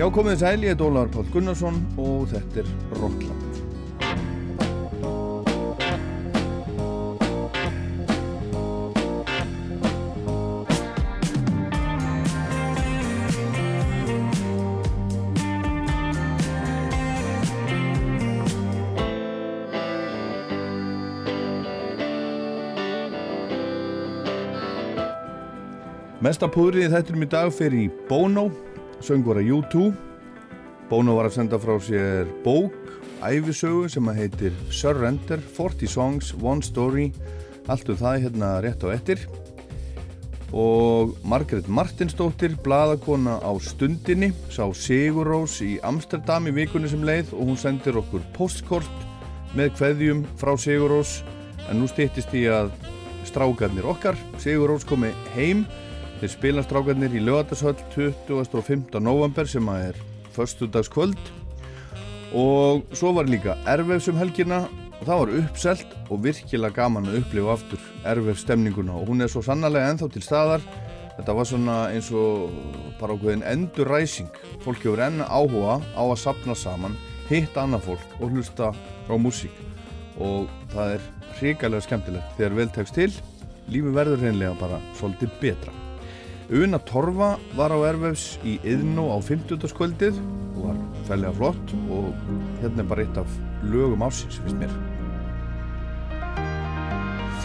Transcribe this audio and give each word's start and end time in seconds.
Já, 0.00 0.06
komið 0.08 0.42
að 0.48 0.62
ég 0.64 0.70
er 0.72 0.80
Ólaður 0.80 1.10
Pál 1.12 1.26
Gunnarsson 1.28 1.74
og 2.00 2.22
þetta 2.30 2.62
er 2.62 2.68
Rockland. 2.96 3.42
Mesta 26.24 26.48
púðrið 26.48 26.96
þetturum 26.96 27.28
í 27.28 27.30
dag 27.36 27.52
fyrir 27.52 27.84
í 27.84 27.86
Bono, 28.08 28.48
söngvara 29.04 29.42
U2. 29.42 29.90
Bono 30.90 31.14
var 31.16 31.28
að 31.28 31.36
senda 31.38 31.58
frá 31.62 31.76
sér 31.82 32.28
bók, 32.44 32.74
æfisögu 33.22 33.88
sem 33.92 34.08
að 34.10 34.24
heitir 34.24 34.56
Surrender, 34.74 35.38
40 35.56 35.90
Songs, 35.90 36.32
One 36.42 36.64
Story, 36.66 37.10
allt 37.70 37.88
um 37.92 37.98
það 38.00 38.24
hérna 38.24 38.56
rétt 38.64 38.82
á 38.82 38.88
ettir. 38.90 39.22
Og 40.50 41.14
Margaret 41.22 41.68
Martinsdóttir, 41.70 42.56
bladakona 42.64 43.38
á 43.38 43.52
stundinni, 43.62 44.32
sá 44.50 44.66
Sigur 44.74 45.28
Rós 45.30 45.60
í 45.62 45.76
Amsterdam 45.86 46.50
í 46.50 46.56
vikunni 46.56 46.90
sem 46.90 47.04
leið 47.06 47.30
og 47.36 47.52
hún 47.52 47.60
sendir 47.60 48.00
okkur 48.00 48.24
postkort 48.34 49.06
með 49.54 49.76
kveðjum 49.78 50.24
frá 50.40 50.56
Sigur 50.58 50.90
Rós. 50.96 51.20
En 51.70 51.78
nú 51.78 51.86
stýttist 51.86 52.34
í 52.34 52.48
að 52.50 52.72
strákarnir 53.30 53.86
okkar, 53.86 54.18
Sigur 54.42 54.72
Rós 54.72 54.82
komi 54.88 55.12
heim 55.36 55.62
Þeir 56.20 56.32
spila 56.34 56.60
strákarnir 56.60 57.14
í 57.16 57.20
lögatarsvöld 57.24 57.80
25. 57.96 58.98
november 59.00 59.48
sem 59.48 59.64
að 59.72 59.86
er 59.86 60.00
förstudagskvöld 60.34 61.30
og 62.36 62.84
svo 62.92 63.14
var 63.16 63.24
líka 63.24 63.56
ervefs 63.72 64.10
um 64.12 64.20
helgina. 64.20 64.66
Og 65.00 65.06
það 65.08 65.20
var 65.22 65.32
uppselt 65.38 65.94
og 66.12 66.20
virkilega 66.26 66.76
gaman 66.76 67.08
að 67.08 67.22
upplifa 67.22 67.54
aftur 67.54 67.88
ervefs 68.04 68.44
stemninguna. 68.44 68.98
Og 69.00 69.08
hún 69.08 69.24
er 69.24 69.32
svo 69.32 69.40
sannarlega 69.40 69.94
enþá 69.94 70.10
til 70.12 70.24
staðar. 70.26 70.68
Þetta 71.16 71.38
var 71.40 71.48
svona 71.48 71.78
eins 71.88 72.12
og 72.12 72.52
bara 73.00 73.16
ákveðin 73.16 73.46
enduræsing 73.48 74.28
fólk 74.60 74.84
hefur 74.84 75.00
enna 75.00 75.24
áhuga 75.24 75.80
á 75.96 76.04
að 76.04 76.20
sapna 76.20 76.52
saman 76.52 77.00
hitta 77.32 77.64
annað 77.64 77.88
fólk 77.88 78.16
og 78.20 78.36
hlusta 78.36 78.74
á 79.08 79.14
músík. 79.16 79.56
Og 80.20 80.52
það 80.76 80.98
er 80.98 81.12
hrikalega 81.40 81.88
skemmtilegt 81.88 82.36
þegar 82.36 82.60
vel 82.60 82.72
tekst 82.76 83.00
til. 83.00 83.12
Lífi 83.72 83.96
verður 83.96 84.20
hreinlega 84.20 84.58
bara 84.60 84.84
svolítið 85.00 85.38
betra 85.40 85.79
Una 86.50 86.80
Torfa 86.82 87.38
var 87.54 87.70
á 87.70 87.78
Ervefs 87.86 88.34
í 88.42 88.56
Yðnó 88.66 89.04
á 89.14 89.22
50. 89.22 89.70
kvöldið 89.70 90.16
og 90.58 90.64
var 90.64 90.78
fællega 91.06 91.30
flott 91.36 91.74
og 91.94 92.08
hérna 92.58 92.82
er 92.82 92.88
bara 92.90 93.04
eitt 93.04 93.20
af 93.22 93.36
lögum 93.70 94.02
ásins, 94.02 94.40
finnst 94.42 94.58
mér. 94.58 94.72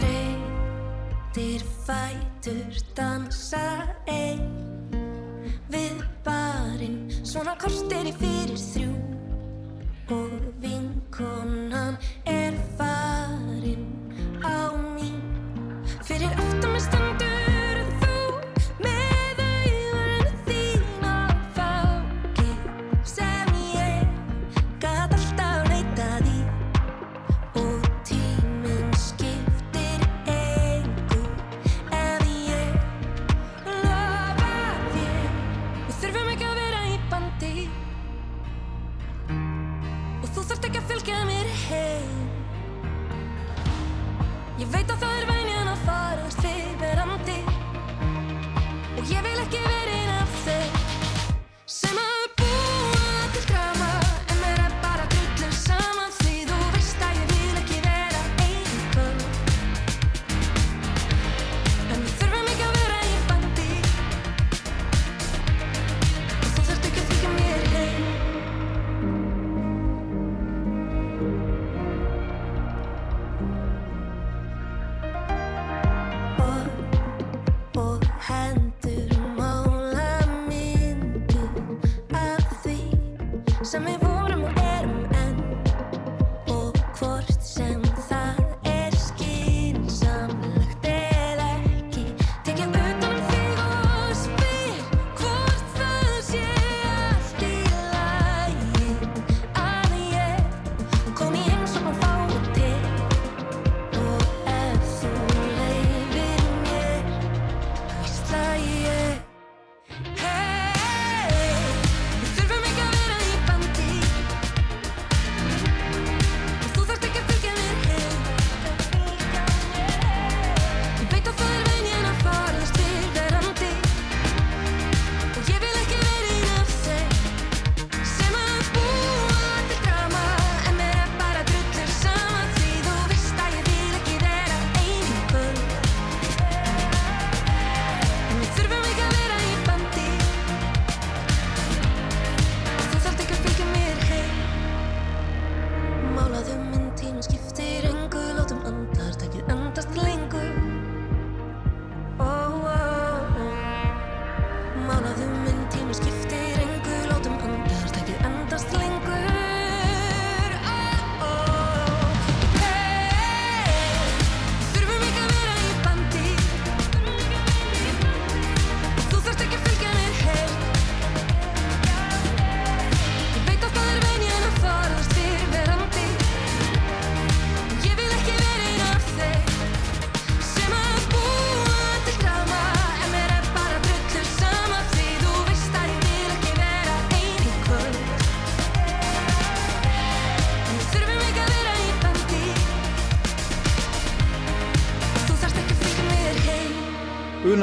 Þreytir 0.00 1.62
fætur 1.86 2.80
dansa 2.98 3.62
einn 4.10 4.42
Við 5.70 6.02
barinn 6.26 6.98
svona 7.22 7.54
kortir 7.62 8.10
í 8.10 8.14
fyrir 8.18 8.58
þrjú 8.58 8.90
Og 10.18 10.34
vinkonan 10.64 11.94
er 12.26 12.58
farinn 12.74 13.86
á 14.42 14.74
mín 14.98 15.22
Fyrir 16.02 16.34
aftur 16.34 16.74
með 16.74 16.84
standur 16.90 17.25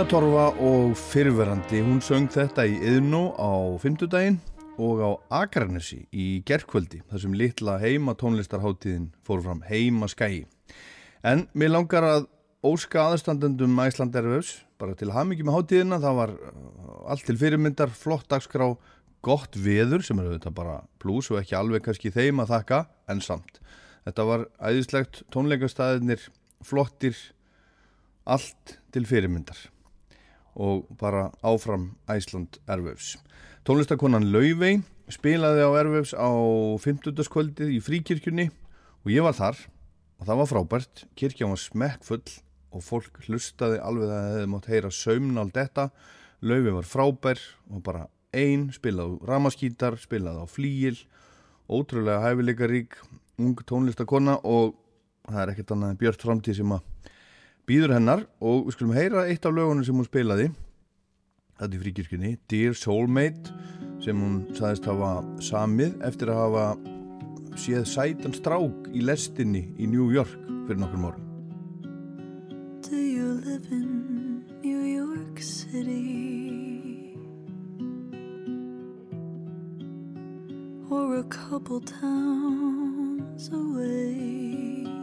Una 0.04 0.12
Torfa 0.12 0.46
og 0.60 0.98
fyrverandi, 1.00 1.80
hún 1.80 2.02
söng 2.04 2.26
þetta 2.28 2.66
í 2.68 2.74
Yðnó 2.92 3.22
á 3.40 3.72
fymtudaginn 3.80 4.36
og 4.76 5.00
á 5.00 5.12
Akranesi 5.40 6.02
í 6.12 6.42
gerkvöldi 6.44 7.00
þar 7.08 7.22
sem 7.24 7.38
litla 7.40 7.78
heima 7.80 8.12
tónlistarháttíðin 8.20 9.06
fór 9.24 9.40
fram 9.46 9.62
heima 9.64 10.10
skæi. 10.12 10.44
En 11.24 11.46
mér 11.56 11.72
langar 11.72 12.04
að 12.04 12.28
óska 12.68 13.06
aðstandendum 13.14 13.80
Æsland 13.80 14.20
Erfus 14.20 14.52
bara 14.76 14.92
til 15.00 15.14
hamingi 15.16 15.48
með 15.48 15.56
háttíðina, 15.62 16.02
það 16.04 16.20
var 16.20 16.36
uh, 16.36 16.98
allt 17.14 17.24
til 17.30 17.40
fyrirmyndar, 17.40 17.96
flott 17.96 18.28
dagskrá, 18.28 18.74
gott 19.24 19.56
veður 19.56 20.04
sem 20.04 20.20
eru 20.20 20.36
þetta 20.36 20.52
bara 20.52 20.82
pluss 21.00 21.32
og 21.32 21.40
ekki 21.40 21.56
alveg 21.56 21.88
kannski 21.88 22.12
þeim 22.12 22.44
að 22.44 22.58
þakka 22.58 22.86
en 23.08 23.24
samt. 23.24 23.64
Þetta 24.04 24.28
var 24.34 24.50
æðislegt 24.60 25.24
tónleikastæðinir, 25.32 26.28
flottir, 26.60 27.16
allt 28.28 28.82
til 28.92 29.08
fyrirmyndar 29.08 29.70
og 30.56 30.88
bara 31.00 31.30
áfram 31.44 31.94
Æsland 32.10 32.60
Erfus. 32.68 33.18
Tónlistakonan 33.66 34.30
Lauvei 34.34 34.82
spilaði 35.12 35.64
á 35.66 35.72
Erfus 35.82 36.14
á 36.16 36.30
50. 36.80 37.16
kvöldið 37.32 37.76
í 37.78 37.80
fríkirkjunni 37.84 38.50
og 39.04 39.12
ég 39.12 39.26
var 39.26 39.38
þar 39.38 39.60
og 40.20 40.28
það 40.28 40.42
var 40.42 40.52
frábært. 40.52 41.06
Kirkja 41.20 41.50
var 41.50 41.62
smekkfull 41.62 42.26
og 42.74 42.84
fólk 42.84 43.22
hlustaði 43.28 43.82
alveg 43.84 44.10
að 44.10 44.14
það 44.14 44.30
hefði 44.34 44.52
mótt 44.54 44.70
heyra 44.72 44.92
saumnál 44.94 45.50
detta. 45.54 45.90
Lauvei 46.44 46.76
var 46.76 46.88
frábær 46.88 47.42
og 47.72 47.84
bara 47.86 48.08
einn, 48.34 48.70
spilaði 48.74 49.20
á 49.20 49.26
ramaskítar, 49.30 50.00
spilaði 50.02 50.44
á 50.44 50.48
flíil, 50.50 50.98
ótrúlega 51.70 52.24
hæfileika 52.26 52.68
rík, 52.70 52.98
ung 53.40 53.60
tónlistakonna 53.68 54.40
og 54.44 54.74
það 55.30 55.44
er 55.44 55.54
ekkert 55.54 55.76
annað 55.76 55.94
en 55.94 56.02
Björn 56.02 56.22
Framtíð 56.24 56.60
sem 56.60 56.76
að 56.76 56.90
býður 57.70 57.94
hennar 57.96 58.26
og 58.44 58.66
við 58.68 58.76
skulum 58.76 58.96
heyra 58.98 59.26
eitt 59.32 59.46
af 59.48 59.56
lögunum 59.56 59.86
sem 59.88 59.96
hún 59.96 60.08
spilaði 60.08 60.50
þetta 61.60 61.78
í 61.78 61.82
fríkirkjunni 61.84 62.32
Dear 62.52 62.76
Soulmate 62.76 63.54
sem 64.04 64.20
hún 64.20 64.42
saðist 64.58 64.88
hafa 64.90 65.14
samið 65.44 65.96
eftir 66.04 66.34
að 66.34 66.42
hafa 66.42 66.66
séð 67.64 67.86
sætan 67.88 68.36
strák 68.36 68.90
í 68.92 69.04
lestinni 69.06 69.70
í 69.80 69.88
New 69.88 70.10
York 70.12 70.34
fyrir 70.66 70.82
nokkur 70.82 71.04
morgun 71.06 71.30
Do 72.84 73.00
you 73.00 73.40
live 73.46 73.72
in 73.72 74.44
New 74.62 74.84
York 74.84 75.40
City? 75.40 77.16
Or 80.92 81.16
a 81.18 81.24
couple 81.24 81.80
towns 81.80 83.50
away? 83.50 85.03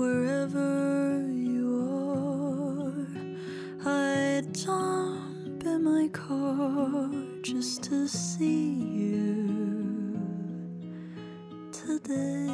Wherever 0.00 1.28
you 1.28 1.68
are, 2.08 3.06
I'd 3.84 4.54
jump 4.54 5.62
in 5.62 5.84
my 5.84 6.08
car 6.08 7.10
just 7.42 7.82
to 7.82 8.08
see 8.08 8.72
you 8.72 10.16
today. 11.70 12.46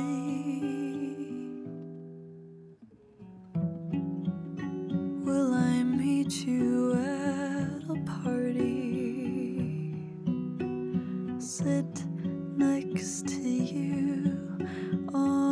Will 5.25 5.55
I 5.55 5.85
meet 5.85 6.45
you 6.45 6.95
at 6.95 7.85
a 7.89 7.97
party? 8.25 9.95
Sit 11.39 12.05
next 12.57 13.29
to 13.29 13.41
you 13.41 14.37
on 15.15 15.46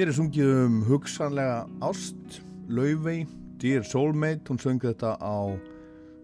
Hér 0.00 0.08
er 0.08 0.16
sungið 0.16 0.50
um 0.64 0.76
hugsanlega 0.88 1.66
ást, 1.84 2.38
Laufey, 2.72 3.26
Dear 3.60 3.82
Soulmate, 3.84 4.48
hún 4.48 4.56
söng 4.56 4.80
þetta 4.80 5.10
á 5.20 5.52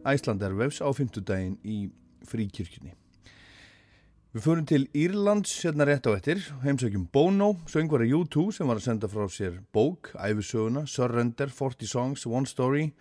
Æslandervefs 0.08 0.78
á 0.80 0.88
fymtudaginn 0.96 1.58
í 1.60 1.90
fríkirkjunni. 2.24 2.94
Við 4.32 4.46
förum 4.46 4.64
til 4.70 4.88
Írlands 4.96 5.52
hérna 5.60 5.84
rétt 5.84 6.08
á 6.08 6.16
ettir, 6.16 6.40
heimsækjum 6.64 7.04
Bono, 7.12 7.50
söngvari 7.68 8.08
U2 8.16 8.48
sem 8.56 8.64
var 8.64 8.80
að 8.80 8.86
senda 8.86 9.12
frá 9.12 9.28
sér 9.28 9.60
bók, 9.76 10.08
æfisöguna, 10.24 10.88
Surrender, 10.88 11.52
40 11.52 11.92
Songs, 11.92 12.24
One 12.24 12.48
Story, 12.48 12.94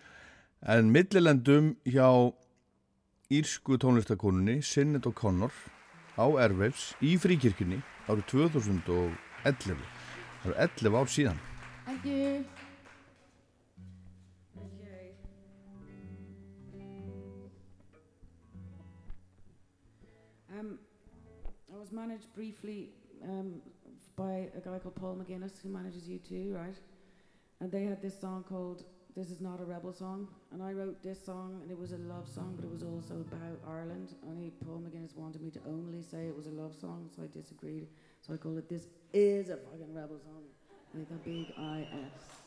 en 0.60 0.92
millilendum 0.92 1.78
hjá 1.88 2.10
írsku 3.32 3.80
tónlistakonunni 3.80 4.60
Sinnet 4.60 5.08
O'Connor 5.08 5.56
á 6.20 6.28
Airwaves 6.36 6.98
í 7.00 7.16
fríkirkjunni 7.16 7.80
árið 8.12 8.28
2011. 8.36 9.95
Það 10.46 10.54
eru 10.62 10.70
11 10.78 10.96
ár 11.00 11.08
síðan. 11.10 11.38
Thank 11.86 12.06
you. 12.06 12.46
Um, 20.54 20.78
I 21.74 21.78
was 21.80 21.92
managed 21.92 22.32
briefly 22.36 22.92
um, 23.24 23.60
by 24.16 24.50
a 24.56 24.62
guy 24.64 24.78
called 24.78 24.96
Paul 24.96 25.18
McGuinness, 25.18 25.62
who 25.64 25.70
manages 25.70 26.08
you 26.08 26.20
too, 26.20 26.54
right? 26.56 26.78
And 27.60 27.72
they 27.72 27.84
had 27.84 28.02
this 28.04 28.20
song 28.22 28.46
called 28.48 28.84
"This 29.16 29.32
Is 29.32 29.42
Not 29.42 29.60
a 29.60 29.66
Rebel 29.66 29.94
Song," 29.94 30.28
and 30.52 30.62
I 30.62 30.74
wrote 30.74 31.02
this 31.02 31.26
song, 31.26 31.60
and 31.64 31.72
it 31.72 31.78
was 31.78 31.92
a 31.92 31.98
love 31.98 32.30
song, 32.30 32.54
but 32.56 32.66
it 32.66 32.72
was 32.72 32.84
also 32.84 33.16
about 33.16 33.58
Ireland. 33.68 34.14
Only 34.30 34.52
Paul 34.64 34.84
McGuinness 34.86 35.16
wanted 35.16 35.42
me 35.42 35.50
to 35.52 35.60
only 35.68 36.04
say 36.04 36.28
it 36.28 36.38
was 36.38 36.46
a 36.46 36.52
love 36.52 36.76
song, 36.80 37.10
so 37.16 37.24
I 37.24 37.28
disagreed. 37.34 37.88
So 38.26 38.34
I 38.34 38.38
call 38.38 38.58
it 38.58 38.68
"This 38.68 38.88
Is 39.14 39.50
a 39.52 39.58
Fucking 39.58 39.94
Rebel 39.94 40.18
Song" 40.18 40.42
with 40.96 41.12
a 41.12 41.20
big 41.24 41.54
I 41.60 41.86
S. 41.92 42.45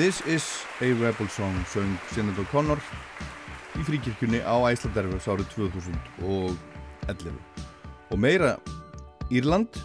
This 0.00 0.22
is 0.24 0.64
a 0.80 0.94
Rebel 0.96 1.28
Song 1.28 1.52
söng 1.68 1.98
Sinnet 2.14 2.38
O'Connor 2.40 2.80
í 3.76 3.82
fríkirkjunni 3.84 4.38
á 4.40 4.56
Æslanderfus 4.72 5.26
árið 5.28 5.50
2011 5.52 7.36
og 8.08 8.16
meira 8.16 8.54
Írland 9.28 9.76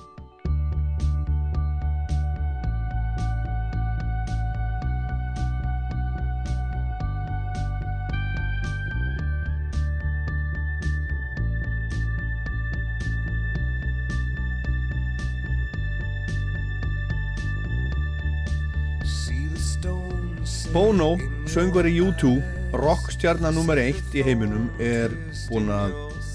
Bono, 21.56 21.64
söngvari 21.64 21.94
U2 22.04 22.42
rockstjarnar 22.76 23.54
nummer 23.56 23.80
eitt 23.80 24.12
í 24.12 24.20
heiminum 24.26 24.66
er 24.82 25.14
búinn 25.48 25.70
að 25.72 25.94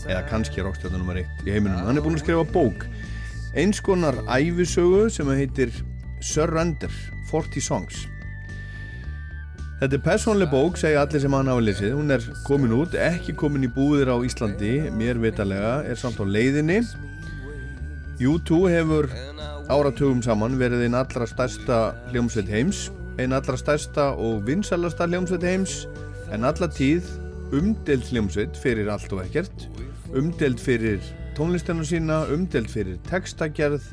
eða 0.09 0.21
kannski 0.31 0.63
rockstjórna 0.65 0.97
nummer 0.97 1.19
1 1.21 1.43
í 1.45 1.53
heiminum 1.53 1.83
hann 1.85 1.99
er 2.01 2.05
búin 2.07 2.15
að 2.17 2.23
skrifa 2.23 2.45
bók 2.49 2.87
eins 3.53 3.83
konar 3.85 4.17
æfisögu 4.33 5.11
sem 5.13 5.29
heitir 5.29 5.75
Surrender 6.25 6.95
40 7.29 7.67
Songs 7.67 8.07
Þetta 9.83 9.99
er 9.99 10.05
personlega 10.07 10.53
bók, 10.55 10.81
segja 10.81 11.03
allir 11.05 11.23
sem 11.23 11.37
hann 11.37 11.49
hafa 11.49 11.63
lesið. 11.65 11.95
Hún 11.97 12.13
er 12.13 12.25
komin 12.45 12.75
út, 12.77 12.97
ekki 12.97 13.33
komin 13.33 13.65
í 13.65 13.71
búðir 13.73 14.13
á 14.13 14.17
Íslandi, 14.25 14.75
mér 14.93 15.21
vitalega, 15.21 15.79
er 15.89 15.97
samt 16.01 16.21
á 16.21 16.25
leiðinni. 16.25 16.83
U2 18.21 18.61
hefur 18.73 19.09
áratugum 19.73 20.21
saman 20.25 20.57
verið 20.61 20.85
einn 20.85 20.99
allra 21.01 21.29
stærsta 21.29 21.81
hljómsveit 22.13 22.53
heims, 22.53 22.91
einn 23.21 23.37
allra 23.37 23.57
stærsta 23.61 24.11
og 24.17 24.47
vinsalasta 24.47 25.07
hljómsveit 25.07 25.45
heims, 25.45 25.85
en 26.33 26.47
alla 26.49 26.69
tíð 26.73 27.07
umdelt 27.53 28.09
hljómsveit 28.09 28.57
fyrir 28.57 28.89
allt 28.93 29.13
og 29.13 29.25
ekkert, 29.27 29.67
umdelt 30.17 30.61
fyrir 30.63 31.03
tónlistinu 31.37 31.85
sína, 31.85 32.23
umdelt 32.33 32.71
fyrir 32.73 32.97
textagerð 33.11 33.85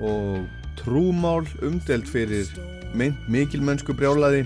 og 0.00 0.44
trúmál, 0.80 1.48
umdelt 1.64 2.08
fyrir 2.10 2.50
mikilmennsku 3.30 3.94
brjálaði 3.96 4.44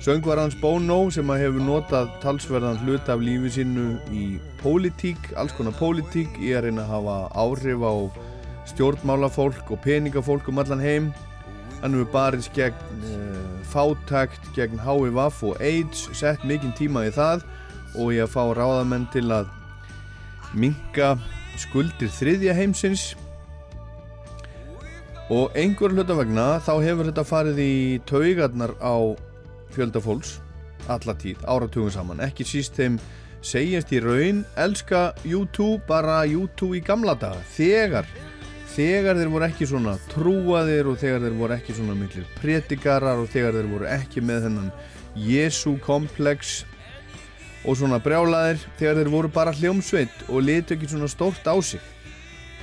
Söngvar 0.00 0.38
hans 0.40 0.54
Bono 0.56 1.10
sem 1.12 1.28
að 1.28 1.42
hefur 1.42 1.60
notað 1.60 2.12
talsverðan 2.22 2.78
hlut 2.86 3.08
af 3.12 3.20
lífi 3.20 3.50
sínu 3.58 3.98
í 4.16 4.22
pólitík, 4.62 5.26
alls 5.36 5.52
konar 5.52 5.74
pólitík, 5.76 6.38
í 6.40 6.54
að 6.56 6.70
reyna 6.70 6.86
að 6.86 6.92
hafa 6.94 7.16
áhrif 7.42 7.84
á 7.84 7.94
stjórnmálafólk 8.70 9.68
og 9.68 9.82
peningafólk 9.84 10.48
um 10.48 10.62
allan 10.62 10.80
heim. 10.80 11.10
Hann 11.80 11.96
hefur 11.96 12.10
barist 12.12 12.52
gegn 12.56 13.04
uh, 13.08 13.38
fátækt, 13.70 14.50
gegn 14.56 14.82
HIVAF 14.84 15.40
og 15.48 15.62
AIDS, 15.64 16.08
sett 16.16 16.44
mikinn 16.44 16.74
tíma 16.76 17.06
í 17.08 17.14
það 17.14 17.46
og 17.96 18.12
ég 18.14 18.26
að 18.26 18.34
fá 18.34 18.42
ráðamenn 18.54 19.08
til 19.14 19.26
að 19.34 19.48
minga 20.54 21.14
skuldir 21.60 22.12
þriðja 22.12 22.54
heimsins. 22.58 23.10
Og 25.30 25.54
einhver 25.58 25.94
hlutavegna 25.94 26.58
þá 26.66 26.72
hefur 26.82 27.08
þetta 27.10 27.26
farið 27.26 27.62
í 27.62 27.74
taugarnar 28.08 28.74
á 28.82 29.14
fjöldafólks 29.74 30.40
allatíð, 30.90 31.38
áratugum 31.46 31.92
saman. 31.94 32.22
Ekki 32.24 32.46
síst 32.46 32.78
þeim 32.78 32.98
segjast 33.46 33.92
í 33.94 34.00
raun 34.04 34.42
elska 34.60 35.10
YouTube 35.24 35.80
bara 35.88 36.24
YouTube 36.28 36.76
í 36.76 36.82
gamla 36.84 37.14
daga 37.18 37.40
þegar 37.54 38.08
þegar 38.70 39.18
þeir 39.18 39.30
voru 39.32 39.46
ekki 39.48 39.66
svona 39.66 39.96
trúaðir 40.12 40.88
og 40.90 40.98
þegar 41.00 41.24
þeir 41.24 41.36
voru 41.40 41.56
ekki 41.56 41.74
svona 41.74 41.96
miklir 41.98 42.26
pretikarar 42.38 43.18
og 43.18 43.30
þegar 43.32 43.56
þeir 43.58 43.70
voru 43.70 43.88
ekki 43.90 44.22
með 44.22 44.46
þennan 44.46 44.70
Jésu 45.18 45.74
komplex 45.82 46.60
og 47.66 47.76
svona 47.80 47.98
brjálaðir 48.02 48.62
þegar 48.78 49.00
þeir 49.00 49.12
voru 49.12 49.30
bara 49.34 49.54
hljómsveit 49.56 50.26
og 50.28 50.44
litu 50.46 50.76
ekki 50.76 50.90
svona 50.92 51.10
stórt 51.10 51.46
á 51.50 51.54
sig. 51.58 51.82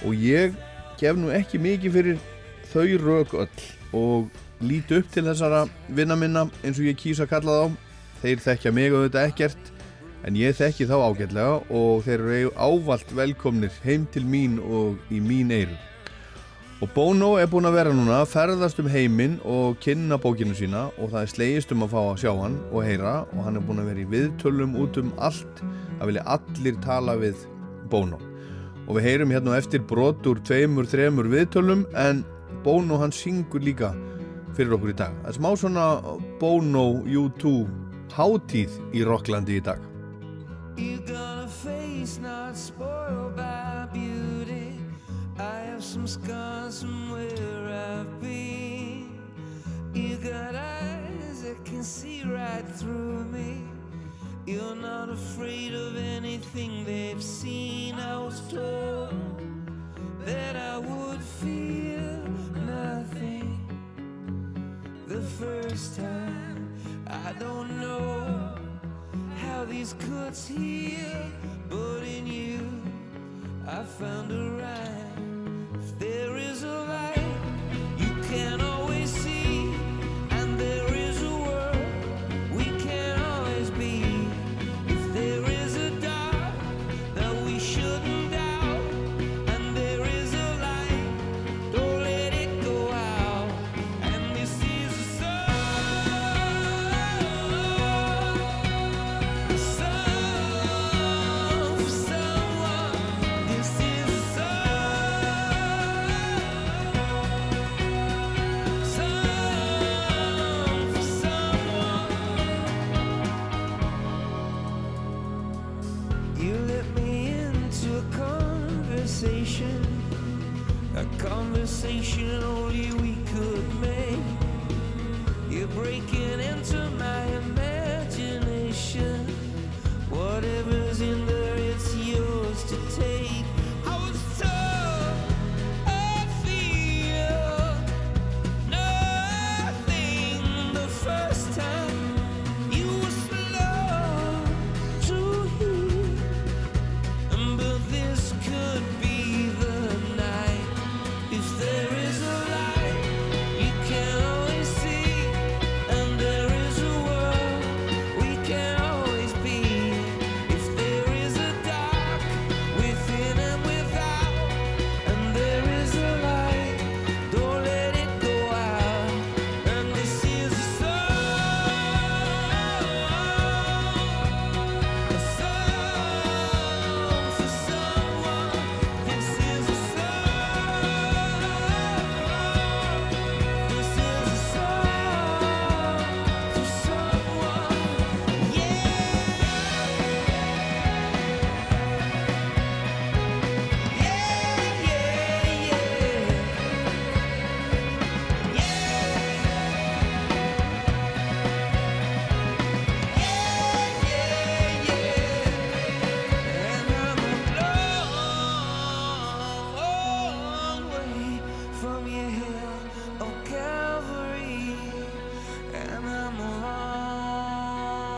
Og 0.05 0.15
ég 0.15 0.55
gef 0.99 1.17
nú 1.19 1.31
ekki 1.33 1.59
mikið 1.61 1.97
fyrir 1.97 2.21
þau 2.71 2.87
rauk 3.03 3.35
öll 3.43 3.65
og 3.97 4.29
líti 4.63 5.01
upp 5.01 5.09
til 5.11 5.25
þessara 5.27 5.65
vinna 5.89 6.15
minna 6.15 6.45
eins 6.63 6.79
og 6.79 6.87
ég 6.87 6.97
kýsa 6.99 7.27
að 7.27 7.33
kalla 7.35 7.57
þá. 7.57 7.75
Þeir 8.21 8.45
þekkja 8.47 8.73
mig 8.73 8.95
og 8.95 9.03
þetta 9.05 9.25
ekkert 9.27 9.73
en 10.25 10.39
ég 10.39 10.55
þekki 10.57 10.87
þá 10.89 10.95
ágætlega 11.03 11.59
og 11.69 12.07
þeir 12.07 12.23
eru 12.23 12.55
ávalt 12.55 13.11
velkomnir 13.13 13.75
heim 13.83 14.07
til 14.13 14.25
mín 14.25 14.57
og 14.63 14.97
í 15.13 15.21
mín 15.21 15.53
eiru 15.53 15.77
og 16.77 16.89
Bono 16.93 17.31
er 17.41 17.47
búin 17.49 17.65
að 17.65 17.73
vera 17.79 17.93
núna 17.95 18.19
að 18.21 18.31
ferðast 18.35 18.77
um 18.83 18.89
heiminn 18.91 19.39
og 19.49 19.79
kynna 19.81 20.19
bókinu 20.21 20.53
sína 20.57 20.83
og 21.01 21.09
það 21.09 21.23
er 21.23 21.31
slegist 21.31 21.71
um 21.73 21.85
að 21.87 21.93
fá 21.95 21.99
að 22.03 22.19
sjá 22.21 22.31
hann 22.37 22.57
og 22.69 22.85
heyra 22.85 23.13
og 23.31 23.39
hann 23.47 23.57
er 23.57 23.65
búin 23.65 23.81
að 23.81 23.89
vera 23.89 24.03
í 24.03 24.09
viðtölum 24.11 24.75
út 24.83 24.99
um 25.01 25.09
allt 25.17 25.63
að 25.97 26.11
vilja 26.11 26.25
allir 26.35 26.77
tala 26.85 27.17
við 27.17 27.47
Bono 27.89 28.21
og 28.85 28.93
við 28.99 29.07
heyrum 29.09 29.33
hérna 29.33 29.57
eftir 29.57 29.81
brotur 29.89 30.37
tveimur, 30.45 30.85
þremur 30.85 31.31
viðtölum 31.33 31.87
en 31.97 32.21
Bono 32.63 33.01
hann 33.01 33.13
syngur 33.15 33.63
líka 33.63 33.91
fyrir 34.57 34.77
okkur 34.77 34.93
í 34.93 34.97
dag. 34.97 35.17
Það 35.23 35.29
er 35.31 35.37
smá 35.37 35.49
svona 35.57 35.85
Bono 36.41 36.87
U2 37.05 37.53
hátíð 38.13 38.77
í 38.93 39.05
Rocklandi 39.05 39.57
í 39.57 39.65
dag. 39.65 39.81
I 45.39 45.59
have 45.69 45.83
some 45.83 46.07
scars 46.07 46.81
from 46.81 47.11
where 47.11 47.99
I've 47.99 48.19
been 48.19 49.19
You 49.93 50.17
got 50.17 50.55
eyes 50.55 51.43
that 51.43 51.63
can 51.63 51.83
see 51.83 52.23
right 52.23 52.65
through 52.67 53.23
me 53.25 53.61
You're 54.47 54.75
not 54.75 55.09
afraid 55.09 55.75
of 55.75 55.95
anything 55.95 56.83
they've 56.85 57.21
seen 57.21 57.95
I 57.95 58.17
was 58.17 58.41
told 58.49 59.13
that 60.25 60.55
I 60.55 60.79
would 60.79 61.21
feel 61.21 62.23
nothing 62.65 63.59
the 65.07 65.21
first 65.21 65.95
time. 65.95 66.73
I 67.07 67.31
don't 67.39 67.79
know 67.79 68.55
how 69.37 69.65
these 69.65 69.93
cuts 69.93 70.47
heal, 70.47 71.31
but 71.69 72.01
in 72.03 72.27
you 72.27 72.69
I 73.67 73.83
found 73.83 74.31
a 74.31 74.51
rhyme. 74.51 75.06
There 75.99 76.37
is 76.37 76.61
a 76.61 76.67
light, 76.67 77.17
you 77.97 78.13
can 78.29 78.61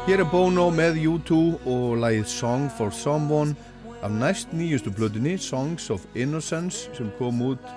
Hér 0.10 0.24
er 0.24 0.26
Bono 0.26 0.64
með 0.74 0.96
U2 1.06 1.36
og 1.70 2.00
lagið 2.02 2.24
Song 2.32 2.64
for 2.74 2.90
Someone 2.90 3.52
af 4.02 4.10
næst 4.10 4.56
nýjustu 4.58 4.90
blöðinni 4.90 5.36
Songs 5.38 5.92
of 5.94 6.08
Innocence 6.18 6.90
sem 6.98 7.12
kom 7.20 7.44
út 7.46 7.68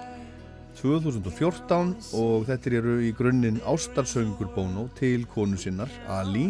2014 0.78 1.90
og 2.16 2.46
þetta 2.48 2.72
eru 2.78 2.94
í 3.04 3.10
grunninn 3.18 3.58
ástarsöngur 3.68 4.48
Bono 4.54 4.86
til 4.96 5.26
konu 5.28 5.60
sinnar 5.60 5.92
Ali 6.08 6.46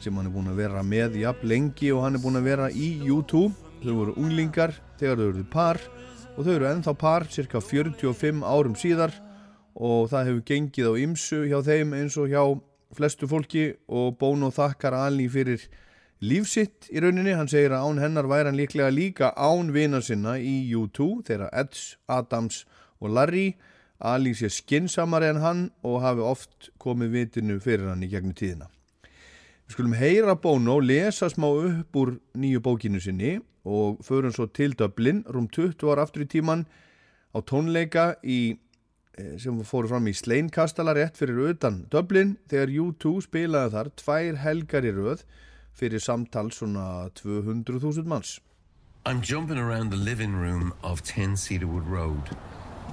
sem 0.00 0.16
hann 0.16 0.30
er 0.30 0.32
búin 0.32 0.48
að 0.54 0.62
vera 0.62 0.80
með 0.80 1.20
jafn 1.20 1.52
lengi 1.52 1.92
og 1.92 2.06
hann 2.06 2.16
er 2.16 2.24
búin 2.24 2.40
að 2.40 2.48
vera 2.48 2.70
í 2.72 2.88
U2 3.04 3.44
þau 3.84 3.92
voru 3.98 4.16
unglingar 4.16 4.72
þegar 4.96 5.20
þau 5.20 5.26
eruð 5.34 5.46
par 5.52 5.82
og 6.30 6.40
þau 6.46 6.54
eru 6.54 6.70
ennþá 6.70 6.96
par 7.04 7.28
cirka 7.28 7.60
45 7.60 8.40
árum 8.40 8.72
síðar 8.72 9.12
og 9.76 10.08
það 10.14 10.32
hefur 10.32 10.42
gengið 10.54 10.88
á 10.88 10.92
ymsu 11.04 11.44
hjá 11.44 11.60
þeim 11.68 11.96
eins 12.00 12.16
og 12.16 12.32
hjá 12.32 12.44
flestu 12.96 13.28
fólki 13.30 13.70
og 13.88 14.18
Bono 14.18 14.50
þakkar 14.54 14.96
Ali 15.06 15.28
fyrir 15.30 15.62
lífsitt 16.20 16.90
í 16.92 17.00
rauninni, 17.00 17.32
hann 17.36 17.48
segir 17.48 17.72
að 17.72 17.86
án 17.86 18.02
hennar 18.02 18.28
væri 18.28 18.50
hann 18.50 18.58
líklega 18.58 18.92
líka 18.92 19.32
án 19.36 19.72
vina 19.72 20.02
sinna 20.04 20.36
í 20.38 20.72
U2 20.76 21.22
þeirra 21.28 21.50
Eds, 21.62 21.96
Adams 22.08 22.64
og 23.00 23.14
Larry 23.16 23.54
Ali 24.00 24.32
sé 24.32 24.48
skinsamari 24.48 25.28
en 25.28 25.42
hann 25.44 25.64
og 25.84 26.00
hafi 26.00 26.24
oft 26.24 26.70
komið 26.80 27.16
vitinu 27.16 27.58
fyrir 27.60 27.90
hann 27.90 28.04
í 28.04 28.08
gegnum 28.08 28.36
tíðina. 28.36 28.70
Við 29.68 29.76
skulum 29.76 29.96
heyra 30.00 30.34
Bono 30.40 30.78
lesa 30.80 31.28
smá 31.30 31.46
upp 31.52 31.96
úr 31.96 32.16
nýju 32.34 32.62
bókinu 32.64 33.00
sinni 33.00 33.36
og 33.64 34.00
förum 34.02 34.32
svo 34.32 34.48
til 34.48 34.72
Dublin 34.72 35.20
rúm 35.28 35.50
20 35.52 35.84
ára 35.92 36.08
aftur 36.08 36.24
í 36.24 36.30
tíman 36.32 36.64
á 37.36 37.38
tónleika 37.44 38.14
í 38.24 38.56
sem 39.16 39.62
fóru 39.66 39.90
fram 39.90 40.06
í 40.08 40.14
Sleinkastala 40.16 40.94
rétt 40.96 41.18
fyrir 41.20 41.52
utan 41.52 41.84
Dublin 41.92 42.36
þegar 42.50 42.74
U2 42.84 43.14
spilaði 43.26 43.74
þar 43.74 43.90
tvær 44.00 44.38
helgar 44.44 44.86
í 44.86 44.92
röð 44.96 45.24
fyrir 45.76 46.02
samtal 46.02 46.50
svona 46.52 47.10
200.000 47.18 48.06
manns. 48.06 48.38
I'm 49.06 49.22
jumping 49.22 49.58
around 49.58 49.90
the 49.90 49.96
living 49.96 50.34
room 50.36 50.74
of 50.82 51.02
10 51.02 51.36
Cedarwood 51.36 51.86
Road 51.86 52.36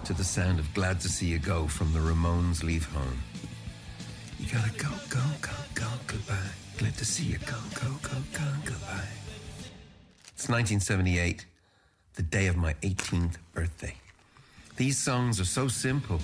to 0.06 0.14
the 0.14 0.24
sound 0.24 0.60
of 0.60 0.74
Glad 0.74 1.02
to 1.02 1.10
See 1.10 1.28
You 1.28 1.40
Go 1.40 1.68
from 1.68 1.92
the 1.92 2.00
Ramones 2.00 2.64
Leave 2.64 2.86
Home. 2.94 3.20
You 4.40 4.48
gotta 4.48 4.72
go, 4.78 4.90
go, 5.10 5.24
go, 5.42 5.52
go, 5.74 5.88
goodbye. 6.08 6.54
Glad 6.78 6.96
to 6.98 7.06
see 7.06 7.26
you 7.26 7.40
go, 7.40 7.58
go, 7.74 7.90
go, 8.02 8.16
go, 8.34 8.46
goodbye. 8.64 9.12
It's 10.34 10.48
1978, 10.48 11.46
the 12.16 12.24
day 12.24 12.48
of 12.48 12.56
my 12.56 12.74
18th 12.84 13.38
birthday. 13.54 13.96
These 14.78 15.00
songs 15.00 15.40
are 15.40 15.46
so 15.46 15.68
simple, 15.68 16.20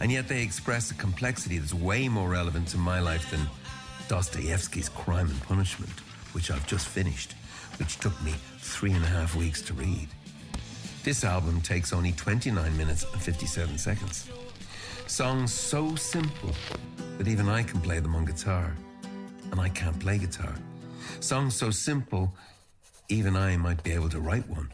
and 0.00 0.10
yet 0.10 0.26
they 0.26 0.42
express 0.42 0.90
a 0.90 0.94
complexity 0.94 1.58
that's 1.58 1.72
way 1.72 2.08
more 2.08 2.28
relevant 2.28 2.66
to 2.68 2.76
my 2.76 2.98
life 2.98 3.30
than 3.30 3.48
Dostoevsky's 4.08 4.88
Crime 4.88 5.30
and 5.30 5.40
Punishment, 5.44 5.92
which 6.32 6.50
I've 6.50 6.66
just 6.66 6.88
finished, 6.88 7.34
which 7.78 7.98
took 8.00 8.20
me 8.24 8.34
three 8.58 8.90
and 8.90 9.04
a 9.04 9.06
half 9.06 9.36
weeks 9.36 9.62
to 9.62 9.74
read. 9.74 10.08
This 11.04 11.22
album 11.22 11.60
takes 11.60 11.92
only 11.92 12.10
29 12.10 12.76
minutes 12.76 13.06
and 13.12 13.22
57 13.22 13.78
seconds. 13.78 14.28
Songs 15.06 15.54
so 15.54 15.94
simple 15.94 16.50
that 17.18 17.28
even 17.28 17.48
I 17.48 17.62
can 17.62 17.80
play 17.80 18.00
them 18.00 18.16
on 18.16 18.24
guitar, 18.24 18.74
and 19.52 19.60
I 19.60 19.68
can't 19.68 19.98
play 20.00 20.18
guitar. 20.18 20.56
Songs 21.20 21.54
so 21.54 21.70
simple, 21.70 22.34
even 23.08 23.36
I 23.36 23.56
might 23.56 23.84
be 23.84 23.92
able 23.92 24.08
to 24.08 24.18
write 24.18 24.48
one. 24.48 24.72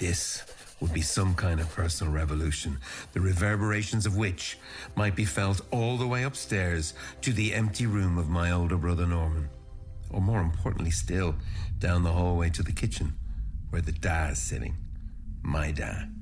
This 0.00 0.42
would 0.82 0.92
be 0.92 1.00
some 1.00 1.32
kind 1.36 1.60
of 1.60 1.70
personal 1.70 2.12
revolution, 2.12 2.76
the 3.12 3.20
reverberations 3.20 4.04
of 4.04 4.16
which 4.16 4.58
might 4.96 5.14
be 5.14 5.24
felt 5.24 5.60
all 5.70 5.96
the 5.96 6.06
way 6.06 6.24
upstairs 6.24 6.92
to 7.20 7.32
the 7.32 7.54
empty 7.54 7.86
room 7.86 8.18
of 8.18 8.28
my 8.28 8.50
older 8.50 8.76
brother 8.76 9.06
Norman. 9.06 9.48
Or 10.10 10.20
more 10.20 10.40
importantly 10.40 10.90
still, 10.90 11.36
down 11.78 12.02
the 12.02 12.10
hallway 12.10 12.50
to 12.50 12.64
the 12.64 12.72
kitchen, 12.72 13.14
where 13.70 13.80
the 13.80 13.92
da 13.92 14.30
is 14.30 14.42
sitting. 14.42 14.76
My 15.40 15.70
dad, 15.70 16.12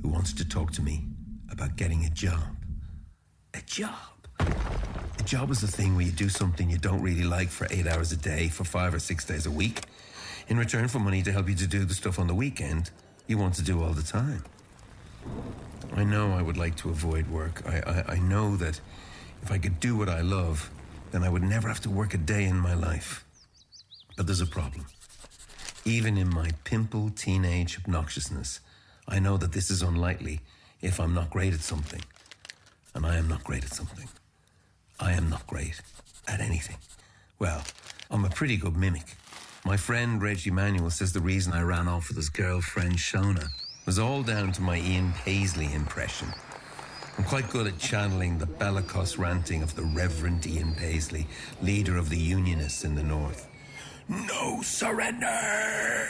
who 0.00 0.08
wants 0.08 0.32
to 0.32 0.48
talk 0.48 0.72
to 0.72 0.82
me 0.82 1.04
about 1.52 1.76
getting 1.76 2.06
a 2.06 2.10
job. 2.10 2.56
A 3.52 3.60
job? 3.66 3.92
A 4.40 5.22
job 5.24 5.50
is 5.50 5.62
a 5.62 5.68
thing 5.68 5.94
where 5.94 6.06
you 6.06 6.12
do 6.12 6.30
something 6.30 6.70
you 6.70 6.78
don't 6.78 7.02
really 7.02 7.24
like 7.24 7.50
for 7.50 7.66
eight 7.70 7.86
hours 7.86 8.12
a 8.12 8.16
day 8.16 8.48
for 8.48 8.64
five 8.64 8.94
or 8.94 8.98
six 8.98 9.26
days 9.26 9.44
a 9.44 9.50
week, 9.50 9.82
in 10.48 10.56
return 10.56 10.88
for 10.88 11.00
money 11.00 11.22
to 11.22 11.32
help 11.32 11.50
you 11.50 11.54
to 11.56 11.66
do 11.66 11.84
the 11.84 11.92
stuff 11.92 12.18
on 12.18 12.28
the 12.28 12.34
weekend 12.34 12.90
you 13.26 13.38
want 13.38 13.54
to 13.54 13.62
do 13.62 13.82
all 13.82 13.92
the 13.92 14.02
time. 14.02 14.44
I 15.94 16.04
know 16.04 16.32
I 16.32 16.42
would 16.42 16.56
like 16.56 16.76
to 16.76 16.90
avoid 16.90 17.28
work. 17.28 17.62
I, 17.66 17.78
I, 17.78 18.04
I 18.14 18.18
know 18.18 18.56
that 18.56 18.80
if 19.42 19.50
I 19.50 19.58
could 19.58 19.80
do 19.80 19.96
what 19.96 20.08
I 20.08 20.20
love, 20.20 20.70
then 21.10 21.22
I 21.22 21.28
would 21.28 21.42
never 21.42 21.68
have 21.68 21.80
to 21.80 21.90
work 21.90 22.14
a 22.14 22.18
day 22.18 22.44
in 22.44 22.56
my 22.56 22.74
life. 22.74 23.24
But 24.16 24.26
there's 24.26 24.40
a 24.40 24.46
problem. 24.46 24.86
Even 25.84 26.16
in 26.16 26.28
my 26.28 26.50
pimple 26.64 27.10
teenage 27.10 27.78
obnoxiousness, 27.82 28.60
I 29.06 29.18
know 29.18 29.36
that 29.36 29.52
this 29.52 29.70
is 29.70 29.82
unlikely 29.82 30.40
if 30.80 30.98
I'm 30.98 31.14
not 31.14 31.30
great 31.30 31.54
at 31.54 31.60
something. 31.60 32.02
And 32.94 33.06
I 33.06 33.16
am 33.16 33.28
not 33.28 33.44
great 33.44 33.64
at 33.64 33.72
something. 33.72 34.08
I 34.98 35.12
am 35.12 35.28
not 35.28 35.46
great 35.46 35.80
at 36.26 36.40
anything. 36.40 36.78
Well, 37.38 37.62
I'm 38.10 38.24
a 38.24 38.30
pretty 38.30 38.56
good 38.56 38.76
mimic. 38.76 39.16
My 39.66 39.76
friend 39.76 40.22
Reggie 40.22 40.52
Manuel 40.52 40.90
says 40.90 41.12
the 41.12 41.20
reason 41.20 41.52
I 41.52 41.60
ran 41.62 41.88
off 41.88 42.06
with 42.06 42.16
his 42.16 42.28
girlfriend 42.28 42.98
Shona 42.98 43.48
was 43.84 43.98
all 43.98 44.22
down 44.22 44.52
to 44.52 44.62
my 44.62 44.78
Ian 44.78 45.12
Paisley 45.12 45.74
impression. 45.74 46.28
I'm 47.18 47.24
quite 47.24 47.50
good 47.50 47.66
at 47.66 47.76
channeling 47.76 48.38
the 48.38 48.46
bellicose 48.46 49.18
ranting 49.18 49.64
of 49.64 49.74
the 49.74 49.82
Reverend 49.82 50.46
Ian 50.46 50.76
Paisley, 50.76 51.26
leader 51.60 51.96
of 51.96 52.10
the 52.10 52.16
Unionists 52.16 52.84
in 52.84 52.94
the 52.94 53.02
North. 53.02 53.48
No 54.08 54.62
surrender! 54.62 56.06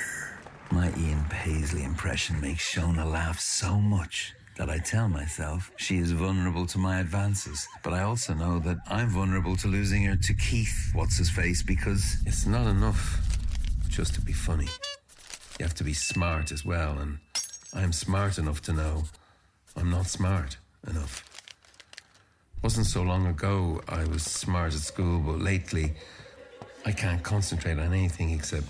My 0.71 0.93
Ian 0.99 1.25
Paisley 1.31 1.83
impression 1.83 2.39
makes 2.43 2.75
Shona 2.75 3.11
laugh 3.11 3.41
so 3.41 3.81
much 3.81 4.35
that 4.59 4.69
I 4.69 4.79
tell 4.79 5.09
myself 5.09 5.71
she 5.77 5.97
is 5.97 6.13
vulnerable 6.13 6.67
to 6.67 6.79
my 6.79 7.01
advances. 7.01 7.67
But 7.83 7.95
I 7.95 8.03
also 8.03 8.35
know 8.35 8.59
that 8.61 8.79
I'm 8.87 9.09
vulnerable 9.09 9.57
to 9.57 9.69
losing 9.69 10.05
her 10.05 10.17
to 10.17 10.35
Keith, 10.35 10.91
what's 10.93 11.17
his 11.17 11.31
face, 11.31 11.63
because 11.63 12.19
it's 12.27 12.47
not 12.47 12.67
enough 12.67 13.26
just 13.97 14.15
to 14.15 14.21
be 14.21 14.33
funny. 14.35 14.69
You 15.59 15.65
have 15.65 15.75
to 15.77 15.85
be 15.85 15.95
smart 15.95 16.53
as 16.53 16.67
well, 16.67 16.99
and 16.99 17.19
I'm 17.73 17.95
smart 17.95 18.37
enough 18.37 18.61
to 18.63 18.75
know 18.75 19.05
I'm 19.75 19.91
not 19.91 20.07
smart 20.07 20.59
enough. 20.87 21.25
Wasn't 22.63 22.85
so 22.85 23.01
long 23.01 23.27
ago 23.27 23.81
I 23.89 24.05
was 24.05 24.23
smart 24.23 24.75
at 24.75 24.81
school, 24.81 25.21
but 25.21 25.39
lately 25.39 25.95
I 26.85 26.93
can't 26.93 27.23
concentrate 27.23 27.79
on 27.79 27.95
anything 27.95 28.33
except 28.33 28.67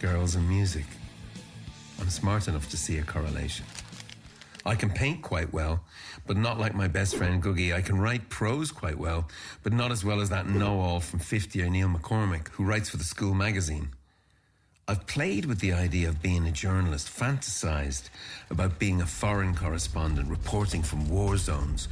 girls 0.00 0.34
and 0.34 0.48
music. 0.48 0.86
I'm 2.00 2.10
smart 2.10 2.48
enough 2.48 2.68
to 2.70 2.76
see 2.76 2.98
a 2.98 3.04
correlation. 3.04 3.66
I 4.64 4.74
can 4.74 4.90
paint 4.90 5.22
quite 5.22 5.52
well, 5.52 5.84
but 6.26 6.36
not 6.36 6.58
like 6.58 6.74
my 6.74 6.88
best 6.88 7.14
friend 7.14 7.40
Googie. 7.40 7.72
I 7.72 7.82
can 7.82 8.00
write 8.00 8.30
prose 8.30 8.72
quite 8.72 8.98
well, 8.98 9.28
but 9.62 9.72
not 9.72 9.92
as 9.92 10.04
well 10.04 10.20
as 10.20 10.30
that 10.30 10.48
know-all 10.48 10.98
from 10.98 11.20
50 11.20 11.62
or 11.62 11.70
Neil 11.70 11.88
McCormick, 11.88 12.48
who 12.48 12.64
writes 12.64 12.88
for 12.88 12.96
the 12.96 13.04
school 13.04 13.32
magazine. 13.32 13.90
I've 14.88 15.04
played 15.08 15.46
with 15.46 15.58
the 15.58 15.72
idea 15.72 16.08
of 16.08 16.22
being 16.22 16.46
a 16.46 16.52
journalist, 16.52 17.08
fantasized 17.08 18.08
about 18.50 18.78
being 18.78 19.02
a 19.02 19.06
foreign 19.06 19.52
correspondent, 19.52 20.28
reporting 20.28 20.80
from 20.80 21.08
war 21.08 21.36
zones. 21.36 21.88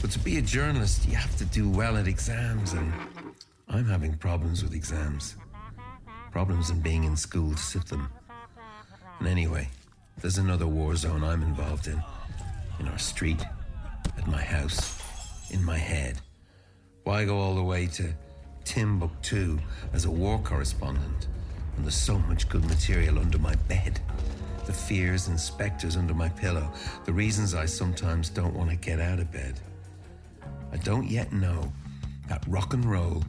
But 0.00 0.12
to 0.12 0.20
be 0.20 0.38
a 0.38 0.42
journalist, 0.42 1.08
you 1.08 1.16
have 1.16 1.36
to 1.38 1.44
do 1.44 1.68
well 1.68 1.96
at 1.96 2.06
exams, 2.06 2.74
and 2.74 2.92
I'm 3.68 3.86
having 3.86 4.16
problems 4.18 4.62
with 4.62 4.72
exams. 4.72 5.34
Problems 6.30 6.70
in 6.70 6.80
being 6.80 7.02
in 7.02 7.16
school 7.16 7.50
to 7.50 7.58
sit 7.58 7.86
them. 7.86 8.08
And 9.18 9.26
anyway, 9.26 9.68
there's 10.20 10.38
another 10.38 10.68
war 10.68 10.94
zone 10.94 11.24
I'm 11.24 11.42
involved 11.42 11.88
in. 11.88 12.00
In 12.78 12.86
our 12.86 12.98
street, 12.98 13.44
at 14.16 14.28
my 14.28 14.42
house, 14.42 15.02
in 15.50 15.64
my 15.64 15.76
head. 15.76 16.20
Why 17.02 17.24
go 17.24 17.36
all 17.36 17.56
the 17.56 17.64
way 17.64 17.88
to 17.88 18.12
Timbuktu 18.64 19.58
as 19.92 20.04
a 20.04 20.10
war 20.10 20.38
correspondent? 20.38 21.26
And 21.78 21.84
there's 21.84 21.94
so 21.94 22.18
much 22.18 22.48
good 22.48 22.64
material 22.64 23.20
under 23.20 23.38
my 23.38 23.54
bed. 23.68 24.00
The 24.66 24.72
fears 24.72 25.28
and 25.28 25.38
specters 25.38 25.96
under 25.96 26.12
my 26.12 26.28
pillow. 26.28 26.72
The 27.04 27.12
reasons 27.12 27.54
I 27.54 27.66
sometimes 27.66 28.30
don't 28.30 28.52
want 28.52 28.70
to 28.70 28.76
get 28.76 28.98
out 28.98 29.20
of 29.20 29.30
bed. 29.30 29.60
I 30.72 30.76
don't 30.78 31.08
yet 31.08 31.32
know 31.32 31.72
that 32.28 32.44
rock 32.48 32.74
and 32.74 32.84
roll, 32.84 33.22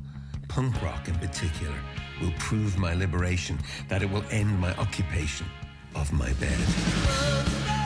punk 0.47 0.81
rock 0.81 1.07
in 1.07 1.13
particular, 1.19 1.77
will 2.19 2.33
prove 2.39 2.75
my 2.79 2.95
liberation, 2.95 3.59
that 3.87 4.01
it 4.01 4.09
will 4.09 4.25
end 4.31 4.59
my 4.59 4.75
occupation 4.77 5.45
of 5.93 6.11
my 6.11 6.33
bed. 6.33 7.78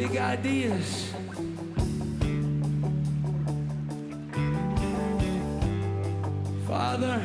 Big 0.00 0.16
ideas. 0.16 1.12
Father, 6.66 7.22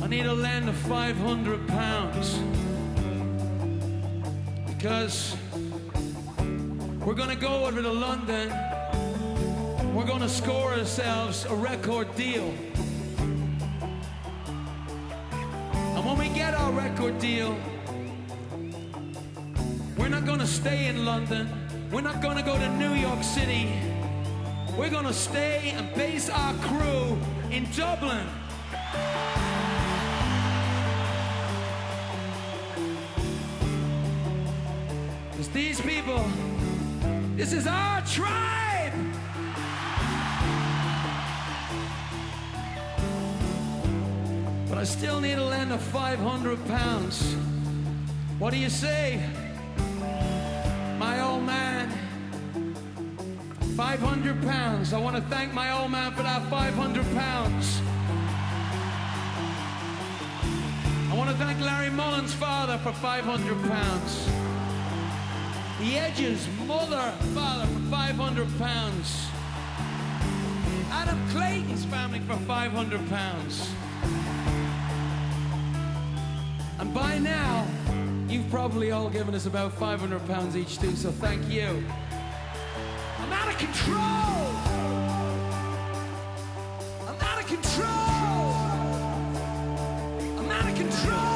I 0.00 0.06
need 0.08 0.24
a 0.24 0.32
land 0.32 0.70
of 0.70 0.76
500 0.76 1.68
pounds 1.68 2.38
because 4.66 5.36
we're 7.04 7.12
gonna 7.12 7.36
go 7.36 7.66
over 7.66 7.82
to 7.82 7.92
London. 7.92 8.48
We're 9.94 10.06
gonna 10.06 10.26
score 10.26 10.72
ourselves 10.72 11.44
a 11.44 11.54
record 11.54 12.08
deal. 12.16 12.50
And 15.94 16.02
when 16.06 16.16
we 16.16 16.30
get 16.30 16.54
our 16.54 16.72
record 16.72 17.18
deal, 17.18 17.54
London. 21.06 21.48
We're 21.92 22.00
not 22.00 22.20
gonna 22.20 22.42
go 22.42 22.58
to 22.58 22.68
New 22.78 22.94
York 22.94 23.22
City. 23.22 23.72
We're 24.76 24.90
gonna 24.90 25.12
stay 25.12 25.72
and 25.76 25.94
base 25.94 26.28
our 26.28 26.52
crew 26.54 27.16
in 27.48 27.68
Dublin. 27.76 28.26
Because 35.30 35.48
these 35.50 35.80
people, 35.80 36.28
this 37.36 37.52
is 37.52 37.68
our 37.68 38.00
tribe. 38.02 38.92
But 44.68 44.78
I 44.78 44.84
still 44.84 45.20
need 45.20 45.38
a 45.38 45.44
land 45.44 45.72
of 45.72 45.80
500 45.80 46.66
pounds. 46.66 47.36
What 48.40 48.50
do 48.50 48.56
you 48.56 48.68
say? 48.68 49.22
Pounds. 54.46 54.92
I 54.92 54.98
want 54.98 55.16
to 55.16 55.22
thank 55.22 55.52
my 55.52 55.72
old 55.72 55.90
man 55.90 56.12
for 56.12 56.22
that 56.22 56.48
500 56.48 57.04
pounds. 57.14 57.80
I 61.10 61.14
want 61.16 61.30
to 61.30 61.36
thank 61.36 61.60
Larry 61.60 61.90
Mullen's 61.90 62.32
father 62.32 62.78
for 62.78 62.92
500 62.92 63.62
pounds. 63.68 64.26
The 65.80 65.98
Edge's 65.98 66.46
mother, 66.66 67.12
father 67.34 67.66
for 67.66 67.80
500 67.90 68.58
pounds. 68.58 69.26
Adam 70.90 71.28
Clayton's 71.30 71.84
family 71.86 72.20
for 72.20 72.36
500 72.36 73.08
pounds. 73.08 73.68
And 76.78 76.94
by 76.94 77.18
now, 77.18 77.66
you've 78.28 78.48
probably 78.50 78.92
all 78.92 79.10
given 79.10 79.34
us 79.34 79.46
about 79.46 79.72
500 79.72 80.26
pounds 80.26 80.56
each 80.56 80.78
too, 80.78 80.94
so 80.94 81.10
thank 81.10 81.48
you. 81.48 81.84
I'm 83.58 83.64
out 90.50 90.68
of 90.68 90.74
control! 90.76 91.35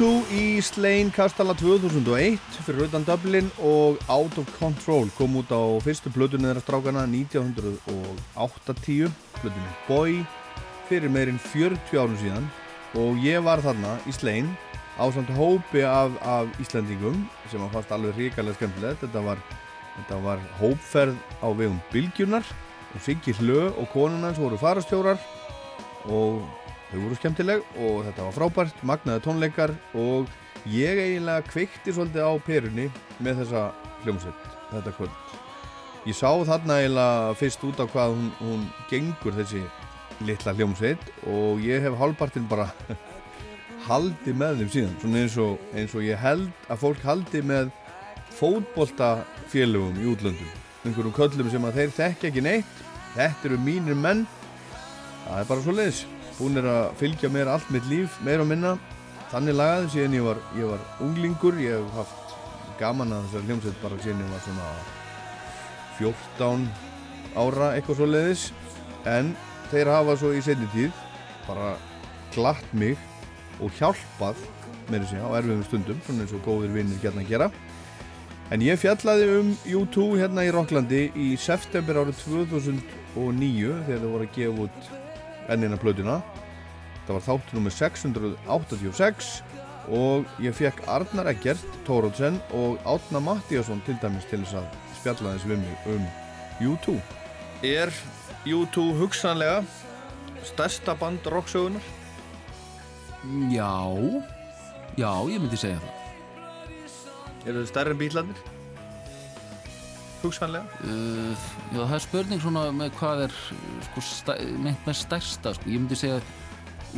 U2 0.00 0.32
í 0.32 0.56
Slane 0.64 1.12
Kastala 1.12 1.52
2001 1.60 2.40
fyrir 2.64 2.86
utan 2.86 3.04
Dublin 3.04 3.50
og 3.60 4.00
Out 4.08 4.40
of 4.40 4.48
Control 4.56 5.12
kom 5.12 5.36
út 5.36 5.52
á 5.52 5.76
fyrstu 5.84 6.08
plötunni 6.14 6.48
þeirra 6.48 6.62
strákana 6.64 7.02
1980 7.04 9.12
plötunni 9.42 9.72
Boy 9.84 10.24
fyrir 10.88 11.12
meirinn 11.12 11.36
40 11.50 12.00
árum 12.00 12.16
síðan. 12.16 12.48
Og 12.96 13.20
ég 13.20 13.44
var 13.44 13.60
þarna 13.60 14.00
í 14.08 14.12
Slane 14.16 14.48
á 14.96 15.04
samt 15.12 15.28
hópi 15.36 15.84
af, 15.84 16.16
af 16.24 16.48
Íslandingum 16.64 17.28
sem 17.52 17.60
að 17.60 17.76
fannst 17.76 17.92
alveg 17.92 18.16
ríkalega 18.16 18.56
skemmtilegt. 18.56 19.04
Þetta 19.04 19.20
var, 19.28 19.36
þetta 19.98 20.16
var 20.24 20.40
hópferð 20.62 21.20
á 21.44 21.52
vegum 21.52 21.76
Bilgjunar 21.92 22.44
og 22.94 22.98
Siggi 23.04 23.36
Hlö 23.36 23.68
og 23.68 23.84
konunans 23.92 24.40
voru 24.40 24.56
farastjórar 24.64 25.20
og 26.08 26.40
þau 26.90 27.02
voru 27.04 27.18
skemmtileg 27.18 27.66
og 27.78 28.00
þetta 28.08 28.26
var 28.26 28.36
frábært, 28.36 28.80
magnaði 28.86 29.24
tónleikar 29.24 29.74
og 29.98 30.30
ég 30.70 30.98
eiginlega 30.98 31.46
kveikti 31.48 31.94
svolítið 31.94 32.26
á 32.26 32.32
perunni 32.46 32.88
með 33.18 33.44
þessa 33.44 33.66
hljómsveit 34.04 34.48
þetta 34.70 34.94
kvöld. 34.98 35.36
Ég 36.08 36.16
sá 36.16 36.30
þarna 36.48 36.80
eiginlega 36.80 37.36
fyrst 37.40 37.64
út 37.68 37.80
á 37.80 37.86
hvað 37.90 38.16
hún, 38.16 38.28
hún 38.40 38.66
gengur 38.90 39.36
þessi 39.36 39.62
litla 40.26 40.54
hljómsveit 40.56 41.10
og 41.30 41.62
ég 41.64 41.84
hef 41.84 41.96
hálfpartinn 42.00 42.48
bara 42.50 42.68
haldið 43.88 44.36
með 44.36 44.62
þeim 44.62 44.72
síðan 44.74 44.96
svona 45.00 45.22
eins 45.24 45.36
og, 45.40 45.68
eins 45.74 45.94
og 45.96 46.04
ég 46.04 46.20
held 46.20 46.48
að 46.68 46.82
fólk 46.82 47.04
haldið 47.06 47.46
með 47.48 47.70
fótboltafélögum 48.36 50.00
í 50.00 50.08
útlöndum 50.12 50.58
einhverjum 50.84 51.16
köllum 51.16 51.50
sem 51.52 51.66
að 51.68 51.80
þeir 51.80 51.96
þekki 51.96 52.28
ekki 52.30 52.44
neitt 52.44 52.84
þetta 53.16 53.48
eru 53.48 53.58
mínir 53.64 53.98
menn 53.98 54.26
það 55.26 55.40
er 55.42 55.48
bara 55.50 55.64
svo 55.64 55.74
leiðis 55.76 56.04
hún 56.40 56.56
er 56.58 56.66
að 56.68 56.94
fylgja 57.00 57.30
mér 57.32 57.50
allt 57.52 57.68
mitt 57.70 57.86
líf 57.90 58.16
meira 58.26 58.44
og 58.44 58.50
minna. 58.50 58.76
Þannig 59.30 59.56
lagaði 59.60 59.92
síðan 59.92 60.16
ég 60.16 60.26
var, 60.26 60.40
ég 60.58 60.72
var 60.72 60.86
unglingur. 61.04 61.60
Ég 61.62 61.76
hef 61.78 61.98
haft 62.00 62.34
gaman 62.80 63.12
að 63.14 63.28
þessar 63.28 63.46
hljómsveit 63.46 63.82
bara 63.82 64.00
síðan 64.00 64.24
ég 64.24 64.32
var 64.32 64.42
svona 64.46 64.70
14 66.00 66.66
ára 67.36 67.72
eitthvað 67.76 68.00
svo 68.00 68.08
leiðis 68.08 68.46
en 69.08 69.34
þeir 69.70 69.90
hafa 69.92 70.16
svo 70.18 70.32
í 70.34 70.40
setni 70.44 70.68
tíð 70.72 71.02
bara 71.46 71.74
glatt 72.34 72.72
mig 72.72 72.96
og 73.60 73.72
hjálpað 73.76 74.40
með 74.90 75.04
þessi 75.04 75.20
á 75.20 75.28
erfiðum 75.38 75.66
stundum 75.68 76.00
svona 76.06 76.24
eins 76.24 76.34
og 76.34 76.46
góðir 76.46 76.72
vinnir 76.74 77.02
hérna 77.02 77.22
að 77.22 77.34
gera. 77.34 77.50
En 78.50 78.64
ég 78.64 78.80
fjallaði 78.82 79.28
um 79.36 79.52
U2 79.62 80.06
hérna 80.18 80.46
í 80.46 80.50
Rocklandi 80.54 81.04
í 81.14 81.28
september 81.38 82.00
árið 82.00 82.24
2009 82.24 83.76
þegar 83.86 84.02
þau 84.02 84.10
voru 84.10 84.26
að 84.26 84.34
gefa 84.34 84.64
út 84.66 84.90
ennina 85.50 85.78
plötuna 85.80 86.20
það 87.06 87.14
var 87.16 87.26
þáttu 87.28 87.58
nummer 87.58 87.74
686 87.74 89.30
og 89.90 90.28
ég 90.42 90.54
fekk 90.54 90.84
Arnar 90.92 91.30
Eggert 91.32 91.78
Tórótsen 91.86 92.38
og 92.54 92.78
Átna 92.88 93.22
Mattíasson 93.24 93.82
til 93.86 93.98
dæmis 94.02 94.28
til 94.30 94.42
þess 94.44 94.60
að 94.60 94.68
spjalla 95.00 95.34
þess 95.34 95.48
við 95.50 95.64
mig 95.64 95.88
um 95.94 96.04
U2 96.60 96.98
Er 97.66 97.92
U2 98.48 98.90
hugsanlega 98.96 99.64
stærsta 100.48 100.94
band 100.96 101.26
rocksögunar? 101.26 101.82
Já, 103.52 103.76
já, 104.96 105.12
ég 105.28 105.42
myndi 105.42 105.58
segja 105.60 105.76
það. 105.82 105.96
Eru 107.44 107.60
þau 107.60 107.68
stærri 107.68 107.92
en 107.92 108.00
bílarnir? 108.00 108.40
Hugsanlega? 110.20 110.64
Uh, 110.84 111.32
já, 111.72 111.80
það 111.80 111.96
er 111.96 112.04
spurning 112.04 112.42
svona 112.42 112.66
með 112.76 112.92
hvað 112.98 113.24
er 113.24 113.34
sko, 113.86 114.34
meint 114.60 114.86
með 114.88 114.98
stærsta, 115.00 115.54
sko. 115.56 115.70
Ég 115.72 115.80
myndi 115.80 115.96
segja 115.96 116.20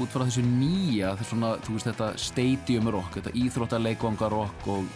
út 0.00 0.10
frá 0.10 0.24
þessu 0.24 0.42
nýja, 0.46 1.12
þessu 1.20 1.36
svona, 1.36 1.54
þú 1.62 1.76
veist 1.76 1.88
þetta 1.90 2.10
stadium 2.18 2.90
rock, 2.90 3.18
þetta 3.18 3.34
íþróttaleikvanga 3.38 4.30
rock 4.32 4.68
og, 4.72 4.88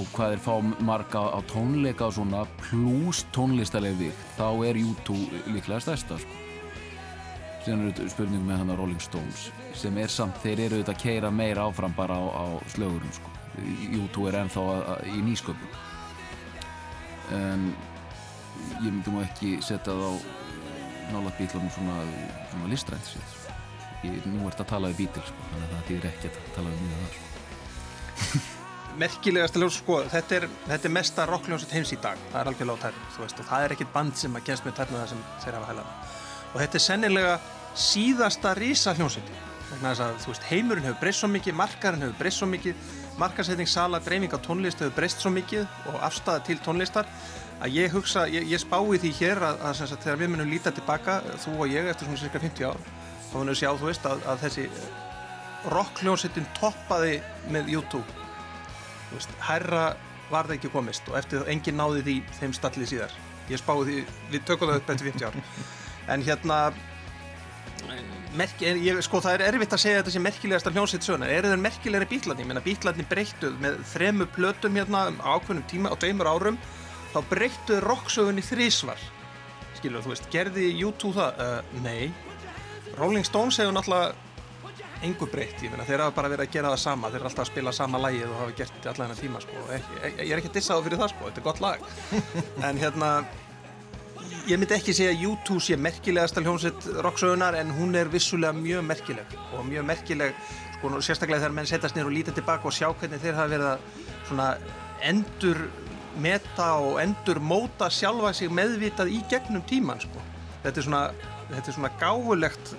og 0.00 0.10
hvað 0.16 0.36
er 0.36 0.42
fá 0.42 0.54
marga 0.82 1.22
á 1.30 1.38
tónleika 1.52 2.08
og 2.08 2.16
svona 2.16 2.42
pluss 2.64 3.22
tónlistaleg 3.36 3.98
við, 4.00 4.24
þá 4.38 4.48
er 4.66 4.80
U2 4.82 5.18
líklega 5.52 5.82
stærsta, 5.84 6.18
sko. 6.18 6.40
Síðan 7.62 7.84
er 7.84 7.92
þetta 7.92 8.08
spurning 8.10 8.42
með 8.42 8.58
hann 8.58 8.74
að 8.74 8.82
Rolling 8.82 9.04
Stones 9.04 9.46
sem 9.78 9.94
er 10.02 10.10
samt, 10.10 10.40
þeir 10.42 10.64
eru 10.64 10.80
auðvitað 10.80 10.96
að 10.96 11.04
keira 11.04 11.30
meira 11.30 11.68
áfram 11.68 11.94
bara 11.94 12.18
á, 12.18 12.24
á 12.26 12.44
slögurum, 12.74 13.14
sko. 13.14 13.30
U2 14.00 14.28
er 14.32 14.42
ennþá 14.42 14.68
í 15.12 15.22
nýsköpun 15.22 15.81
en 17.36 17.68
ég 18.82 18.88
myndi 18.88 19.12
nú 19.12 19.22
ekki 19.24 19.52
setja 19.64 19.92
það 19.92 20.06
á 20.06 20.12
nála 21.12 21.34
bílunum 21.38 21.70
svona, 21.74 21.98
svona 22.52 22.72
listrænt 22.72 23.12
sér 23.12 23.36
ég, 24.06 24.26
nú 24.30 24.48
ert 24.48 24.62
að 24.62 24.72
tala 24.72 24.90
við 24.92 25.04
bítil 25.04 25.22
sko, 25.28 25.46
þannig 25.52 25.68
að 25.68 25.76
það 25.76 25.86
þýðir 25.90 26.10
ekki 26.10 26.32
að 26.32 26.42
tala 26.56 26.74
við 26.74 26.82
mjög 26.88 26.98
það 27.04 27.14
sko. 27.14 28.58
merkilegast 29.02 29.56
að 29.56 29.64
ljósa 29.64 29.80
sko, 29.80 29.98
þetta 30.12 30.36
er, 30.38 30.46
þetta 30.66 30.88
er 30.88 30.94
mesta 30.96 31.26
rockljónsett 31.28 31.74
heims 31.76 31.92
í 31.94 31.98
dag, 32.02 32.20
það 32.32 32.40
er 32.42 32.50
þú 33.14 33.24
veist, 33.24 33.40
og 33.40 33.48
það 33.48 33.66
er 33.66 33.74
ekkit 33.76 33.94
band 33.94 34.18
sem 34.20 34.36
að 34.36 34.48
genst 34.48 34.66
með 34.66 34.76
tærnu 34.80 34.98
það 34.98 35.12
sem 35.12 35.22
þeir 35.44 35.56
hafa 35.58 35.70
hælað. 35.70 36.18
Og 36.52 36.58
þetta 36.60 36.78
er 36.78 36.84
sennilega 36.86 37.38
síðasta 37.86 38.52
rísa 38.58 38.94
veist, 40.28 40.48
heimurinn 40.50 40.88
hefur 40.88 41.00
breyst 41.00 41.22
svo 41.22 41.30
mikið, 41.32 41.56
markarinn 41.62 42.04
hefur 42.04 42.18
breyst 42.20 42.42
svo 42.42 42.50
mikið 42.52 42.92
markarsetning, 43.20 43.68
sala, 43.68 44.00
dreifing 44.00 44.32
á 44.32 44.38
tónlist 44.40 44.80
hefur 44.80 44.96
breyst 44.96 45.22
svo 45.22 45.32
mikið 45.34 45.66
og 45.92 46.00
afstæða 46.06 46.44
til 46.46 46.58
tónlistar 46.64 47.08
að 47.62 47.76
ég 47.76 47.94
hugsa, 47.94 48.26
ég, 48.30 48.46
ég 48.50 48.60
spái 48.60 48.98
því 49.02 49.12
hér 49.20 49.42
að, 49.42 49.60
að, 49.68 49.82
að 49.86 50.02
þegar 50.04 50.20
við 50.22 50.32
munum 50.32 50.50
líta 50.50 50.72
tilbaka 50.74 51.20
þú 51.44 51.56
og 51.60 51.72
ég 51.72 51.90
eftir 51.92 52.08
svona 52.08 52.22
cirka 52.22 52.42
50 52.42 52.70
ár 52.70 52.80
þá 53.32 53.34
munum 53.36 53.52
við 53.52 53.60
sjá, 53.62 53.70
þú 53.80 53.88
veist, 53.88 54.08
að, 54.08 54.24
að 54.28 54.46
þessi 54.46 54.66
rockljónsettin 55.72 56.48
toppaði 56.58 57.20
með 57.54 57.70
YouTube. 57.76 58.24
Veist, 59.12 59.36
herra 59.46 59.84
var 60.32 60.48
það 60.48 60.56
ekki 60.56 60.72
komist 60.72 61.08
og 61.10 61.18
eftir 61.20 61.42
það 61.42 61.52
enginn 61.54 61.78
náði 61.78 62.02
því 62.06 62.16
þeim 62.40 62.56
stallið 62.56 62.90
síðar. 62.92 63.16
Ég 63.50 63.60
spái 63.60 63.76
því, 63.86 63.98
við 64.32 64.44
tökum 64.48 64.72
það 64.72 64.80
upp 64.80 64.92
eftir 64.94 65.10
50 65.12 65.28
ár. 65.28 65.38
En 66.12 66.24
hérna 66.26 66.58
merki, 68.38 68.68
ég, 68.84 69.00
sko 69.04 69.20
það 69.24 69.38
er 69.38 69.46
erfitt 69.50 69.74
að 69.76 69.82
segja 69.84 70.02
þetta 70.02 70.14
sem 70.14 70.24
merkilegasta 70.26 70.72
hljónsett 70.74 71.06
söguna 71.06 71.30
eru 71.32 71.50
þeir 71.52 71.64
merkilegri 71.64 72.10
bílarni, 72.14 72.44
ég 72.44 72.50
menna 72.50 72.64
bílarni 72.64 73.08
breyttuð 73.10 73.58
með 73.62 73.80
þremu 73.92 74.28
plötum 74.36 74.78
hérna 74.80 75.08
á 75.08 75.36
ákveðnum 75.36 75.66
tíma 75.70 75.92
á 75.92 75.96
tveimur 76.00 76.30
árum. 76.30 76.60
Þá 77.12 77.18
breyttuð 77.28 77.82
rocksögunni 77.84 78.44
þrísvar 78.46 79.02
skilur 79.82 80.04
þú 80.04 80.12
veist, 80.14 80.28
gerði 80.32 80.68
U2 80.86 81.14
það? 81.16 81.40
Uh, 81.42 81.80
nei. 81.82 82.12
Rolling 82.98 83.26
Stones 83.26 83.58
hefur 83.58 83.74
náttúrulega 83.74 84.12
engu 85.02 85.26
breytt, 85.26 85.58
ég 85.64 85.72
meina 85.72 85.86
þeir 85.88 86.04
hafa 86.04 86.14
bara 86.14 86.30
verið 86.30 86.46
að 86.46 86.56
gera 86.56 86.70
það 86.70 86.82
sama. 86.84 87.10
Þeir 87.10 87.18
eru 87.18 87.30
alltaf 87.30 87.44
að 87.44 87.50
spila 87.50 87.72
sama 87.74 88.00
lægið 88.04 88.28
og 88.28 88.36
hafa 88.38 88.58
gert 88.60 88.84
allan 88.86 89.00
þennan 89.00 89.18
tíma 89.18 89.40
sko, 89.42 89.64
ekki, 89.76 89.96
ég, 89.98 90.20
ég 90.20 90.34
er 90.34 90.42
ekki 90.42 90.52
að 90.52 90.58
dissa 90.58 90.76
það 90.76 90.84
fyrir 90.86 91.02
það 91.02 91.10
sko, 91.14 91.30
þetta 91.30 91.42
er 91.42 91.46
gott 91.48 91.64
lag. 91.64 91.88
En 92.68 92.78
hérna 92.78 93.08
ég 94.50 94.58
myndi 94.58 94.74
ekki 94.74 94.94
segja 94.96 95.12
að 95.14 95.22
U2 95.28 95.58
sé 95.62 95.76
merkilegasta 95.78 96.42
hljómsveit 96.42 96.86
rocksögunar 97.04 97.54
en 97.60 97.70
hún 97.76 97.94
er 97.98 98.10
vissulega 98.10 98.54
mjög 98.56 98.82
merkileg 98.88 99.36
og 99.54 99.62
mjög 99.68 99.86
merkileg 99.86 100.34
sko, 100.74 100.90
sérstaklega 100.98 101.44
þegar 101.44 101.54
menn 101.58 101.70
setjast 101.70 101.96
nýr 101.96 102.08
og 102.08 102.14
líta 102.16 102.34
tilbaka 102.34 102.66
og 102.66 102.74
sjá 102.74 102.88
hvernig 102.90 103.22
þeir 103.22 103.38
hafa 103.38 103.52
verið 103.52 103.68
að 103.70 103.84
svona 104.26 104.48
endur 105.12 105.62
meta 106.22 106.68
og 106.82 106.98
endur 107.02 107.38
móta 107.38 107.90
sjálfa 107.90 108.34
sig 108.34 108.50
meðvitað 108.50 109.14
í 109.14 109.22
gegnum 109.30 109.62
tíman 109.68 110.02
sko. 110.02 110.26
þetta 110.64 110.80
er 110.80 110.88
svona, 110.88 111.04
þetta 111.52 111.68
er 111.68 111.78
svona 111.78 111.94
gáfulegt 112.02 112.74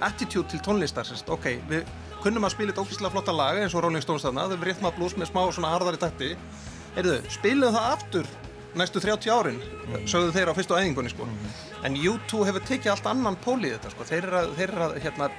attitude 0.00 0.48
til 0.48 0.64
tónlistar 0.64 1.04
sérst. 1.04 1.28
ok, 1.28 1.52
við 1.68 1.84
kunnum 2.22 2.48
að 2.48 2.56
spila 2.56 2.72
þetta 2.72 2.86
ógíslega 2.86 3.12
flotta 3.12 3.36
laga 3.36 3.62
eins 3.62 3.76
og 3.76 3.84
Rolling 3.84 4.02
Stones 4.02 4.24
þarna, 4.24 4.48
þau 4.48 4.56
verið 4.56 4.72
rithma 4.72 4.96
blues 4.96 5.16
með 5.20 5.34
smá 5.34 5.42
svona 5.52 5.76
harðari 5.76 6.00
takti 6.00 6.36
heyrðu, 6.96 7.20
spilum 7.28 7.76
það 7.76 7.92
aftur 7.92 8.36
næstu 8.76 9.00
30 9.00 9.32
árin 9.32 9.60
sögðu 10.08 10.32
þeir 10.34 10.50
á 10.52 10.58
fyrstu 10.58 10.76
æðingunni 10.76 11.12
sko. 11.12 11.28
en 11.86 11.96
U2 11.96 12.44
hefur 12.48 12.66
tekið 12.68 12.92
allt 12.92 13.06
annan 13.10 13.38
pól 13.44 13.58
í 13.62 13.72
þetta 13.72 13.92
sko. 13.94 14.08
þeir 14.08 14.26
eru 14.26 14.40
að, 14.40 14.50
þeir 14.58 14.74
eru 14.74 14.84
að 14.88 14.98
hérna, 15.04 15.30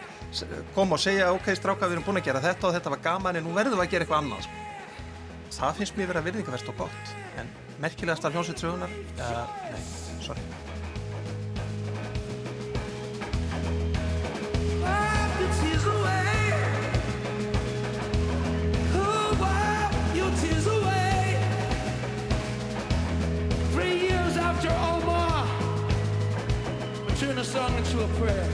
koma 0.76 0.98
og 0.98 1.04
segja 1.04 1.34
ok, 1.36 1.52
stráka 1.58 1.88
við 1.88 2.00
erum 2.00 2.08
búin 2.08 2.22
að 2.22 2.30
gera 2.30 2.44
þetta 2.44 2.70
og 2.70 2.78
þetta 2.78 2.96
var 2.96 3.04
gaman 3.10 3.40
en 3.40 3.48
nú 3.48 3.54
verðum 3.58 3.80
við 3.80 3.86
að 3.88 3.94
gera 3.94 4.08
eitthvað 4.08 4.24
annað 4.24 4.48
sko. 4.48 4.66
það 5.60 5.78
finnst 5.82 6.00
mér 6.00 6.12
vera 6.14 6.26
virðingaverst 6.30 6.74
og 6.74 6.82
gott 6.86 7.14
en 7.42 7.54
merkilegast 7.84 8.26
af 8.26 8.34
hljómsveit 8.34 8.66
sögunar 8.66 8.98
uh, 9.20 9.46
nei, 9.70 9.86
sorry 10.26 10.69
Dr. 24.62 24.76
Omar. 24.76 25.48
we 27.08 27.14
turn 27.14 27.38
the 27.38 27.46
song 27.46 27.74
into 27.78 28.04
a 28.04 28.08
prayer. 28.20 28.50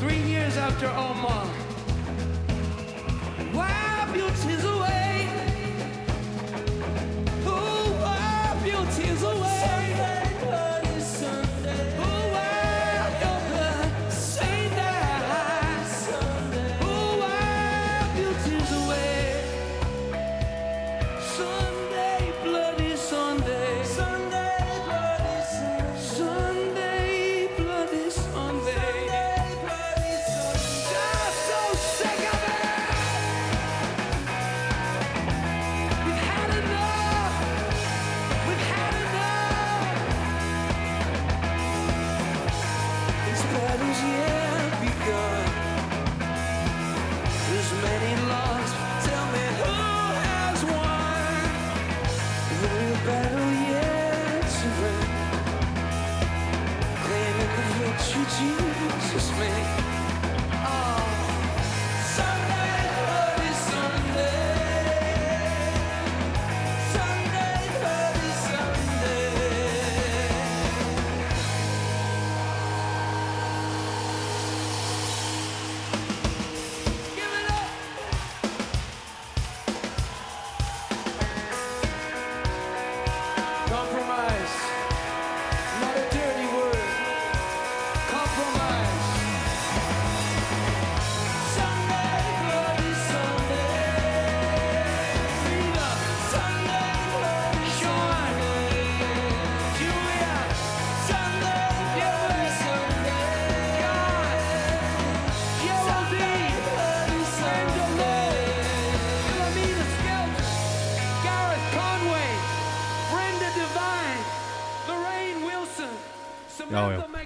Three 0.00 0.18
years 0.22 0.56
after 0.56 0.88
Omar, 0.88 1.46
why 3.52 4.08
beauty's 4.12 4.64
away? 4.64 5.28
Who 7.44 7.52
why 8.02 8.60
beauty's 8.64 9.22
away? 9.22 10.21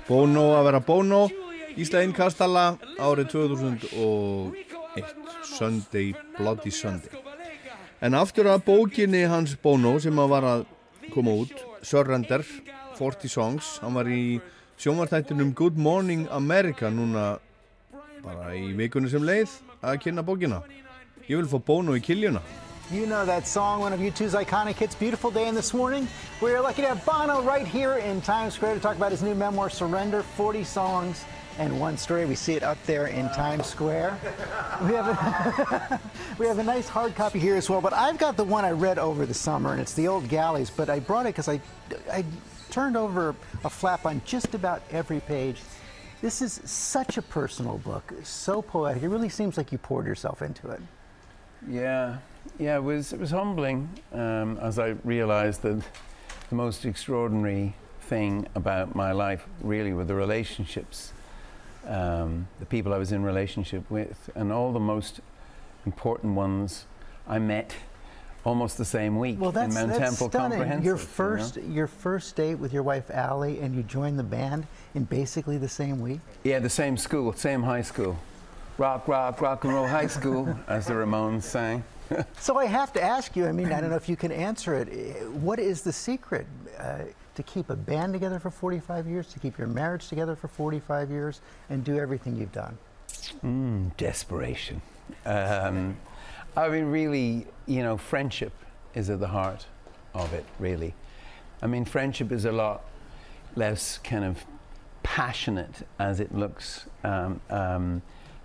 Bono 0.07 0.53
að 0.55 0.67
vera 0.69 0.81
Bono 0.87 1.25
Ísla 1.77 2.05
Innkastala 2.07 2.77
árið 3.03 3.33
2001 3.33 5.09
Sunday, 5.45 6.13
Bloody 6.39 6.71
Sunday. 6.71 7.11
En 8.01 8.15
aftur 8.15 8.47
að 8.53 8.63
bókinni 8.69 9.25
hans 9.27 9.57
Bono 9.59 9.97
sem 10.01 10.17
að 10.23 10.31
var 10.31 10.47
að 10.47 10.63
koma 11.11 11.35
út 11.43 11.53
Surrender, 11.83 12.45
40 13.01 13.33
Songs 13.33 13.73
hann 13.83 13.99
var 13.99 14.07
í 14.07 14.39
sjónvartættinum 14.79 15.51
Good 15.59 15.77
Morning 15.81 16.29
America 16.31 16.87
núna 16.93 17.41
bara 18.23 18.55
í 18.55 18.71
vikunni 18.79 19.11
sem 19.11 19.27
leið 19.27 19.59
að 19.83 20.01
kynna 20.07 20.23
bókina. 20.27 20.63
Ég 21.27 21.43
vil 21.43 21.51
fá 21.51 21.59
Bono 21.59 21.99
í 21.99 22.05
kiljuna 22.05 22.45
You 22.89 23.05
know 23.05 23.27
that 23.27 23.49
song, 23.49 23.81
one 23.81 23.93
of 23.93 23.99
U2's 23.99 24.35
iconic 24.35 24.77
hits, 24.77 24.95
Beautiful 24.95 25.33
Day 25.33 25.49
in 25.49 25.57
this 25.57 25.75
morning. 25.75 26.07
We're 26.41 26.61
lucky 26.61 26.83
to 26.83 26.89
have 26.89 27.05
Bono 27.05 27.43
right 27.43 27.67
here 27.67 27.95
in 27.95 28.21
Times 28.21 28.55
Square 28.55 28.75
to 28.75 28.81
talk 28.81 28.95
about 28.95 29.11
his 29.11 29.25
new 29.25 29.35
memoir, 29.35 29.69
Surrender 29.69 30.23
40 30.23 30.63
Songs 30.63 31.25
and 31.59 31.81
One 31.81 31.97
Story. 31.97 32.27
We 32.27 32.37
see 32.37 32.55
it 32.55 32.63
up 32.63 32.79
there 32.87 33.09
in 33.09 33.29
Times 33.31 33.67
Square. 33.67 34.17
We 34.83 34.95
have, 34.95 35.09
a 35.09 36.01
we 36.39 36.47
have 36.47 36.61
a 36.61 36.63
nice 36.63 36.89
hard 36.89 37.17
copy 37.17 37.41
here 37.41 37.57
as 37.57 37.69
well, 37.69 37.81
but 37.81 37.93
I've 37.93 38.19
got 38.19 38.37
the 38.37 38.45
one 38.45 38.65
I 38.65 38.71
read 38.71 39.01
over 39.01 39.27
the 39.27 39.35
summer, 39.35 39.73
and 39.73 39.81
it's 39.81 39.95
the 39.95 40.07
old 40.07 40.29
galleys, 40.29 40.71
but 40.71 40.89
I 40.89 41.01
brought 41.01 41.27
it 41.27 41.31
because 41.31 41.49
I, 41.49 41.61
I 42.13 42.25
turned 42.71 42.97
over 42.97 43.35
a 43.65 43.71
flap 43.71 44.07
on 44.07 44.23
just 44.25 44.55
about 44.55 44.81
every 44.93 45.19
page. 45.19 45.61
This 46.23 46.41
is 46.41 46.61
such 46.65 47.19
a 47.19 47.23
personal 47.23 47.79
book, 47.79 48.13
so 48.23 48.63
poetic. 48.63 49.03
It 49.03 49.09
really 49.09 49.29
seems 49.29 49.57
like 49.57 49.73
you 49.73 49.79
poured 49.79 50.07
yourself 50.07 50.41
into 50.41 50.71
it. 50.71 50.81
Yeah, 51.69 52.19
yeah, 52.59 52.77
it 52.77 52.83
was 52.83 53.13
it 53.13 53.21
was 53.21 53.31
humbling 53.31 53.89
um, 54.13 54.59
as 54.59 54.79
I 54.79 54.97
realised 55.05 55.63
that 55.63 55.83
the 56.49 56.55
most 56.55 56.85
extraordinary 56.85 57.75
thing 58.03 58.47
about 58.55 58.95
my 58.95 59.13
life 59.13 59.47
really 59.61 59.93
were 59.93 60.05
the 60.05 60.15
relationships, 60.15 61.13
um, 61.87 62.49
the 62.61 62.67
people 62.67 62.95
I 62.95 62.99
was 62.99 63.13
in 63.13 63.23
relationship 63.23 63.91
with, 63.91 64.31
and 64.35 64.53
all 64.53 64.73
the 64.73 64.81
most 64.81 65.21
important 65.85 66.35
ones 66.35 66.87
I 67.29 67.39
met 67.39 67.75
almost 68.45 68.79
the 68.79 68.85
same 68.85 69.19
week 69.19 69.41
Well, 69.41 69.51
that's, 69.51 69.75
in 69.75 69.89
Mount 69.89 69.99
that's 69.99 70.11
Temple 70.11 70.29
stunning. 70.29 70.59
Comprehensive. 70.59 70.85
Your 70.85 70.97
you 70.97 71.03
know? 71.03 71.09
first, 71.09 71.57
your 71.57 71.87
first 71.89 72.37
date 72.37 72.55
with 72.55 72.73
your 72.73 72.85
wife 72.85 73.11
Allie, 73.11 73.59
and 73.61 73.75
you 73.75 73.83
joined 73.83 74.19
the 74.19 74.25
band 74.25 74.69
in 74.95 75.05
basically 75.05 75.59
the 75.59 75.69
same 75.69 76.01
week. 76.01 76.21
Yeah, 76.45 76.61
the 76.61 76.71
same 76.71 76.97
school, 76.97 77.33
same 77.33 77.65
high 77.65 77.83
school. 77.83 78.17
Rock, 78.79 79.09
rock, 79.09 79.41
rock 79.41 79.65
and 79.65 79.75
roll 79.75 79.87
high 79.87 80.07
school, 80.07 80.57
as 80.69 80.87
the 80.87 80.93
Ramones 80.93 81.43
sang. 81.43 81.83
So 82.39 82.57
I 82.59 82.67
have 82.67 82.93
to 82.93 83.03
ask 83.03 83.35
you. 83.35 83.47
I 83.47 83.53
mean, 83.53 83.73
I 83.73 83.81
don't 83.81 83.91
know 83.91 83.97
if 83.97 84.09
you 84.09 84.17
can 84.17 84.31
answer 84.31 84.75
it. 84.77 85.29
What 85.31 85.59
is 85.59 85.83
the 85.83 85.93
secret 85.93 86.47
uh, 86.79 86.99
to 87.35 87.43
keep 87.43 87.71
a 87.71 87.77
band 87.77 88.13
together 88.13 88.39
for 88.39 88.51
45 88.51 89.07
years, 89.07 89.27
to 89.29 89.39
keep 89.39 89.59
your 89.59 89.67
marriage 89.67 90.09
together 90.09 90.37
for 90.37 90.49
45 90.49 91.11
years, 91.11 91.41
and 91.71 91.85
do 91.85 91.99
everything 91.99 92.37
you've 92.37 92.53
done? 92.53 92.79
Mm, 93.45 93.97
desperation. 93.97 94.81
Um, 95.25 95.97
I 96.57 96.69
mean, 96.69 96.87
really, 96.87 97.47
you 97.67 97.83
know, 97.83 97.97
friendship 97.97 98.53
is 98.95 99.11
at 99.11 99.21
the 99.21 99.29
heart 99.29 99.67
of 100.15 100.33
it, 100.33 100.45
really. 100.59 100.95
I 101.63 101.67
mean, 101.67 101.85
friendship 101.85 102.33
is 102.33 102.45
a 102.45 102.53
lot 102.53 102.85
less 103.55 103.99
kind 103.99 104.25
of 104.25 104.45
passionate 105.03 105.87
as 105.99 106.21
it 106.21 106.35
looks 106.35 106.87
um, 107.05 107.41
um, 107.51 108.03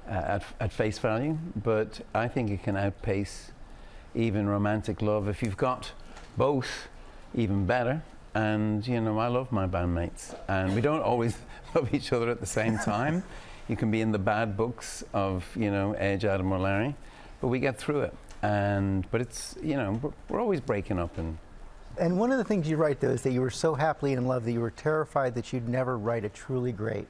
at, 0.07 0.43
at 0.59 0.71
face 0.71 0.99
value, 0.99 1.37
but 1.55 2.01
I 2.13 2.27
think 2.27 2.51
it 2.51 2.63
can 2.63 2.75
outpace 2.75 3.50
even 4.15 4.47
romantic 4.47 5.01
love. 5.01 5.27
If 5.27 5.41
you've 5.41 5.57
got 5.57 5.91
both, 6.37 6.87
even 7.35 7.65
better. 7.65 8.03
And, 8.33 8.85
you 8.87 9.01
know, 9.01 9.19
I 9.19 9.27
love 9.27 9.51
my 9.51 9.67
bandmates, 9.67 10.33
and 10.47 10.73
we 10.73 10.79
don't 10.79 11.01
always 11.01 11.37
love 11.75 11.93
each 11.93 12.13
other 12.13 12.29
at 12.29 12.39
the 12.39 12.45
same 12.45 12.77
time. 12.77 13.23
You 13.67 13.75
can 13.75 13.91
be 13.91 14.01
in 14.01 14.11
the 14.11 14.19
bad 14.19 14.55
books 14.55 15.03
of, 15.13 15.45
you 15.55 15.69
know, 15.69 15.93
Edge, 15.93 16.23
Adam, 16.23 16.51
or 16.51 16.59
Larry, 16.59 16.95
but 17.41 17.49
we 17.49 17.59
get 17.59 17.77
through 17.77 18.01
it. 18.01 18.13
And, 18.41 19.09
but 19.11 19.21
it's, 19.21 19.55
you 19.61 19.75
know, 19.75 19.99
we're, 20.01 20.11
we're 20.29 20.39
always 20.39 20.61
breaking 20.61 20.97
up 20.97 21.17
and 21.17 21.37
And 21.97 22.17
one 22.17 22.31
of 22.31 22.37
the 22.37 22.43
things 22.43 22.69
you 22.69 22.77
write, 22.77 23.01
though, 23.01 23.09
is 23.09 23.21
that 23.23 23.33
you 23.33 23.41
were 23.41 23.51
so 23.51 23.75
happily 23.75 24.13
in 24.13 24.25
love 24.25 24.45
that 24.45 24.51
you 24.53 24.61
were 24.61 24.71
terrified 24.71 25.35
that 25.35 25.51
you'd 25.51 25.67
never 25.67 25.97
write 25.97 26.23
a 26.23 26.29
truly 26.29 26.71
great 26.71 27.07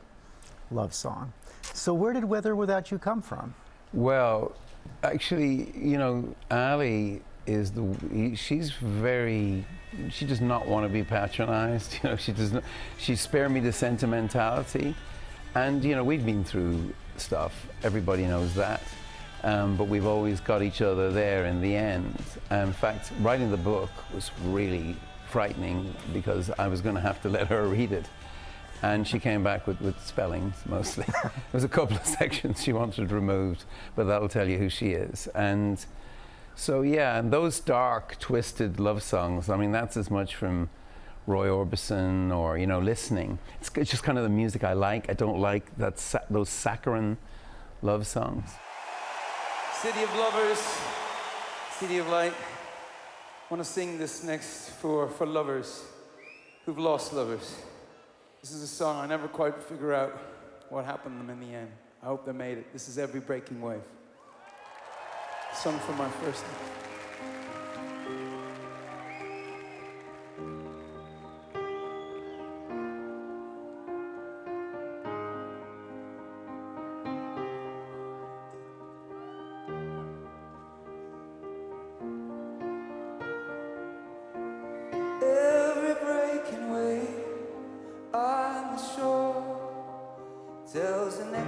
love 0.72 0.94
song. 0.94 1.32
So 1.74 1.94
where 1.94 2.14
did 2.14 2.26
Weather 2.26 2.56
Without 2.56 2.92
You 2.92 2.98
come 2.98 3.22
from? 3.22 3.54
Well, 3.94 4.54
actually, 5.04 5.72
you 5.78 5.98
know, 5.98 6.36
Ali 6.50 7.22
is 7.48 7.72
the 7.72 8.36
she's 8.36 8.72
very 8.72 9.66
she 10.10 10.26
does 10.26 10.42
not 10.42 10.68
want 10.68 10.86
to 10.86 10.90
be 10.90 11.04
patronized. 11.04 12.00
You 12.04 12.10
know, 12.12 12.16
she 12.16 12.32
does 12.32 12.54
not 12.54 12.64
she 12.98 13.16
spare 13.16 13.50
me 13.50 13.60
the 13.60 13.74
sentimentality, 13.74 14.96
and 15.56 15.84
you 15.84 15.96
know 15.96 16.04
we've 16.04 16.26
been 16.26 16.44
through 16.44 16.94
stuff. 17.18 17.68
Everybody 17.84 18.26
knows 18.26 18.54
that. 18.56 18.82
Um, 19.44 19.76
but 19.76 19.86
we've 19.86 20.06
always 20.06 20.40
got 20.40 20.62
each 20.62 20.84
other 20.84 21.12
there 21.12 21.46
in 21.46 21.62
the 21.62 21.76
end. 21.76 22.16
and 22.52 22.68
in 22.68 22.74
fact, 22.74 23.12
writing 23.22 23.50
the 23.50 23.58
book 23.58 23.90
was 24.14 24.30
really 24.46 24.96
frightening 25.30 25.96
because 26.14 26.52
I 26.60 26.68
was 26.68 26.80
going 26.82 26.94
to 26.94 27.02
have 27.02 27.22
to 27.24 27.30
let 27.38 27.48
her 27.48 27.68
read 27.68 27.92
it. 27.92 28.06
And 28.84 29.08
she 29.08 29.20
came 29.20 29.44
back 29.44 29.68
with, 29.68 29.80
with 29.82 30.00
spellings 30.06 30.56
mostly. 30.66 31.06
there 31.24 31.32
was 31.54 31.64
a 31.64 31.70
couple 31.70 31.98
of 31.98 32.06
sections 32.06 32.64
she 32.64 32.74
wanted 32.74 33.12
removed, 33.12 33.66
but 33.96 34.06
that'll 34.06 34.30
tell 34.30 34.48
you 34.48 34.58
who 34.58 34.70
she 34.70 34.92
is. 34.92 35.28
And 35.36 35.86
so, 36.56 36.82
yeah, 36.82 37.18
and 37.18 37.32
those 37.32 37.60
dark, 37.60 38.20
twisted 38.20 38.80
love 38.80 39.04
songs, 39.04 39.50
I 39.50 39.58
mean, 39.58 39.72
that's 39.72 39.98
as 39.98 40.10
much 40.10 40.36
from 40.36 40.70
Roy 41.28 41.48
Orbison 41.48 42.36
or, 42.36 42.58
you 42.58 42.68
know, 42.68 42.80
listening. 42.80 43.40
It's, 43.60 43.70
it's 43.76 43.92
just 43.92 44.04
kind 44.04 44.18
of 44.18 44.24
the 44.24 44.30
music 44.30 44.64
I 44.64 44.74
like. 44.74 45.10
I 45.10 45.14
don't 45.14 45.40
like 45.40 45.76
that 45.78 46.00
sa- 46.00 46.26
those 46.30 46.50
saccharine 46.50 47.18
love 47.82 48.08
songs. 48.08 48.50
City 49.82 50.04
of 50.04 50.16
Lovers, 50.16 50.60
City 51.80 51.98
of 52.00 52.08
Light. 52.10 52.34
I 52.34 53.54
want 53.54 53.64
to 53.64 53.70
sing 53.70 53.98
this 53.98 54.24
next 54.24 54.70
for, 54.70 55.08
for 55.10 55.26
lovers 55.26 55.84
who've 56.66 56.78
lost 56.78 57.14
lovers. 57.14 57.56
This 58.42 58.54
is 58.54 58.64
a 58.64 58.68
song 58.68 59.00
I 59.00 59.06
never 59.06 59.28
quite 59.28 59.62
figure 59.62 59.94
out 59.94 60.20
what 60.70 60.84
happened 60.84 61.20
to 61.20 61.28
them 61.28 61.30
in 61.30 61.48
the 61.48 61.56
end. 61.56 61.70
I 62.02 62.08
hope 62.08 62.26
they 62.26 62.32
made 62.32 62.58
it. 62.58 62.74
This 62.74 62.90
is 62.90 62.98
Every 62.98 63.20
Breaking 63.20 63.62
Wave. 63.62 63.84
Sung 65.54 65.78
for 65.80 65.94
my 65.94 66.10
first 66.10 66.44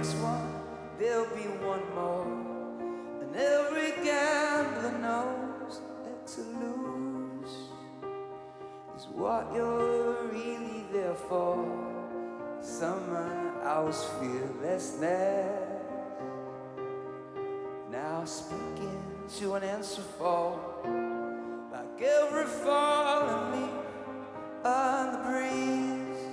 next 0.04 0.16
one 0.16 0.52
there'll 0.98 1.34
be 1.34 1.48
one 1.64 1.82
more. 1.94 2.26
And 3.22 3.34
every 3.34 3.92
gambler 4.04 4.98
knows 4.98 5.80
that 6.04 6.26
to 6.34 6.40
lose 6.60 7.54
is 8.96 9.06
what 9.14 9.50
you're 9.54 10.28
really 10.28 10.84
there 10.92 11.14
for. 11.14 11.56
Summer 12.60 13.54
hours 13.62 14.04
feel 14.20 14.48
restless. 14.60 15.80
Now 17.90 18.24
speaking 18.26 19.00
to 19.38 19.54
an 19.54 19.64
answer 19.64 20.02
fall. 20.18 20.82
Like 21.72 22.02
every 22.02 22.44
falling 22.44 23.52
leaf 23.52 23.70
on 24.66 25.12
the 25.12 25.18
breeze, 25.30 26.24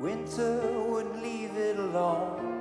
winter 0.00 0.76
leave 1.04 1.15
it 1.56 1.78
alone. 1.78 2.55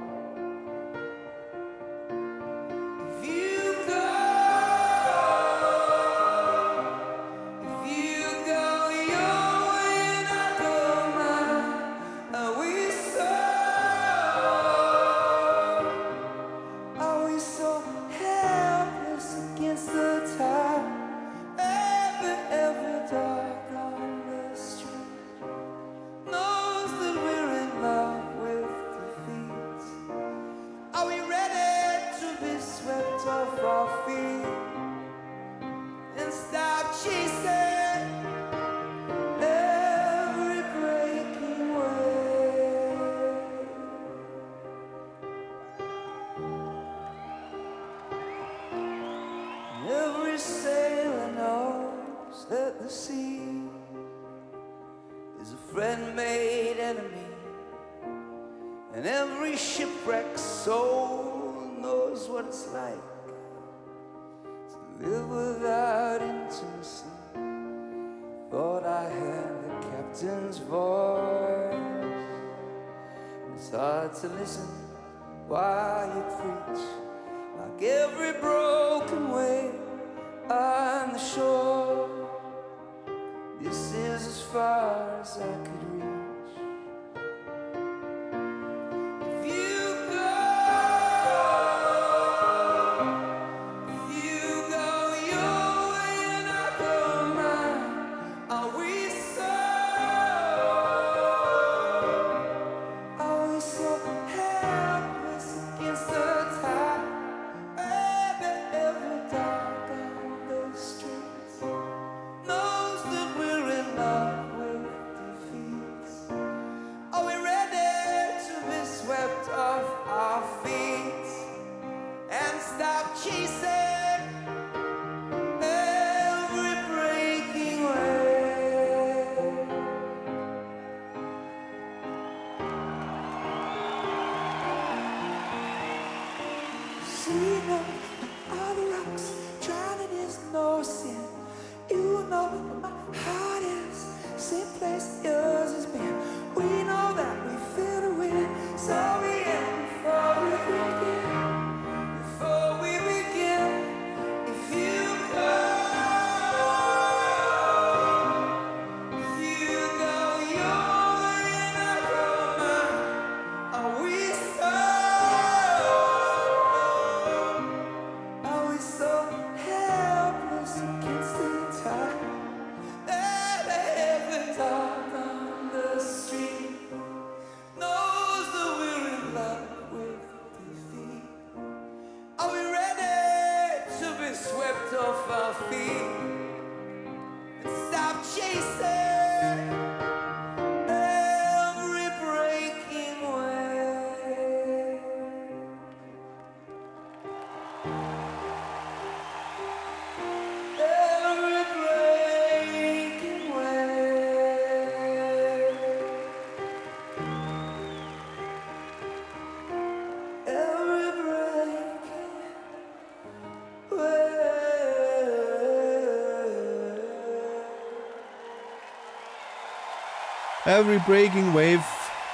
Every 220.67 220.99
Breaking 221.05 221.53
Wave 221.53 221.83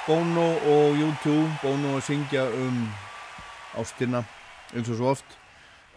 Bono 0.06 0.54
og 0.56 0.96
U2 0.96 1.32
Bono 1.60 1.98
að 1.98 2.06
syngja 2.06 2.46
um 2.48 2.78
ástina 3.76 4.22
eins 4.72 4.88
og 4.88 4.96
svo 4.96 5.10
oft 5.10 5.34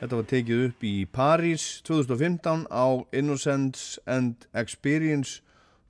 Þetta 0.02 0.20
var 0.20 0.28
tekið 0.28 0.64
upp 0.66 0.84
í 0.84 0.92
París 1.08 1.68
2015 1.88 2.66
á 2.68 3.08
Innocence 3.16 4.04
and 4.04 4.50
Experience 4.52 5.40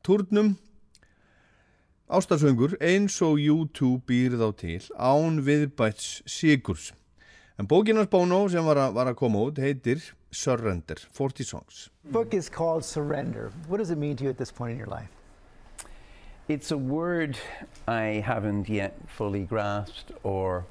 turnum 0.06 0.60
Ástarsöngur 2.14 2.78
eins 2.78 3.18
og 3.26 3.42
U2 3.42 3.96
býr 4.06 4.38
þá 4.38 4.48
til 4.62 4.86
án 5.02 5.42
viðbæts 5.50 6.22
sigurs 6.30 6.92
En 7.58 7.66
bókinans 7.66 8.14
Bono 8.14 8.44
sem 8.54 8.70
var 8.70 8.84
að, 8.86 8.94
var 8.94 9.10
að 9.10 9.18
koma 9.24 9.48
út 9.50 9.58
heitir 9.66 10.12
Surrender, 10.30 11.02
40 11.10 11.54
Songs 11.56 11.88
book 12.06 12.36
is 12.36 12.50
called 12.50 12.86
Surrender. 12.86 13.52
What 13.68 13.80
does 13.80 13.90
it 13.90 13.98
mean 13.98 14.16
to 14.18 14.26
you 14.26 14.30
at 14.30 14.38
this 14.38 14.52
point 14.52 14.74
in 14.74 14.78
your 14.78 14.94
life? 14.94 15.15
It's 16.48 16.70
a 16.70 16.78
word 16.78 17.40
I 17.88 18.22
haven't 18.24 18.70
yet 18.70 18.96
fully 19.08 19.46
grasped 19.46 20.12
or 20.22 20.68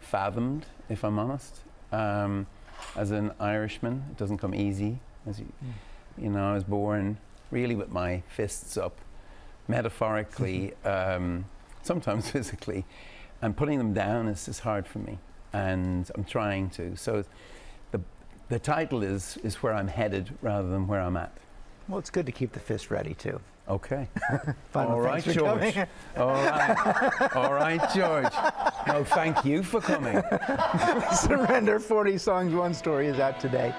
fathomed, 0.00 0.64
if 0.88 1.04
I'm 1.04 1.18
honest. 1.18 1.60
Um, 1.92 2.46
as 2.96 3.10
an 3.10 3.32
Irishman, 3.38 4.04
it 4.10 4.16
doesn't 4.16 4.38
come 4.38 4.54
easy. 4.54 5.00
As 5.26 5.38
you, 5.38 5.52
you 6.16 6.30
know, 6.30 6.52
I 6.52 6.54
was 6.54 6.64
born 6.64 7.18
really 7.50 7.74
with 7.74 7.90
my 7.90 8.22
fists 8.26 8.78
up, 8.78 8.96
metaphorically, 9.68 10.72
um, 10.86 11.44
sometimes 11.82 12.30
physically, 12.30 12.86
and 13.42 13.54
putting 13.54 13.76
them 13.76 13.92
down 13.92 14.28
is, 14.28 14.48
is 14.48 14.60
hard 14.60 14.86
for 14.86 15.00
me, 15.00 15.18
and 15.52 16.10
I'm 16.14 16.24
trying 16.24 16.70
to. 16.70 16.96
So, 16.96 17.22
the 17.90 18.00
the 18.48 18.58
title 18.58 19.02
is 19.02 19.36
is 19.44 19.56
where 19.56 19.74
I'm 19.74 19.88
headed 19.88 20.30
rather 20.40 20.68
than 20.68 20.86
where 20.86 21.02
I'm 21.02 21.18
at. 21.18 21.36
Well, 21.86 21.98
it's 21.98 22.10
good 22.10 22.24
to 22.24 22.32
keep 22.32 22.52
the 22.52 22.60
fist 22.60 22.90
ready 22.90 23.12
too. 23.12 23.40
Okay. 23.68 24.08
Final 24.70 24.92
All 24.92 25.00
right, 25.00 25.22
for 25.22 25.32
George. 25.32 25.74
coming. 25.74 25.86
All 26.16 26.32
right. 26.32 27.36
All 27.36 27.52
right, 27.52 27.80
George. 27.94 28.32
No, 28.86 29.04
thank 29.04 29.44
you 29.44 29.62
for 29.62 29.80
coming. 29.80 30.22
Surrender 31.14 31.78
40 31.78 32.16
Songs, 32.16 32.54
One 32.54 32.72
Story 32.72 33.08
is 33.08 33.18
out 33.18 33.38
today. 33.38 33.74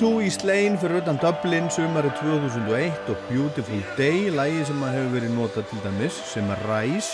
U2 0.00 0.22
í 0.24 0.28
slein 0.32 0.78
fyrir 0.80 1.02
utan 1.02 1.18
Dublin 1.20 1.66
sumari 1.68 2.08
2001 2.22 3.10
og 3.12 3.26
Beautiful 3.28 3.82
Day, 3.98 4.30
lægi 4.32 4.62
sem 4.70 4.80
að 4.86 4.96
hefur 4.96 5.12
verið 5.18 5.36
notað 5.36 5.68
til 5.68 5.82
dæmis, 5.84 6.22
sem 6.32 6.48
að 6.56 6.64
ræs 6.70 7.12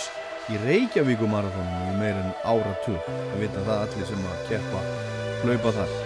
í 0.55 0.63
Reykjavíkumarathónum 0.69 1.91
í 1.91 1.99
meirin 1.99 2.35
áratug. 2.47 3.03
Það 3.11 3.41
vita 3.43 3.67
það 3.67 3.87
allir 3.89 4.13
sem 4.15 4.29
að 4.31 4.51
keppa 4.53 4.89
hlaupa 5.43 5.81
þar. 5.81 6.06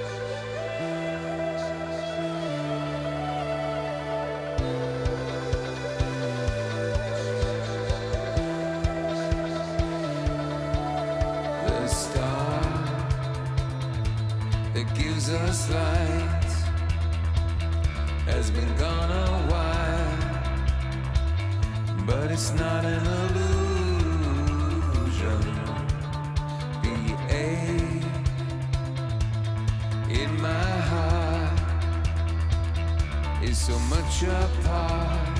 so 33.70 33.78
much 33.78 34.22
a 34.24 34.50
part 34.64 35.38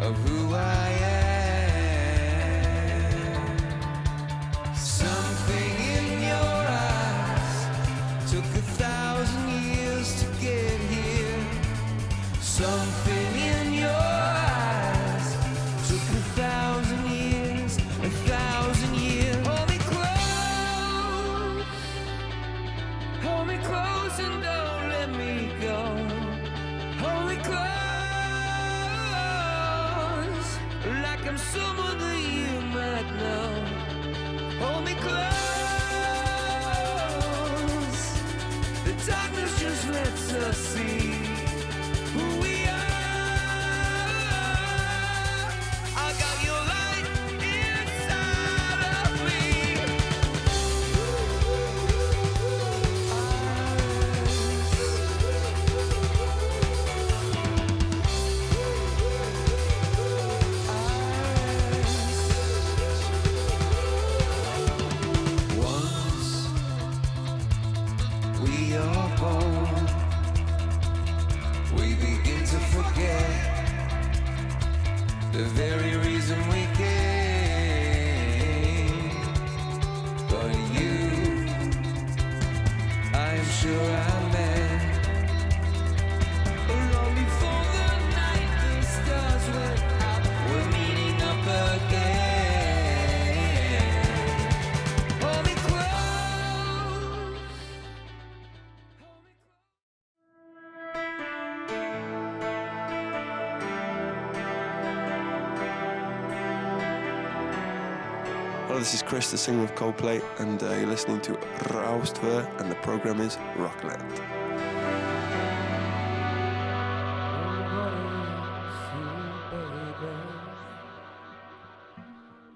of 0.00 0.16
who 0.26 0.54
I 0.54 0.88
am. 1.02 1.23
Chris, 109.06 109.30
the 109.30 109.38
singer 109.38 109.64
of 109.64 109.74
Coldplay, 109.74 110.22
and 110.38 110.62
uh, 110.62 110.72
you're 110.74 110.86
listening 110.86 111.20
to 111.22 111.32
Raustvör, 111.70 112.60
and 112.60 112.70
the 112.70 112.76
program 112.76 113.20
is 113.20 113.38
Rockland. 113.56 114.20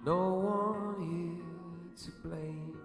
no 0.05 0.33
one 0.33 1.93
to 1.97 2.11
blame 2.27 2.79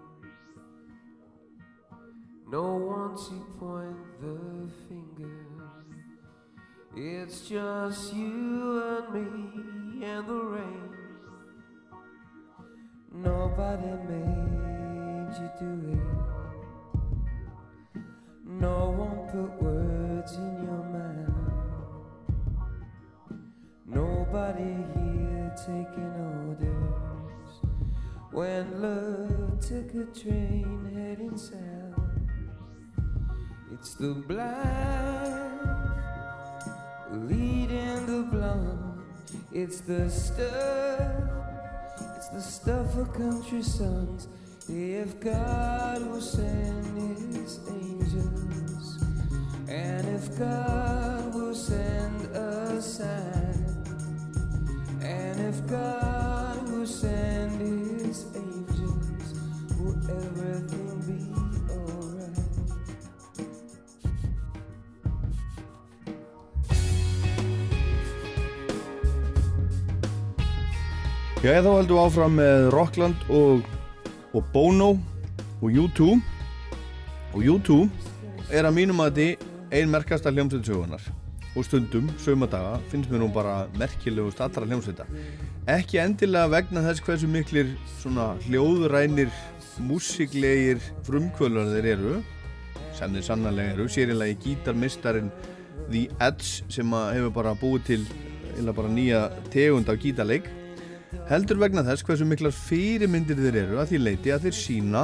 No 2.53 2.75
one 2.75 3.15
to 3.15 3.35
point 3.57 3.97
the 4.21 4.69
finger. 4.87 5.39
It's 6.95 7.47
just 7.49 8.13
you 8.13 8.83
and 8.83 9.13
me 9.13 10.05
and 10.05 10.27
the 10.27 10.33
rain. 10.33 10.82
Nobody 13.13 13.91
made 14.09 15.33
you 15.39 15.49
do 15.59 15.73
it. 15.93 15.99
No 18.45 18.89
one 18.89 19.27
put 19.31 19.51
words 19.61 20.35
in 20.35 20.63
your 20.63 20.83
mouth. 20.83 21.53
Nobody 23.85 24.73
here 24.95 25.53
taking 25.55 26.13
orders. 26.47 27.53
When 28.31 28.81
love 28.81 29.59
took 29.59 29.93
a 29.93 30.05
train 30.19 30.91
heading 30.95 31.37
south, 31.37 31.99
it's 33.71 33.93
the 33.95 34.13
blind 34.15 35.53
leading 37.29 38.05
the 38.07 38.23
blind. 38.31 39.03
It's 39.51 39.81
the 39.81 40.09
stuff, 40.09 41.13
the 42.29 42.41
stuff 42.41 42.95
of 42.97 43.13
country 43.13 43.61
songs. 43.61 44.27
If 44.69 45.19
God 45.19 46.05
will 46.07 46.21
send 46.21 47.35
his 47.35 47.59
angels, 47.69 48.99
and 49.67 50.07
if 50.07 50.37
God 50.37 51.33
will 51.35 51.55
send 51.55 52.25
a 52.35 52.81
sign, 52.81 53.65
and 55.01 55.39
if 55.41 55.67
God 55.67 56.69
will 56.69 56.87
send 56.87 57.59
his 57.59 58.25
angels, 58.35 59.33
will 59.77 59.97
everything 60.09 60.99
be 61.07 61.52
Já, 71.43 71.57
þá 71.59 71.73
heldum 71.75 71.97
við 71.97 71.99
áfram 71.99 72.35
með 72.39 72.65
Rockland 72.71 73.23
og, 73.35 73.65
og 74.31 74.45
Bono 74.53 74.93
og 75.59 75.73
U2 75.75 76.05
og 77.35 77.41
U2 77.43 77.75
er 78.47 78.63
að 78.63 78.77
mínum 78.77 79.01
að 79.03 79.17
þið 79.17 79.43
ein 79.75 79.91
merkasta 79.91 80.31
hljómsveitsögunar 80.31 81.03
og 81.51 81.67
stundum, 81.67 82.07
sömadaga, 82.23 82.77
finnst 82.87 83.11
mér 83.11 83.25
nú 83.25 83.27
bara 83.35 83.65
merkilegust 83.75 84.39
allra 84.39 84.69
hljómsveita. 84.71 85.03
Ekki 85.67 85.99
endilega 86.05 86.53
vegna 86.55 86.85
þess 86.87 87.03
hversu 87.03 87.27
miklir 87.35 87.75
svona 87.97 88.31
hljóðrænir 88.47 89.35
músiklegir 89.83 90.79
frumkvölar 91.03 91.75
þeir 91.75 91.91
eru 91.97 92.15
sem 92.95 93.19
þeir 93.19 93.29
sannarlega 93.33 93.75
eru, 93.75 93.91
sérilega 93.91 94.31
í 94.31 94.39
gítarmistarinn 94.47 95.31
The 95.91 96.07
Edge 96.23 96.71
sem 96.71 96.99
hefur 97.11 97.35
bara 97.35 97.57
búið 97.59 97.87
til 97.91 98.11
bara 98.71 98.87
nýja 98.87 99.25
tegund 99.51 99.91
af 99.91 99.99
gítarleik 99.99 100.47
heldur 101.29 101.61
vegna 101.61 101.83
þess 101.85 102.05
hversu 102.07 102.27
miklar 102.27 102.53
fyrirmyndir 102.55 103.39
þeir 103.39 103.59
eru 103.63 103.81
að 103.81 103.93
því 103.93 104.01
leiti 104.03 104.33
að 104.33 104.47
þeir 104.47 104.57
sína 104.59 105.03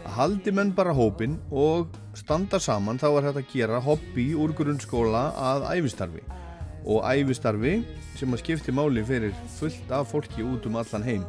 að 0.00 0.14
haldi 0.16 0.52
menn 0.56 0.72
bara 0.76 0.94
hópin 0.96 1.38
og 1.50 1.92
standa 2.18 2.60
saman 2.60 2.98
þá 3.00 3.08
er 3.10 3.26
þetta 3.28 3.42
að 3.44 3.52
gera 3.52 3.82
hobby 3.84 4.30
úr 4.34 4.54
grunnskóla 4.56 5.28
að 5.50 5.68
æfistarfi 5.76 6.24
og 6.84 7.04
æfistarfi 7.04 7.74
sem 8.16 8.32
að 8.32 8.42
skipti 8.42 8.74
máli 8.74 9.04
fyrir 9.06 9.36
fullt 9.58 9.92
af 9.92 10.10
fólki 10.12 10.44
út 10.44 10.66
um 10.68 10.80
allan 10.80 11.04
heim. 11.04 11.24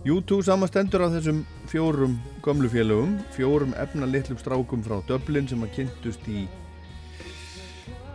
U2 0.00 0.40
samastendur 0.46 1.02
af 1.04 1.12
þessum 1.12 1.42
fjórum 1.68 2.14
gömlu 2.40 2.70
félögum, 2.72 3.18
fjórum 3.36 3.74
efna 3.76 4.08
litlum 4.08 4.38
strákum 4.40 4.80
frá 4.86 5.02
Dublin 5.08 5.48
sem 5.48 5.60
að 5.66 5.74
kynntust 5.76 6.28
í 6.30 6.46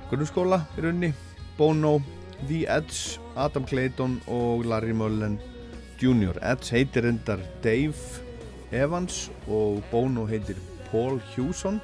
grunnskóla 0.09 0.63
í 0.79 0.85
raunni, 0.85 1.11
Bono, 1.59 1.99
The 2.47 2.65
Edge, 2.67 3.19
Adam 3.35 3.65
Clayton 3.65 4.19
og 4.27 4.65
Larry 4.65 4.93
Mullen 4.93 5.39
Jr. 6.01 6.37
Edge 6.43 6.75
heitir 6.75 7.07
endar 7.09 7.39
Dave 7.63 7.95
Evans 8.71 9.29
og 9.47 9.83
Bono 9.91 10.25
heitir 10.29 10.59
Paul 10.91 11.21
Hewson 11.33 11.79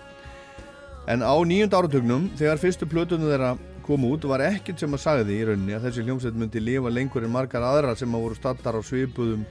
en 1.10 1.24
á 1.26 1.34
nýjunda 1.48 1.80
áratugnum 1.80 2.30
þegar 2.38 2.62
fyrstu 2.62 2.88
plötunum 2.90 3.32
þeirra 3.32 3.56
kom 3.86 4.06
út 4.06 4.28
var 4.30 4.44
ekkert 4.46 4.80
sem 4.80 4.94
að 4.94 5.04
sagði 5.04 5.40
í 5.40 5.48
rauninni 5.48 5.74
að 5.76 5.88
þessi 5.88 6.06
hljómsveit 6.06 6.38
myndi 6.38 6.62
lifa 6.62 6.92
lengur 6.94 7.26
en 7.26 7.34
margar 7.34 7.66
aðrar 7.66 7.98
sem 7.98 8.14
að 8.14 8.28
voru 8.28 8.38
stattar 8.38 8.78
á 8.78 8.82
svipuðum 8.86 9.48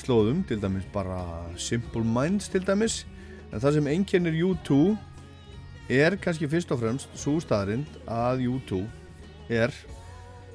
slóðum, 0.00 0.42
til 0.46 0.60
dæmis 0.62 0.86
bara 0.92 1.20
Simple 1.60 2.04
Minds 2.04 2.48
til 2.50 2.62
dæmis 2.66 3.02
en 3.52 3.60
það 3.62 3.78
sem 3.78 3.90
einkennir 3.94 4.38
U2 4.50 4.78
er 5.92 6.16
kannski 6.22 6.48
fyrst 6.50 6.72
og 6.74 6.80
fremst 6.80 7.18
svo 7.18 7.36
staðrind 7.42 7.98
að 8.10 8.46
U2 8.54 8.80
er 9.52 9.74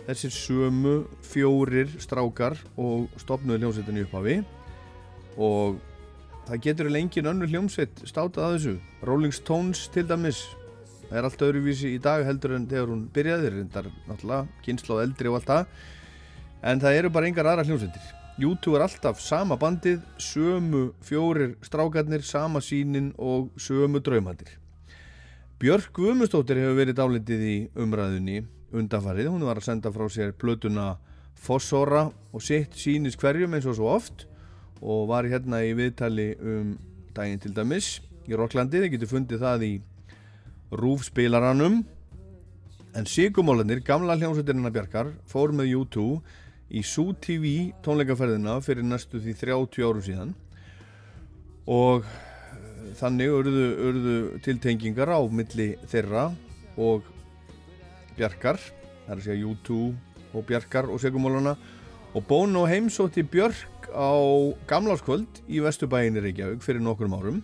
þessir 0.10 0.34
sömu 0.34 0.96
fjórir 1.26 1.92
strákar 2.02 2.58
og 2.78 3.08
stopnuði 3.22 3.64
hljómsveitinni 3.64 4.06
upphafi. 4.08 4.38
Og 5.40 5.80
það 6.50 6.64
getur 6.66 6.92
lengið 6.94 7.32
önnur 7.32 7.52
hljómsveit 7.54 8.04
státað 8.10 8.46
að 8.48 8.56
þessu. 8.58 8.76
Rolling 9.06 9.36
Stones 9.36 9.88
til 9.94 10.08
dæmis. 10.10 10.44
Það 11.08 11.18
er 11.18 11.30
allt 11.30 11.48
öðruvísi 11.48 11.96
í 11.96 12.04
dag 12.04 12.26
heldur 12.26 12.58
en 12.58 12.70
þegar 12.70 12.94
hún 12.94 13.08
byrjaði. 13.14 13.54
Reyndar 13.56 13.92
náttúrulega 14.10 14.64
kynsla 14.66 14.98
og 14.98 15.04
eldri 15.08 15.32
og 15.32 15.40
allt 15.40 15.52
það. 15.54 15.76
En 16.70 16.82
það 16.82 17.02
eru 17.02 17.14
bara 17.14 17.30
engar 17.30 17.54
aðra 17.54 17.70
hljómsveitir. 17.70 18.16
YouTube 18.40 18.78
er 18.78 18.86
alltaf 18.86 19.20
sama 19.20 19.58
bandið 19.60 20.00
sömu 20.22 20.94
fjórir 21.04 21.58
strákarnir 21.66 22.24
sama 22.24 22.62
sínin 22.64 23.12
og 23.18 23.50
sömu 23.60 24.00
draumandir 24.00 24.54
Björk 25.60 25.92
Guðmustóttir 25.98 26.62
hefur 26.62 26.78
verið 26.78 26.96
dálitið 27.02 27.42
í 27.44 27.58
umræðunni 27.76 28.38
undanfarið, 28.76 29.30
hún 29.32 29.46
var 29.48 29.60
að 29.60 29.70
senda 29.70 29.92
frá 29.94 30.06
sér 30.12 30.34
plötuna 30.38 30.94
Fossora 31.40 32.10
og 32.34 32.44
sitt 32.44 32.76
sínis 32.78 33.18
hverjum 33.20 33.56
eins 33.56 33.68
og 33.70 33.78
svo 33.78 33.90
oft 33.94 34.26
og 34.80 35.08
var 35.12 35.28
hérna 35.28 35.62
í 35.66 35.72
viðtali 35.78 36.34
um 36.40 36.74
daginn 37.16 37.42
til 37.42 37.54
dæmis 37.56 38.00
í 38.30 38.36
Rocklandi, 38.38 38.84
þið 38.84 38.94
getur 38.94 39.12
fundið 39.14 39.42
það 39.44 39.66
í 39.66 39.72
rúfspilaranum. 40.80 41.82
En 42.98 43.08
Sigumólanir, 43.10 43.82
gamla 43.86 44.18
hljómsveitirina 44.18 44.72
Bjarkar 44.74 45.12
fór 45.30 45.54
með 45.56 45.74
U2 45.80 46.06
í 46.78 46.84
Sú 46.86 47.10
TV 47.18 47.72
tónleikaferðina 47.86 48.60
fyrir 48.66 48.86
næstu 48.86 49.22
því 49.22 49.36
30 49.42 49.86
árum 49.86 50.06
síðan. 50.06 50.34
Og 51.70 52.06
þannig 53.00 53.34
urðu, 53.34 53.66
urðu 53.90 54.18
tiltengingar 54.46 55.12
á 55.14 55.20
milli 55.30 55.72
þeirra 55.90 56.30
og 56.78 57.06
Bjarkar 58.20 58.60
það 58.60 59.14
er 59.14 59.18
að 59.18 59.28
segja 59.30 59.52
U2 59.54 59.78
og 60.36 60.46
Bjarkar 60.46 60.90
og 60.92 61.00
Sigumólana 61.02 61.56
og 62.14 62.26
Bono 62.28 62.66
heimsótti 62.70 63.24
Björk 63.24 63.90
á 63.96 64.14
gamláskvöld 64.70 65.42
í 65.50 65.64
Vesturbæinni 65.64 66.22
Reykjavík 66.22 66.62
fyrir 66.66 66.84
nokkur 66.84 67.10
árum 67.10 67.40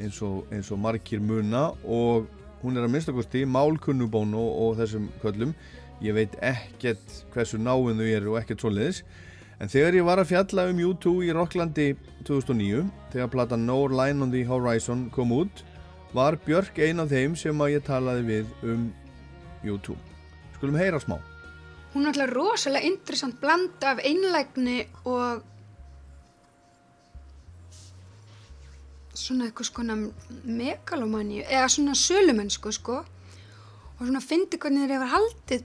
eins 0.00 0.18
og, 0.24 0.44
eins 0.52 0.70
og 0.72 0.80
margir 0.80 1.20
muna. 1.20 1.70
Og 1.84 2.26
hún 2.62 2.76
er 2.76 2.86
að 2.86 2.94
minnstakosti 2.94 3.44
málkunnu 3.48 4.08
Bono 4.10 4.44
og 4.66 4.76
þessum 4.80 5.08
köllum. 5.22 5.54
Ég 6.04 6.16
veit 6.16 6.34
ekkert 6.44 7.22
hversu 7.32 7.60
náinn 7.60 8.00
þau 8.00 8.10
eru 8.10 8.34
og 8.34 8.40
ekkert 8.42 8.64
svoleiðis. 8.64 9.02
En 9.60 9.72
þegar 9.72 9.96
ég 9.96 10.04
var 10.04 10.20
að 10.20 10.30
fjalla 10.34 10.66
um 10.68 10.82
U2 10.90 11.14
í 11.24 11.32
Rocklandi 11.32 11.88
2009 12.28 12.84
þegar 13.14 13.32
platan 13.32 13.64
No 13.64 13.86
Line 13.88 14.20
on 14.20 14.34
the 14.34 14.44
Horizon 14.44 15.08
kom 15.14 15.32
út 15.32 15.64
var 16.12 16.36
Björk 16.44 16.76
ein 16.84 17.00
af 17.00 17.08
þeim 17.12 17.36
sem 17.36 17.60
að 17.60 17.78
ég 17.78 17.86
talaði 17.86 18.26
við 18.28 18.52
um 18.68 18.84
U2 19.74 19.96
skulum 20.56 20.78
heyra 20.80 21.00
smá. 21.02 21.18
Hún 21.94 22.04
er 22.04 22.12
alltaf 22.12 22.32
rosalega 22.34 22.88
interessant 22.88 23.38
blanda 23.40 23.94
af 23.94 24.02
einlægni 24.04 24.82
og 25.08 25.44
svona 29.16 29.48
eitthvað 29.48 29.70
skona 29.70 29.96
megalomanni 30.44 31.42
eða 31.44 31.68
svona 31.72 31.96
sölumennsku 31.96 32.72
sko. 32.74 33.00
Og 33.96 34.02
svona 34.02 34.20
fyndi 34.20 34.60
hvernig 34.60 34.84
þeir 34.84 34.94
hefur 34.96 35.12
haldið 35.14 35.64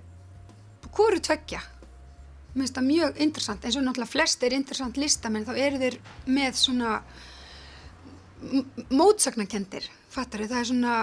hvoru 0.95 1.19
tveggja. 1.19 1.59
Mér 2.51 2.63
finnst 2.63 2.77
það 2.77 2.87
mjög 2.87 3.19
interessant. 3.25 3.65
Eins 3.65 3.77
og 3.79 3.83
náttúrulega 3.85 4.11
flest 4.11 4.43
er 4.43 4.55
interessant 4.55 4.99
listamenn 4.99 5.47
þá 5.47 5.53
eru 5.55 5.81
þeir 5.83 5.99
með 6.27 6.57
svona 6.59 6.95
mótsagnakendir 8.91 9.85
fattar 10.11 10.47
það 10.47 10.59
er 10.59 10.69
svona 10.71 10.95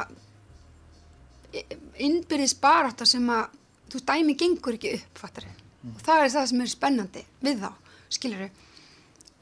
innbyrðis 1.99 2.57
barátta 2.61 3.07
sem 3.09 3.25
að 3.33 3.49
þú 3.89 3.99
veist, 3.99 4.09
dæmi 4.11 4.37
gengur 4.39 4.77
ekki 4.77 4.95
upp 4.99 5.23
fattar 5.23 5.49
og 5.49 6.01
það 6.05 6.25
er 6.25 6.33
það 6.35 6.49
sem 6.51 6.63
er 6.65 6.73
spennandi 6.73 7.25
við 7.45 7.63
þá, 7.63 7.71
skilur 8.13 8.49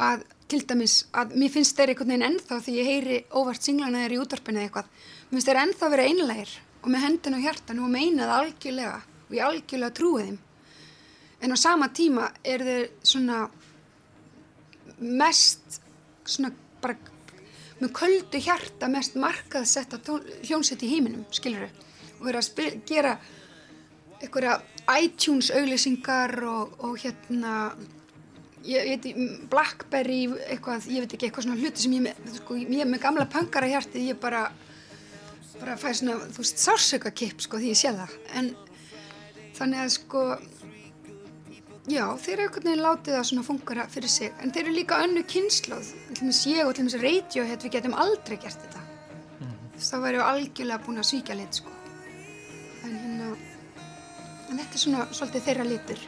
að 0.07 0.25
til 0.47 0.61
dæmis 0.69 1.01
að 1.17 1.35
mér 1.41 1.51
finnst 1.51 1.79
þeir 1.79 1.93
einhvern 1.93 2.13
veginn 2.13 2.27
ennþá 2.29 2.61
því 2.63 2.77
ég 2.77 2.91
heyri 2.91 3.19
óvart 3.35 3.67
singlana 3.67 4.05
þeir 4.05 4.15
í 4.15 4.21
útvarpinu 4.23 4.61
eða 4.61 4.69
eitthvað 4.69 4.91
mér 4.93 5.35
finnst 5.35 5.51
þeir 5.51 5.63
ennþá 5.63 5.91
vera 5.95 6.07
einlegir 6.07 6.53
og 6.83 6.93
með 6.93 7.07
hendun 7.07 7.39
og 7.39 7.43
hjartan 7.43 7.83
og 7.83 7.91
meina 7.91 8.29
það 8.29 8.43
algjörlega 8.43 8.99
og 9.27 9.35
ég 9.35 9.47
algjörlega 9.47 9.97
trúi 9.97 10.27
þeim. 10.29 10.37
En 11.43 11.53
á 11.53 11.57
sama 11.59 11.89
tíma 11.91 12.29
er 12.47 12.63
þeir 12.63 12.87
svona 13.03 13.41
mest 15.01 15.81
svona 16.27 16.53
bara 16.83 16.97
með 17.81 17.93
köldu 17.99 18.41
hjarta 18.41 18.89
mest 18.89 19.19
markað 19.21 19.67
setta 19.69 19.99
hljónsett 20.47 20.85
í 20.87 20.93
heiminum 20.95 21.27
skilur 21.35 21.67
og 22.19 22.29
vera 22.29 22.43
að 22.43 22.81
gera 22.89 23.17
einhverja 24.23 24.57
iTunes 25.03 25.51
auglýsingar 25.53 26.39
og, 26.47 26.77
og 26.87 26.97
hérna 27.03 27.55
ég 28.67 28.87
veit, 28.89 29.09
Blackberry 29.51 30.25
eitthvað, 30.49 30.87
ég 30.91 31.05
veit 31.05 31.15
ekki, 31.17 31.29
eitthvað 31.29 31.47
svona 31.47 31.59
hluti 31.61 31.85
sem 31.85 31.97
ég 31.97 32.05
með, 32.07 32.31
sko, 32.41 32.59
ég 32.59 32.89
með 32.89 33.03
gamla 33.05 33.27
pöngara 33.31 33.71
hjartið 33.71 34.11
ég 34.11 34.21
bara 34.23 34.47
bara 35.61 35.77
fæ 35.81 35.89
svona, 35.97 36.19
þú 36.35 36.43
veist, 36.43 36.61
sársöka 36.61 37.13
kipp 37.17 37.45
sko 37.45 37.61
því 37.61 37.73
ég 37.73 37.81
sé 37.81 37.93
það, 37.97 38.17
en 38.39 38.51
þannig 39.57 39.85
að 39.85 39.93
sko 39.95 40.25
já, 41.89 42.03
þeir 42.21 42.35
eru 42.35 42.49
einhvern 42.49 42.69
veginn 42.69 42.85
látið 42.85 43.21
að 43.21 43.29
svona 43.31 43.47
fungara 43.47 43.87
fyrir 43.93 44.13
sig, 44.13 44.35
en 44.43 44.53
þeir 44.53 44.67
eru 44.67 44.77
líka 44.77 45.01
önnu 45.05 45.25
kynnslóð, 45.33 45.95
ég 46.21 46.67
og 46.67 46.75
til 46.75 46.85
dæmis 46.85 46.99
Radiohead, 47.01 47.65
við 47.65 47.79
getum 47.79 47.97
aldrei 47.97 48.37
gert 48.43 48.61
þetta. 48.67 48.85
Þess 49.77 49.93
þá 49.93 49.99
væri 50.03 50.21
við 50.21 50.27
algjörlega 50.27 50.85
búin 50.85 51.03
að 51.03 51.11
svíkja 51.13 51.41
lit 51.41 51.61
sko 51.61 51.76
en 54.51 54.59
þetta 54.61 54.75
er 54.79 54.83
svona 54.85 55.07
svolítið 55.13 55.47
þeirra 55.49 55.67
litur 55.73 55.99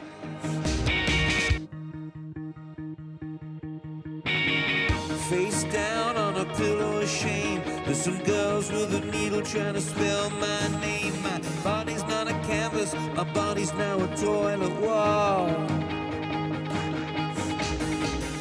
Face 5.29 5.63
down 5.65 6.17
on 6.17 6.37
a 6.37 6.45
pillow 6.55 7.01
of 7.01 7.07
shame. 7.07 7.61
There's 7.85 8.01
some 8.01 8.17
girls 8.23 8.71
with 8.71 8.95
a 8.95 9.01
needle 9.11 9.43
trying 9.43 9.75
to 9.75 9.81
spell 9.81 10.31
my 10.31 10.67
name. 10.81 11.13
My 11.21 11.39
body's 11.63 12.01
not 12.05 12.27
a 12.27 12.33
canvas, 12.49 12.95
my 13.15 13.25
body's 13.31 13.71
now 13.73 14.01
a 14.03 14.07
toilet 14.17 14.75
wall. 14.81 15.49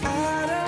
I 0.03 0.47
don't 0.51 0.68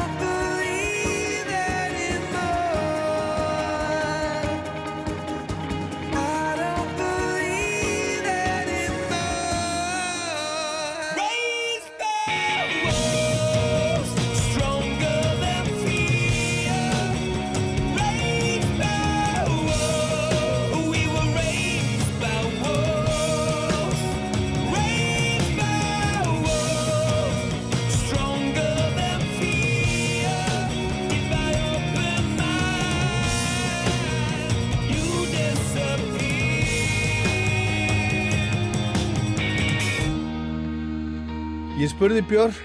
spurði 42.00 42.22
Björk 42.24 42.60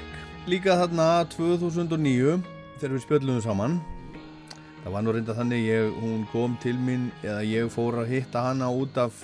líka 0.47 0.77
þarna 0.79 1.05
2009 1.27 2.37
þegar 2.79 2.93
við 2.93 3.01
spjöllum 3.03 3.39
saman. 3.43 3.73
Það 4.77 4.93
var 4.93 5.03
nú 5.03 5.11
reynda 5.11 5.33
þannig 5.35 5.65
ég, 5.65 5.89
hún 5.99 6.21
kom 6.31 6.53
til 6.63 6.77
mín 6.79 7.09
eða 7.19 7.41
ég 7.43 7.67
fór 7.73 7.97
að 7.99 8.13
hitta 8.13 8.45
hana 8.45 8.69
út 8.71 8.95
af 8.95 9.17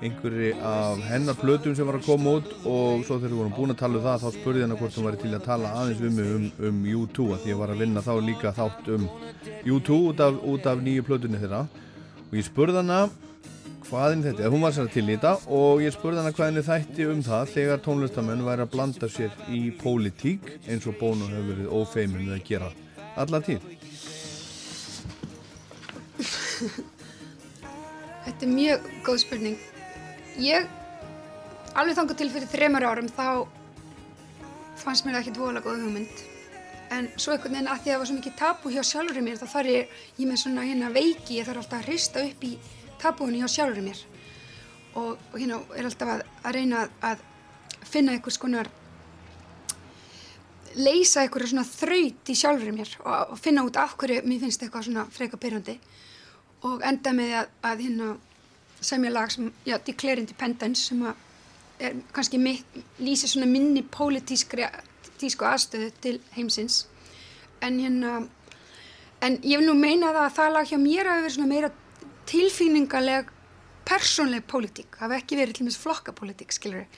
einhverju 0.00 0.54
af 0.64 1.04
hennar 1.10 1.36
plötum 1.36 1.76
sem 1.76 1.84
var 1.84 1.98
að 2.00 2.08
koma 2.08 2.38
út 2.38 2.48
og 2.62 3.04
svo 3.04 3.18
þegar 3.18 3.34
við 3.34 3.42
vorum 3.42 3.54
búin 3.58 3.74
að 3.74 3.82
tala 3.82 4.00
um 4.00 4.06
það 4.06 4.24
þá 4.24 4.38
spurði 4.38 4.64
hana 4.64 4.80
hvort 4.80 4.96
hún 4.96 5.08
var 5.10 5.20
til 5.20 5.34
að 5.34 5.46
tala 5.50 5.74
aðeins 5.82 6.00
við 6.00 6.16
mig 6.16 6.32
um, 6.38 6.48
um 6.70 6.82
U2 7.02 7.28
að 7.36 7.44
því 7.44 7.52
ég 7.52 7.60
var 7.60 7.74
að 7.74 7.84
vinna 7.84 8.06
þá 8.08 8.12
líka 8.30 8.56
þátt 8.56 8.92
um 8.96 9.08
U2 9.76 10.00
út 10.14 10.24
af, 10.24 10.40
af 10.72 10.84
nýju 10.88 11.04
plötunni 11.10 11.42
þeirra. 11.44 11.66
Og 12.30 12.40
ég 12.40 12.48
spurði 12.48 12.80
hana 12.80 13.04
hvaðin 13.86 14.24
þetta, 14.24 14.50
hún 14.50 14.64
var 14.64 14.74
sér 14.74 14.88
til 14.90 15.04
í 15.06 15.14
þetta 15.14 15.32
og 15.54 15.82
ég 15.84 15.94
spurði 15.94 16.20
hana 16.22 16.34
hvaðin 16.34 16.66
þætti 16.66 17.06
um 17.12 17.22
það 17.26 17.52
þegar 17.54 17.82
tónlistamenn 17.84 18.44
væri 18.46 18.62
að 18.64 18.72
blanda 18.72 19.08
sér 19.12 19.32
í 19.52 19.60
pólitík 19.80 20.42
eins 20.66 20.86
og 20.90 20.98
Bono 21.00 21.28
hefur 21.30 21.48
verið 21.52 21.72
ófeimin 21.72 22.26
við 22.26 22.34
að 22.36 22.46
gera 22.48 22.70
alla 23.16 23.40
tíð. 23.46 23.60
Þetta 28.26 28.42
er 28.42 28.50
mjög 28.52 28.88
góð 29.06 29.18
spurning. 29.22 29.58
Ég, 30.42 30.66
alveg 31.78 31.96
þangað 31.98 32.20
til 32.20 32.30
fyrir 32.34 32.50
þreymar 32.50 32.88
árum, 32.90 33.10
þá 33.12 33.46
fannst 34.80 35.06
mér 35.06 35.14
það 35.16 35.22
ekki 35.22 35.36
dvoðalega 35.36 35.66
góð 35.68 35.84
hugmynd. 35.86 36.24
En 36.96 37.04
svo 37.18 37.34
einhvern 37.34 37.54
veginn 37.54 37.70
að 37.70 37.80
því 37.82 37.88
að 37.90 37.94
það 37.94 38.00
var 38.02 38.08
svo 38.10 38.16
mikið 38.18 38.34
tabu 38.40 38.72
hjá 38.74 38.82
sjálfur 38.86 39.22
mér, 39.24 39.38
þá 39.40 39.46
þarf 39.54 39.70
ég, 39.72 39.94
ég 40.18 40.26
með 40.28 40.42
svona 40.42 40.66
hérna 40.66 40.90
veiki, 40.94 41.38
ég 41.38 41.46
þarf 41.48 41.62
alltaf 41.62 41.80
að 41.80 41.88
hrista 41.90 42.18
upp 42.26 42.46
í 42.46 42.52
tabúinu 43.02 43.42
hjá 43.42 43.48
sjálfur 43.52 43.84
mér. 43.84 44.02
Og, 44.96 45.16
og 45.32 45.38
hérna 45.38 45.60
er 45.76 45.88
alltaf 45.88 46.12
að, 46.14 46.22
að 46.42 46.56
reyna 46.56 46.86
að, 47.04 47.24
finna 47.86 48.14
einhvers 48.16 48.38
konar, 48.42 48.70
leysa 50.76 51.22
einhverja 51.22 51.52
svona 51.52 51.66
þraut 51.68 52.32
í 52.32 52.36
sjálfur 52.36 52.72
mér 52.74 52.90
og, 53.00 53.34
og 53.34 53.38
finna 53.40 53.64
út 53.64 53.78
af 53.80 53.94
hverju 54.00 54.24
mér 54.28 54.42
finnst 54.42 54.64
eitthvað 54.64 54.88
svona 54.88 55.06
freka 55.12 55.38
pyrrandi 55.40 55.78
og 56.68 56.82
enda 56.84 57.12
með 57.16 57.36
að, 57.40 57.54
að 57.70 57.84
hérna 57.86 58.08
semja 58.84 59.12
lag 59.12 59.32
sem, 59.32 59.48
já, 59.64 59.78
Declare 59.86 60.20
Independence 60.20 60.90
sem 60.90 61.00
að 61.06 61.22
er 61.86 61.96
kannski 62.16 62.40
lýsir 63.04 63.28
svona 63.28 63.48
minni 63.48 63.82
pólitískri 63.84 64.64
tísku 65.20 65.44
aðstöðu 65.48 65.90
til 66.00 66.14
heimsins 66.36 66.86
en 67.64 67.80
hérna 67.80 68.12
en 69.24 69.38
ég 69.44 69.60
vil 69.60 69.66
nú 69.68 69.74
meina 69.76 70.12
það 70.12 70.22
að 70.22 70.36
það 70.38 70.54
lag 70.54 70.70
hjá 70.70 70.78
mér 70.80 71.10
hafi 71.10 71.24
verið 71.24 71.36
svona 71.36 71.52
meira 71.52 71.72
tilfýningaleg 72.30 73.32
persónleg 73.86 74.46
pólitík, 74.50 74.98
hafi 74.98 75.20
ekki 75.20 75.38
verið 75.38 75.58
til 75.58 75.66
og 75.66 75.70
með 75.70 75.82
flokkapólitík, 75.84 76.54
skilur 76.54 76.88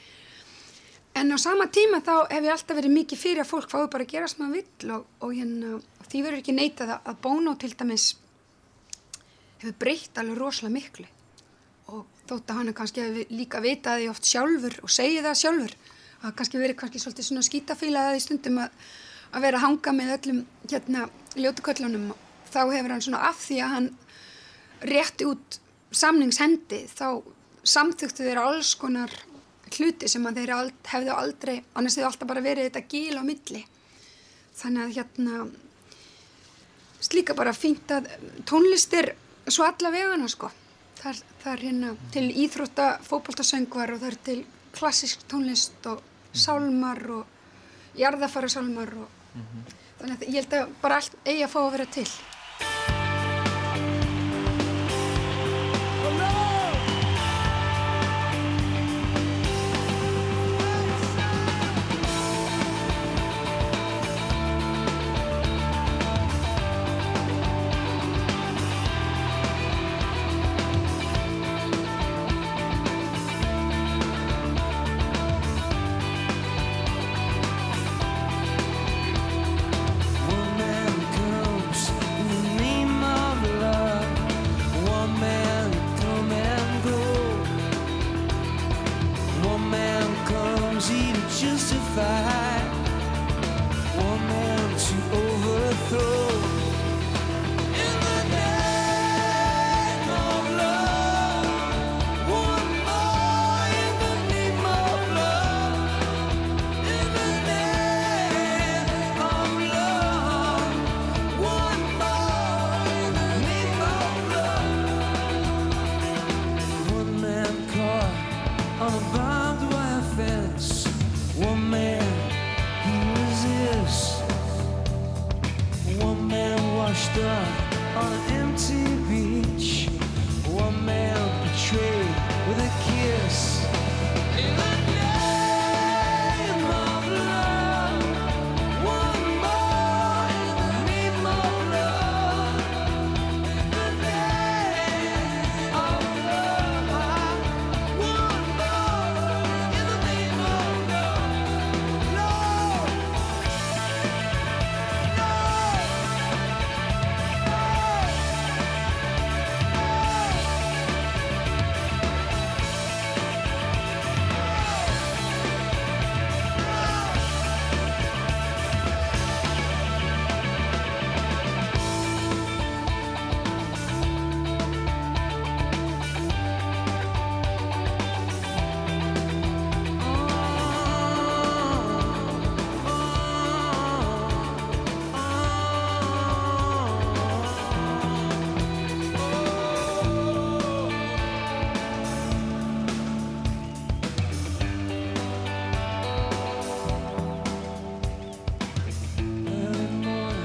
en 1.19 1.35
á 1.35 1.39
sama 1.39 1.67
tíma 1.67 2.01
þá 2.05 2.15
hef 2.31 2.47
ég 2.47 2.53
alltaf 2.53 2.79
verið 2.79 2.95
mikið 2.95 3.21
fyrir 3.21 3.43
að 3.43 3.51
fólk 3.51 3.71
fái 3.73 3.87
bara 3.91 4.07
að 4.07 4.13
gera 4.13 4.29
sem 4.31 4.43
það 4.45 4.57
vill 4.59 4.93
og, 4.95 5.07
og 5.25 5.35
hérna, 5.35 5.79
því 6.07 6.23
verður 6.25 6.43
ekki 6.43 6.55
neitað 6.55 6.95
að, 6.95 7.01
að 7.11 7.21
Bono 7.25 7.55
til 7.59 7.71
dæmis 7.75 8.07
hefur 9.59 9.77
breytt 9.83 10.21
alveg 10.21 10.39
rosalega 10.39 10.75
miklu. 10.77 11.07
Og 11.89 12.05
þótt 12.29 12.53
að 12.53 12.61
hann 12.61 12.71
er 12.71 12.77
kannski 12.79 13.05
hefur 13.05 13.35
líka 13.35 13.63
vitað 13.65 14.03
því 14.03 14.11
oft 14.13 14.31
sjálfur 14.31 14.79
og 14.85 14.95
segið 14.95 15.27
það 15.27 15.41
sjálfur 15.43 15.77
að 16.19 16.35
kannski 16.39 16.63
verið 16.63 16.79
kannski 16.83 17.03
svolítið 17.03 17.29
svona 17.29 17.47
skítafílaðið 17.47 18.19
í 18.21 18.25
stundum 18.27 18.63
að, 18.63 18.89
að 19.33 19.47
vera 19.47 19.61
að 19.61 19.67
hanga 19.67 19.95
með 19.99 20.15
öllum 20.19 20.43
hérna 20.69 21.07
ljótuköllunum 21.39 22.11
þá 22.49 22.61
hefur 22.75 22.95
hann 22.95 23.05
svona 23.05 23.25
af 23.31 23.41
því 23.43 23.59
að 23.65 23.75
hann 23.75 23.89
rétti 24.85 25.27
út 25.29 25.59
samningshendi 25.91 26.85
þá 26.93 27.23
samþyktu 27.69 28.25
þeirra 28.25 28.47
alls 28.51 28.75
konar 28.79 29.13
hluti 29.69 30.09
sem 30.09 30.25
að 30.29 30.41
þeirra 30.41 30.59
ald, 30.63 30.77
hefðu 30.89 31.15
aldrei 31.15 31.57
annars 31.75 31.97
hefðu 31.99 32.09
alltaf 32.09 32.31
bara 32.31 32.45
verið 32.45 32.69
þetta 32.69 32.85
gíl 32.93 33.19
á 33.21 33.23
milli. 33.27 33.65
Þannig 34.59 34.85
að 34.85 34.95
hérna 34.99 35.49
slíka 37.05 37.37
bara 37.39 37.55
fínt 37.55 37.91
að 37.95 38.09
tónlistir 38.49 39.13
svo 39.49 39.67
alla 39.69 39.93
vegana 39.95 40.29
sko. 40.31 40.51
Það, 40.99 41.21
er 41.53 41.61
hérna 41.63 41.93
til 42.13 42.27
íþrótta 42.43 42.89
fókbaltasöngvar 43.07 43.93
og 43.95 44.01
það 44.03 44.09
er 44.09 44.17
til 44.27 44.39
klassisk 44.75 45.23
tónlist 45.31 45.87
og 45.91 46.03
sálmar 46.35 47.05
og 47.15 47.99
jarðafara 47.99 48.51
sálmar 48.51 48.91
og 48.99 49.39
þannig 50.01 50.17
að 50.17 50.27
ég 50.27 50.41
held 50.41 50.57
að 50.59 50.75
bara 50.83 50.99
allt 50.99 51.15
eigi 51.25 51.45
að 51.47 51.55
fá 51.55 51.61
að 51.63 51.71
vera 51.77 51.87
til 51.95 52.09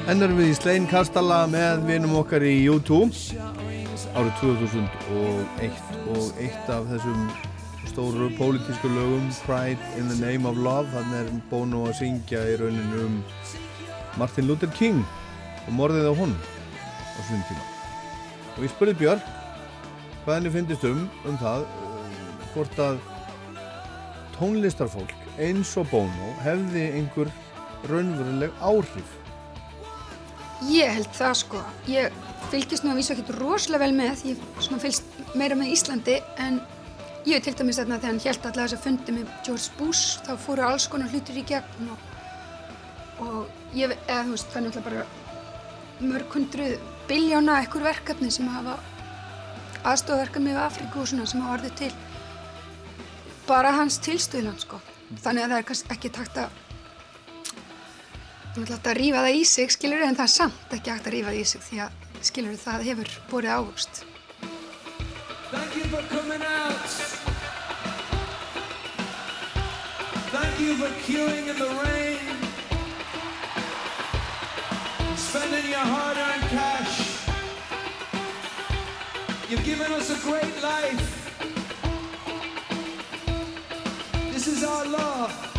Enn 0.03 0.19
erum 0.19 0.35
við 0.35 0.49
í 0.51 0.55
Slein 0.57 0.83
Kastala 0.91 1.45
með 1.47 1.85
vinum 1.87 2.17
okkar 2.19 2.43
í 2.43 2.65
U2 2.67 2.97
árið 4.19 4.33
2001 4.41 4.89
og 6.11 6.41
eitt 6.43 6.71
af 6.73 6.89
þessum 6.89 7.21
stóru 7.87 8.27
pólitísku 8.35 8.91
lögum 8.91 9.29
Pride 9.45 9.79
in 9.95 10.11
the 10.11 10.17
Name 10.19 10.49
of 10.49 10.59
Love 10.59 10.91
þannig 10.91 11.21
er 11.21 11.39
Bono 11.47 11.85
að 11.87 11.95
syngja 12.01 12.43
í 12.51 12.59
rauninu 12.59 13.05
um 13.05 13.15
Martin 14.19 14.49
Luther 14.51 14.75
King 14.75 14.99
og 15.69 15.71
morðið 15.79 16.11
á 16.11 16.13
honum 16.19 16.43
á 17.15 17.19
svon 17.23 17.47
tíma. 17.47 17.65
Og 18.57 18.67
ég 18.67 18.75
spurði 18.75 18.99
Björk 19.05 19.33
hvað 20.25 20.35
henni 20.35 20.55
finnist 20.59 20.87
um 20.91 21.03
um 21.31 21.39
það 21.39 21.63
um, 21.63 22.37
hvort 22.51 22.85
að 22.89 23.01
tónlistarfólk 24.35 25.15
eins 25.39 25.77
og 25.79 25.87
Bono 25.95 26.35
hefði 26.43 26.89
einhver 26.99 27.31
raunveruleg 27.87 28.51
áhrif 28.59 29.19
Ég 30.71 30.93
held 30.95 31.09
það 31.17 31.33
sko. 31.41 31.63
Ég 31.91 32.21
fylgist 32.51 32.85
nú 32.85 32.93
að 32.93 33.01
vísa 33.01 33.15
ekkert 33.15 33.33
rosalega 33.39 33.83
vel 33.83 33.95
með. 33.97 34.23
Ég 34.31 34.45
fylgst 34.83 35.35
meira 35.35 35.57
með 35.59 35.73
Íslandi 35.73 36.19
en 36.43 36.61
ég 37.25 37.37
hef 37.37 37.45
til 37.47 37.55
dæmis 37.59 37.79
þarna 37.79 37.99
þegar 37.99 38.11
hann 38.11 38.23
held 38.23 38.47
allavega 38.47 38.63
þess 38.67 38.77
að 38.77 38.85
fundi 38.85 39.15
með 39.15 39.35
George 39.47 39.75
Bush 39.79 40.23
þá 40.27 40.33
fóru 40.45 40.65
alls 40.67 40.87
konar 40.91 41.11
hlutir 41.11 41.39
í 41.39 41.43
gegn 41.47 41.91
og, 41.93 42.07
og 43.23 43.75
ég, 43.77 43.93
eða 44.07 44.23
þú 44.27 44.33
veist, 44.35 44.49
það 44.51 44.59
er 44.59 44.65
náttúrulega 44.67 44.89
bara 44.89 46.09
mörg 46.13 46.35
hundru 46.35 46.67
biljóna 47.07 47.59
ekkur 47.63 47.85
verkefni 47.85 48.31
sem 48.33 48.49
hafa 48.51 48.75
aðstofverkefni 49.87 50.51
við 50.51 50.61
Afríku 50.63 51.03
og 51.03 51.09
svona 51.11 51.27
sem 51.29 51.43
hafa 51.43 51.57
orðið 51.59 51.77
til 51.79 51.93
bara 53.47 53.73
hans 53.75 53.99
tilstöðlan 54.03 54.59
sko. 54.59 54.79
Þannig 55.23 55.45
að 55.45 55.49
það 55.49 55.57
er 55.57 55.67
kannski 55.69 55.95
ekki 55.95 56.13
takt 56.15 56.39
að 56.43 56.62
Er 58.53 58.61
alltaf 58.61 58.91
að 58.91 58.97
rífa 58.99 59.21
það 59.25 59.35
í 59.35 59.45
sig, 59.49 59.71
skilur 59.73 60.03
en 60.05 60.13
það 60.17 60.27
er 60.27 60.31
samt 60.31 60.73
ekki 60.75 60.91
hægt 60.93 61.07
að 61.09 61.13
rífa 61.15 61.31
það 61.31 61.37
í 61.39 61.45
sig 61.49 61.61
því 61.65 61.77
að, 61.81 61.93
skilur 62.27 62.57
það 62.61 62.83
hefur 62.85 63.13
borið 63.31 63.53
ávöxt. 63.57 64.03
Thank 65.49 65.75
you 65.77 65.85
for 65.89 66.03
coming 66.13 66.43
out. 66.45 66.89
Thank 70.33 70.59
you 70.61 70.75
for 70.77 70.91
queuing 71.05 71.49
in 71.49 71.57
the 71.57 71.71
rain. 71.81 72.37
Spending 75.17 75.71
your 75.71 75.87
hard-earned 75.93 76.49
cash. 76.53 77.25
You've 79.49 79.65
given 79.65 79.91
us 79.93 80.09
a 80.09 80.19
great 80.25 80.61
life. 80.61 81.09
This 84.31 84.47
is 84.47 84.63
our 84.63 84.85
law. 84.85 85.52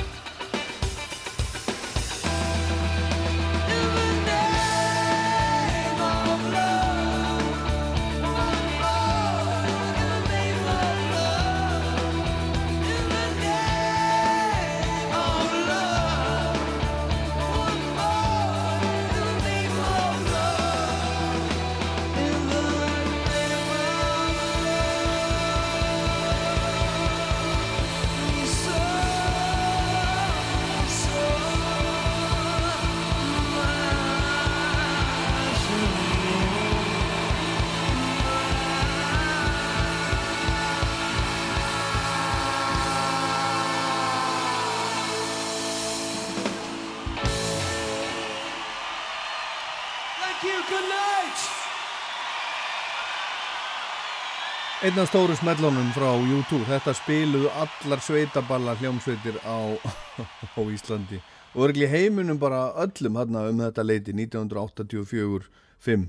Einn 54.85 54.99
af 55.01 55.07
stóru 55.09 55.33
smellunum 55.33 55.87
frá 55.97 56.11
YouTube, 56.13 56.67
þetta 56.69 56.93
spiluðu 56.93 57.49
allar 57.57 58.03
sveitaballa 58.05 58.75
hljómsveitir 58.77 59.39
á, 59.41 59.73
á 60.59 60.61
Íslandi 60.61 61.23
og 61.55 61.71
örgli 61.71 61.89
heiminum 61.89 62.37
bara 62.37 62.67
öllum 62.83 63.17
hérna 63.17 63.47
um 63.49 63.63
þetta 63.63 63.81
leiti 63.87 64.13
1984, 64.13 65.49
5, 65.81 66.05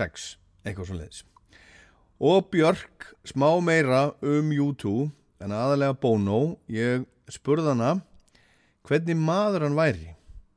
6, 0.00 0.26
eitthvað 0.66 0.88
svo 0.88 0.98
leiðis. 0.98 1.22
Og 2.18 2.50
Björk, 2.50 3.12
smá 3.30 3.46
meira 3.62 4.08
um 4.18 4.50
YouTube, 4.50 5.12
en 5.38 5.54
aðalega 5.54 5.94
Bono, 5.94 6.56
ég 6.66 7.06
spurði 7.30 7.76
hana 7.76 7.92
hvernig 8.90 9.22
maður 9.22 9.68
hann 9.68 9.78
væri, 9.78 10.16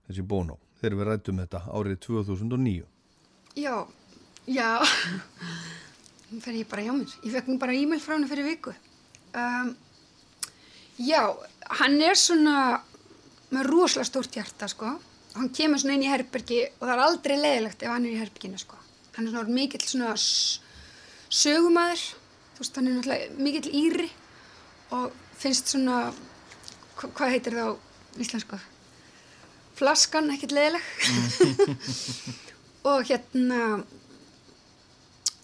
þessi 0.10 0.26
Bono, 0.26 0.58
þegar 0.82 0.98
við 1.04 1.12
rættum 1.12 1.44
þetta 1.46 1.68
árið 1.70 2.02
2009. 2.08 2.82
Já, 3.62 3.76
já, 4.50 4.74
nú 6.34 6.42
fer 6.44 6.58
ég 6.58 6.68
bara 6.70 6.86
hjá 6.86 6.94
mér. 6.94 7.14
Ég 7.26 7.34
fekk 7.34 7.50
nú 7.50 7.58
bara 7.62 7.76
e-mail 7.76 8.02
frá 8.04 8.16
henni 8.16 8.30
fyrir 8.30 8.48
viku. 8.48 8.74
Um, 9.38 9.74
já, 11.02 11.22
hann 11.82 11.98
er 12.02 12.18
svona 12.20 12.56
með 13.54 13.70
rosalega 13.70 14.10
stórt 14.10 14.38
hjarta, 14.38 14.70
sko. 14.70 14.94
Hann 15.36 15.52
kemur 15.56 15.82
svona 15.82 15.98
inn 15.98 16.06
í 16.06 16.12
herbergi 16.12 16.62
og 16.80 16.86
það 16.86 16.94
er 16.96 17.04
aldrei 17.06 17.36
leiðilegt 17.38 17.86
ef 17.86 17.94
hann 17.94 18.06
er 18.06 18.16
í 18.16 18.22
herberginu, 18.22 18.62
sko. 18.62 18.80
Hann 19.16 19.28
er 19.28 19.36
svona 19.36 19.56
mikill 19.58 19.86
svona 19.86 20.16
sögumæður, 21.30 22.04
þú 22.56 22.64
veist, 22.64 22.80
hann 22.80 22.90
er 22.90 22.98
náttúrulega 22.98 23.46
mikill 23.46 23.72
íri 23.82 24.10
og 24.98 25.14
finnst 25.40 25.74
svona, 25.74 26.10
hva, 26.98 27.10
hvað 27.10 27.34
heitir 27.36 27.58
það 27.58 27.74
á 27.74 27.74
íslensku? 28.26 28.60
Flaskan, 29.80 30.34
ekkert 30.34 30.54
leiðileg. 30.58 30.84
og 32.90 33.06
hérna 33.08 33.60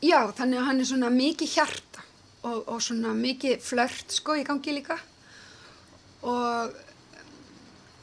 já, 0.04 0.20
þannig 0.38 0.60
að 0.60 0.68
hann 0.70 0.82
er 0.82 0.90
svona 0.90 1.12
mikið 1.14 1.54
hjarta 1.56 2.04
og, 2.46 2.64
og 2.68 2.82
svona 2.84 3.14
mikið 3.18 3.62
flört 3.64 4.16
sko 4.16 4.36
í 4.40 4.44
gangi 4.48 4.76
líka. 4.76 4.98
Og 6.26 6.76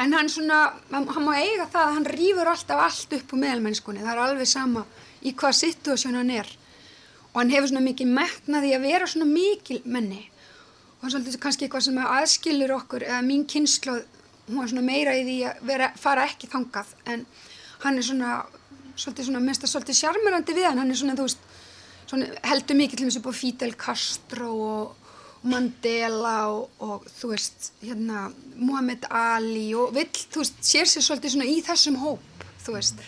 en 0.03 0.17
hann 0.17 0.31
svona, 0.33 0.65
hann, 0.91 1.07
hann 1.11 1.27
má 1.27 1.35
eiga 1.37 1.69
það 1.71 1.85
að 1.85 1.95
hann 1.99 2.11
rýfur 2.15 2.51
alltaf 2.53 2.83
allt 2.87 3.17
upp 3.19 3.35
úr 3.35 3.43
meðalmennskunni, 3.45 4.03
það 4.03 4.15
er 4.15 4.25
alveg 4.25 4.51
sama 4.51 4.87
í 5.23 5.35
hvað 5.39 5.59
situasjón 5.61 6.19
hann 6.19 6.35
er. 6.35 6.49
Og 7.33 7.41
hann 7.41 7.53
hefur 7.53 7.73
svona 7.73 7.87
mikið 7.87 8.17
metnaði 8.17 8.75
að 8.77 8.89
vera 8.89 9.09
svona 9.09 9.29
mikil 9.31 9.81
menni. 9.85 10.27
Og 11.03 11.11
svolítið 11.11 11.39
kannski 11.43 11.67
eitthvað 11.67 11.87
sem 11.89 12.03
aðskilur 12.03 12.75
okkur 12.77 13.07
eða 13.09 13.23
mín 13.27 13.47
kynslu 13.51 14.03
hún 14.49 14.59
var 14.59 14.69
svona 14.71 14.85
meira 14.85 15.15
í 15.17 15.23
því 15.27 15.37
að 15.49 15.63
vera, 15.71 15.89
fara 15.99 16.27
ekki 16.29 16.51
þangað. 16.51 16.93
En 17.09 17.25
hann 17.85 17.99
er 17.99 18.07
svona 18.07 18.35
svolítið 18.97 19.29
svona, 19.29 19.43
minnst 19.43 19.65
það 19.65 19.73
svolítið 19.75 19.99
sjarmirandi 20.01 20.57
við 20.57 20.69
hann. 20.69 20.81
Hann 20.83 20.93
er 20.93 20.99
svona, 20.99 21.17
þú 21.19 21.29
veist, 21.29 21.47
heldur 22.13 22.79
mikið 22.79 23.01
til 23.01 23.09
þessu 23.09 23.23
upp 23.23 23.31
á 23.33 23.35
Fidel 23.37 23.73
Castro 23.79 24.51
og, 24.53 25.09
og 25.41 25.49
Mandela 25.49 26.37
og, 26.53 26.77
og 26.85 27.07
þú 27.09 27.33
veist, 27.33 27.73
hérna 27.83 28.27
Muhammad 28.59 29.07
Ali 29.09 29.71
og 29.79 29.95
vill, 29.97 30.11
þú 30.13 30.43
veist, 30.43 30.61
sér 30.67 30.91
sér 30.91 31.07
svolítið 31.07 31.37
svona 31.37 31.49
í 31.49 31.59
þessum 31.65 31.99
hóp, 32.03 32.47
þú 32.65 32.77
veist 32.77 33.03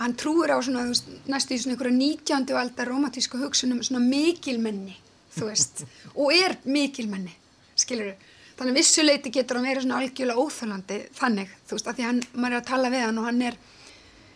hann 0.00 0.16
trúir 0.18 0.50
á 0.50 0.58
svona, 0.58 0.84
þú 0.84 0.92
veist, 0.92 1.10
næstu 1.30 1.56
í 1.56 1.62
svona 1.62 1.76
einhverja 1.76 1.96
19. 1.96 2.54
aldar 2.60 2.90
romantíska 2.90 3.40
hugsunum 3.40 3.82
svona 3.86 4.02
mikilmenni, 4.04 4.96
þú 5.36 5.50
veist 5.50 5.84
og 6.20 6.34
er 6.34 6.58
mikilmenni, 6.66 7.34
skilur 7.78 8.12
þannig 8.54 8.74
að 8.74 8.78
vissuleiti 8.78 9.32
getur 9.34 9.58
hann 9.58 9.66
verið 9.66 9.86
svona 9.86 10.02
algjörlega 10.02 10.42
óþálandi 10.44 11.00
þannig, 11.16 11.54
þú 11.66 11.78
veist, 11.78 11.88
að 11.90 11.98
því 11.98 12.08
hann 12.10 12.22
maður 12.34 12.52
er 12.52 12.60
að 12.60 12.68
tala 12.70 12.92
við 12.92 13.06
hann 13.08 13.22
og 13.22 13.28
hann 13.30 13.42
er 13.48 13.58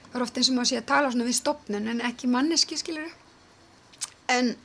það 0.09 0.17
er 0.19 0.25
oft 0.25 0.39
eins 0.41 0.49
og 0.51 0.57
maður 0.57 0.71
sé 0.73 0.81
að 0.81 0.89
tala 0.89 1.11
svona 1.13 1.29
við 1.29 1.39
stopnun 1.39 1.91
en 1.93 2.05
ekki 2.09 2.31
manneski, 2.33 2.79
skilur 2.81 3.13
en 4.29 4.57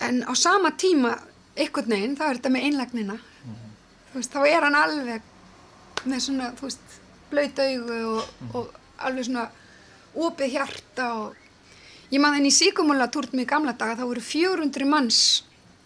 en 0.00 0.24
á 0.24 0.32
sama 0.34 0.72
tíma 0.76 1.18
einhvern 1.56 1.92
veginn, 1.92 2.16
þá 2.16 2.24
er 2.26 2.38
þetta 2.38 2.52
með 2.54 2.66
einlagnina. 2.68 3.16
Þú 4.10 4.18
veist, 4.18 4.32
þá 4.32 4.40
er 4.48 4.66
hann 4.66 4.78
alveg 4.78 6.06
með 6.08 6.22
svona, 6.24 6.48
þú 6.56 6.66
veist 6.66 6.96
blöyt 7.30 7.60
augu 7.62 7.98
og, 8.14 8.30
og 8.56 8.70
alveg 9.06 9.28
svona 9.28 9.44
opið 10.20 10.56
hjarta 10.56 11.10
og 11.20 11.36
ég 12.10 12.18
maður 12.18 12.40
þenni 12.40 12.50
í 12.50 12.56
síkumúla 12.56 13.10
túrtum 13.12 13.42
í 13.42 13.46
gamla 13.46 13.76
daga, 13.78 14.00
þá 14.00 14.08
voru 14.08 14.24
400 14.24 14.88
manns 14.88 15.20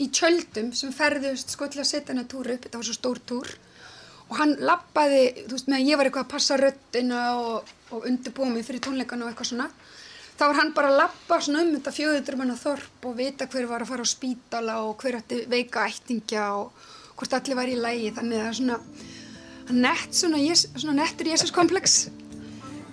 í 0.00 0.08
tjöldum 0.14 0.72
sem 0.74 0.94
ferðust 0.94 1.52
sko 1.52 1.68
til 1.70 1.82
að 1.82 1.90
setja 1.90 2.14
hennar 2.14 2.30
túr 2.30 2.54
upp, 2.54 2.64
þetta 2.64 2.80
var 2.80 2.88
svo 2.88 2.96
stór 2.96 3.20
túr. 3.28 3.50
Og 4.30 4.38
hann 4.38 4.54
lappaði, 4.62 5.24
þú 5.44 5.58
veist, 5.58 5.68
meðan 5.68 5.90
ég 5.90 6.00
var 6.00 6.08
eitthvað 6.08 6.24
að 6.24 6.32
passa 6.32 6.56
röttina 6.56 7.24
og, 7.36 7.74
og 7.92 8.06
undirbúa 8.08 8.48
mig 8.48 8.64
fyrir 8.64 8.80
tónleikana 8.86 9.26
og 9.26 9.34
eitthvað 9.34 9.50
svona 9.50 9.68
þá 10.34 10.44
var 10.46 10.58
hann 10.60 10.72
bara 10.76 10.90
að 10.92 11.00
lappa 11.02 11.40
svona 11.40 11.62
um 11.64 11.72
þetta 11.76 11.94
fjöðutur 11.94 12.38
manna 12.40 12.56
þorp 12.58 13.08
og 13.10 13.16
vita 13.18 13.48
hver 13.50 13.68
var 13.70 13.84
að 13.84 13.92
fara 13.92 14.06
á 14.06 14.14
spítala 14.14 14.78
og 14.86 15.02
hver 15.02 15.20
ætti 15.20 15.44
veika 15.50 15.86
ættingja 15.88 16.48
og 16.58 16.88
hvort 17.14 17.36
allir 17.38 17.58
var 17.58 17.70
í 17.70 17.78
lægi 17.78 18.14
þannig 18.16 18.42
að 18.42 18.56
svona 18.58 18.80
hann 19.68 19.80
nett 19.80 20.16
svona, 20.16 20.40
svona 20.74 20.98
nettur 20.98 21.30
Jésuskomplex 21.30 22.08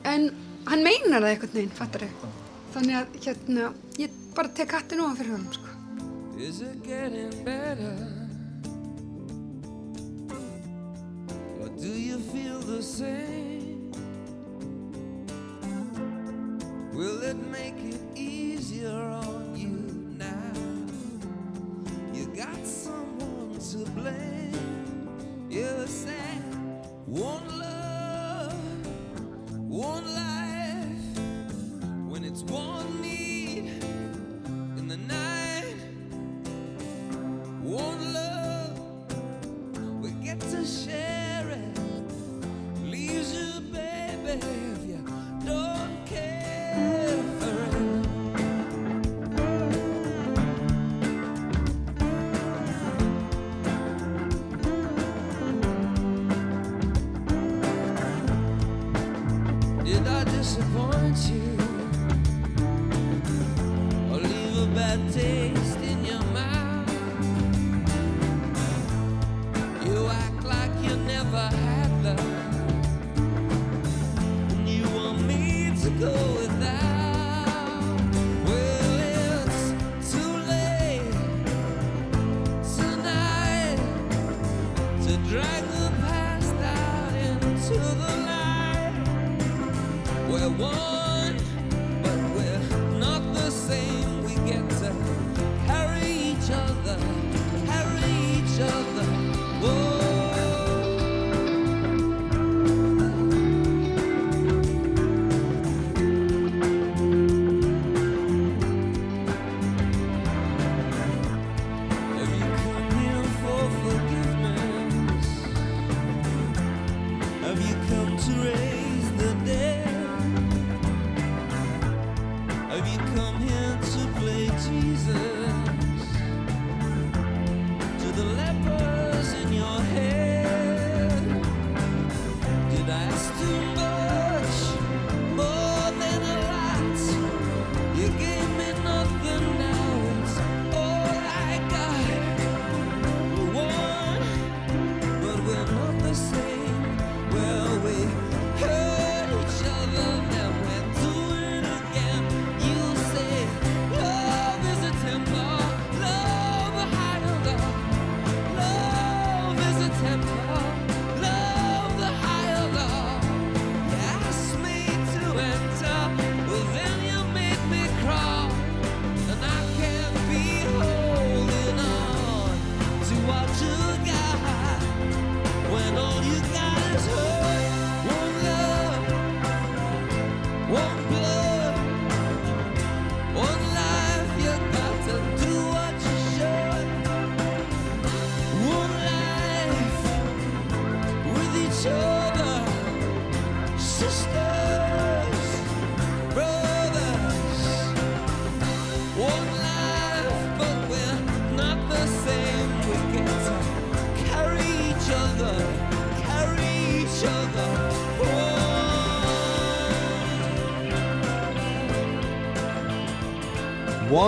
en 0.08 0.30
hann 0.70 0.86
meinar 0.86 1.24
það 1.24 1.32
eitthvað 1.34 1.58
neginn, 1.58 1.76
fattar 1.76 2.06
þau 2.06 2.32
þannig 2.76 2.98
að 3.02 3.18
hérna, 3.26 3.72
ég 4.00 4.20
bara 4.36 4.54
tek 4.56 4.76
hattin 4.78 5.04
ofan 5.04 5.18
fyrir 5.20 5.36
honum 5.36 5.54
sko. 5.56 5.68
Is 6.40 6.62
it 6.62 6.84
getting 6.84 7.32
better? 7.44 7.98
Or 11.62 11.70
do 11.78 11.92
you 11.92 12.20
feel 12.32 12.60
the 12.62 12.82
same? 12.82 13.61
Will 16.94 17.24
it 17.24 17.38
make 17.38 17.78
it 17.78 18.02
easier 18.16 18.92
on 18.92 19.56
you 19.56 19.70
now? 20.18 20.54
You 22.14 22.26
got 22.36 22.66
someone 22.66 23.58
to 23.58 23.78
blame. 23.92 25.08
You 25.50 25.88
said 25.88 26.44
one 27.06 27.60
love, 27.60 28.54
one 29.70 30.06
life. 30.14 31.18
When 32.10 32.26
it's 32.26 32.44
one 32.44 33.02
need 33.02 33.31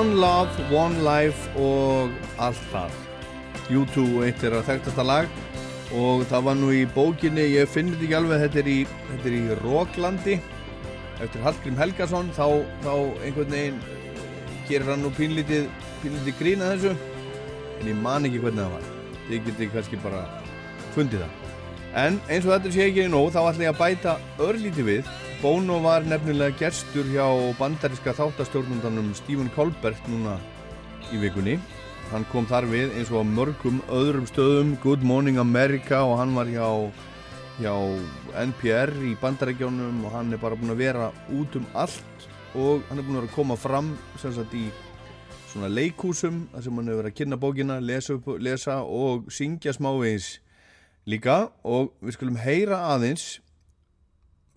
One 0.03 0.15
Love, 0.15 0.49
One 0.75 0.99
Life 0.99 1.47
og 1.55 2.11
allt 2.35 2.63
það. 2.73 2.95
U2 3.71 4.01
eitt 4.25 4.41
er 4.43 4.57
að 4.57 4.65
þekktasta 4.67 5.05
lag. 5.07 5.37
Og 5.95 6.25
það 6.27 6.41
var 6.47 6.57
nú 6.59 6.71
í 6.75 6.81
bókinni, 6.91 7.45
ég 7.53 7.69
finn 7.71 7.93
þetta 7.93 8.03
ekki 8.03 8.17
alveg, 8.17 8.41
þetta 8.41 8.59
er 8.59 8.67
í, 8.67 8.75
þetta 9.07 9.29
er 9.29 9.37
í 9.37 9.57
Róklandi 9.61 10.35
eftir 11.23 11.45
Hallgrím 11.45 11.79
Helgason 11.79 12.33
þá, 12.35 12.49
þá 12.83 12.91
einhvern 13.23 13.55
veginn 13.55 13.79
eh, 13.79 14.19
gerir 14.67 14.91
hann 14.91 15.05
nú 15.05 15.13
pínlítið, 15.15 15.71
pínlítið 16.01 16.39
grína 16.41 16.73
þessu. 16.73 16.91
En 17.77 17.93
ég 17.93 18.03
man 18.03 18.27
ekki 18.27 18.43
hvernig 18.43 18.59
það 18.65 18.75
var. 18.75 18.91
Ég 19.31 19.47
geti 19.47 19.71
kannski 19.71 20.03
bara 20.03 20.25
fundið 20.97 21.23
það. 21.23 21.39
En 22.03 22.19
eins 22.27 22.43
og 22.43 22.57
þetta 22.57 22.75
sé 22.75 22.89
ekki 22.89 23.07
nóg 23.13 23.31
þá 23.31 23.45
ætla 23.45 23.69
ég 23.69 23.71
að 23.71 23.79
bæta 23.85 24.19
örlítið 24.49 24.91
við 24.91 25.12
Bono 25.43 25.81
var 25.83 26.05
nefnilega 26.07 26.55
gestur 26.55 27.03
hjá 27.11 27.25
bandariska 27.59 28.13
þáttastjórnundanum 28.15 29.09
Stephen 29.11 29.49
Colbert 29.51 29.99
núna 30.07 30.37
í 31.11 31.19
vikunni. 31.19 31.57
Hann 32.13 32.23
kom 32.31 32.47
þar 32.47 32.69
við 32.71 32.93
eins 32.95 33.11
og 33.11 33.27
mörgum 33.27 33.81
öðrum 33.91 34.23
stöðum. 34.29 34.71
Good 34.79 35.03
Morning 35.03 35.41
America 35.43 35.99
og 36.07 36.15
hann 36.21 36.31
var 36.37 36.47
hjá, 36.47 36.69
hjá 37.59 37.75
NPR 38.39 38.95
í 39.03 39.17
bandarækjónum 39.19 40.05
og 40.07 40.15
hann 40.15 40.31
er 40.31 40.39
bara 40.39 40.55
búin 40.55 40.71
að 40.77 40.85
vera 40.85 41.11
út 41.35 41.59
um 41.59 41.67
allt 41.75 42.27
og 42.55 42.87
hann 42.87 43.03
er 43.03 43.03
búin 43.03 43.19
að 43.19 43.25
vera 43.25 43.33
að 43.33 43.35
koma 43.35 43.59
fram 43.59 43.93
sem 44.23 44.31
sagt 44.39 44.55
í 44.55 44.69
svona 45.51 45.67
leikúsum 45.67 46.45
þar 46.53 46.69
sem 46.69 46.79
hann 46.79 46.87
hefur 46.87 47.03
verið 47.03 47.11
að 47.11 47.19
kynna 47.19 47.43
bókina, 47.43 47.81
lesa, 47.83 48.15
upp, 48.15 48.31
lesa 48.39 48.79
og 48.87 49.27
syngja 49.27 49.75
smávegis 49.75 50.37
líka. 51.03 51.49
Og 51.67 51.91
við 51.99 52.15
skulum 52.15 52.39
heyra 52.39 52.85
aðeins 52.95 53.33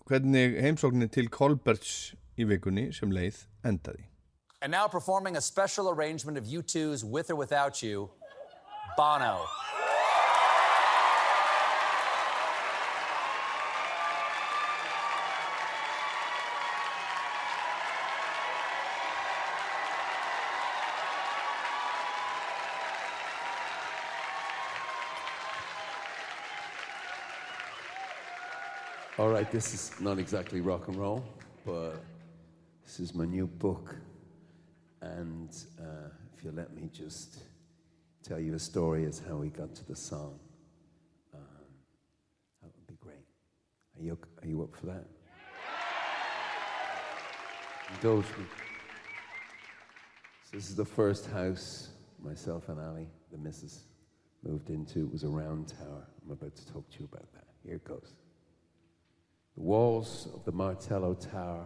hvernig 0.07 0.61
heimsóknin 0.63 1.11
til 1.11 1.29
Colberts 1.29 2.13
í 2.37 2.47
vikunni 2.47 2.89
sem 2.95 3.11
leið 3.11 3.43
endaði 3.67 4.07
And 4.61 4.71
now 4.71 4.87
performing 4.87 5.37
a 5.37 5.41
special 5.41 5.89
arrangement 5.89 6.37
of 6.37 6.45
U2's 6.45 7.03
With 7.05 7.29
or 7.29 7.35
Without 7.35 7.83
You, 7.83 8.09
Bono. 8.97 9.45
Right, 29.37 29.51
this 29.51 29.71
is 29.71 29.91
not 30.01 30.17
exactly 30.17 30.61
rock 30.61 30.87
and 30.87 30.97
roll, 30.97 31.23
but 31.63 32.01
this 32.83 32.99
is 32.99 33.13
my 33.13 33.23
new 33.23 33.45
book. 33.45 33.95
And 35.01 35.55
uh, 35.79 36.09
if 36.35 36.43
you 36.43 36.51
let 36.51 36.75
me 36.75 36.89
just 36.91 37.43
tell 38.23 38.39
you 38.39 38.55
a 38.55 38.59
story 38.59 39.05
as 39.05 39.21
how 39.29 39.35
we 39.35 39.49
got 39.49 39.75
to 39.75 39.85
the 39.85 39.95
song, 39.95 40.39
um, 41.35 41.41
that 42.63 42.71
would 42.75 42.87
be 42.87 42.95
great. 42.99 43.27
Are 43.99 44.03
you, 44.03 44.17
are 44.41 44.47
you 44.47 44.63
up 44.63 44.75
for 44.75 44.87
that? 44.87 45.05
Indulge 47.93 48.25
me. 48.39 48.45
So 50.45 50.57
this 50.57 50.67
is 50.67 50.75
the 50.75 50.85
first 50.85 51.27
house 51.27 51.89
myself 52.23 52.69
and 52.69 52.79
Ali, 52.79 53.07
the 53.31 53.37
missus, 53.37 53.83
moved 54.41 54.71
into. 54.71 55.01
It 55.01 55.11
was 55.11 55.23
a 55.23 55.29
round 55.29 55.67
tower. 55.67 56.07
I'm 56.25 56.31
about 56.31 56.55
to 56.55 56.73
talk 56.73 56.89
to 56.89 56.99
you 56.99 57.07
about 57.11 57.31
that. 57.33 57.45
Here 57.63 57.75
it 57.75 57.83
goes. 57.83 58.15
The 59.57 59.63
walls 59.63 60.29
of 60.35 60.45
the 60.45 60.51
Martello 60.51 61.15
Tower 61.15 61.65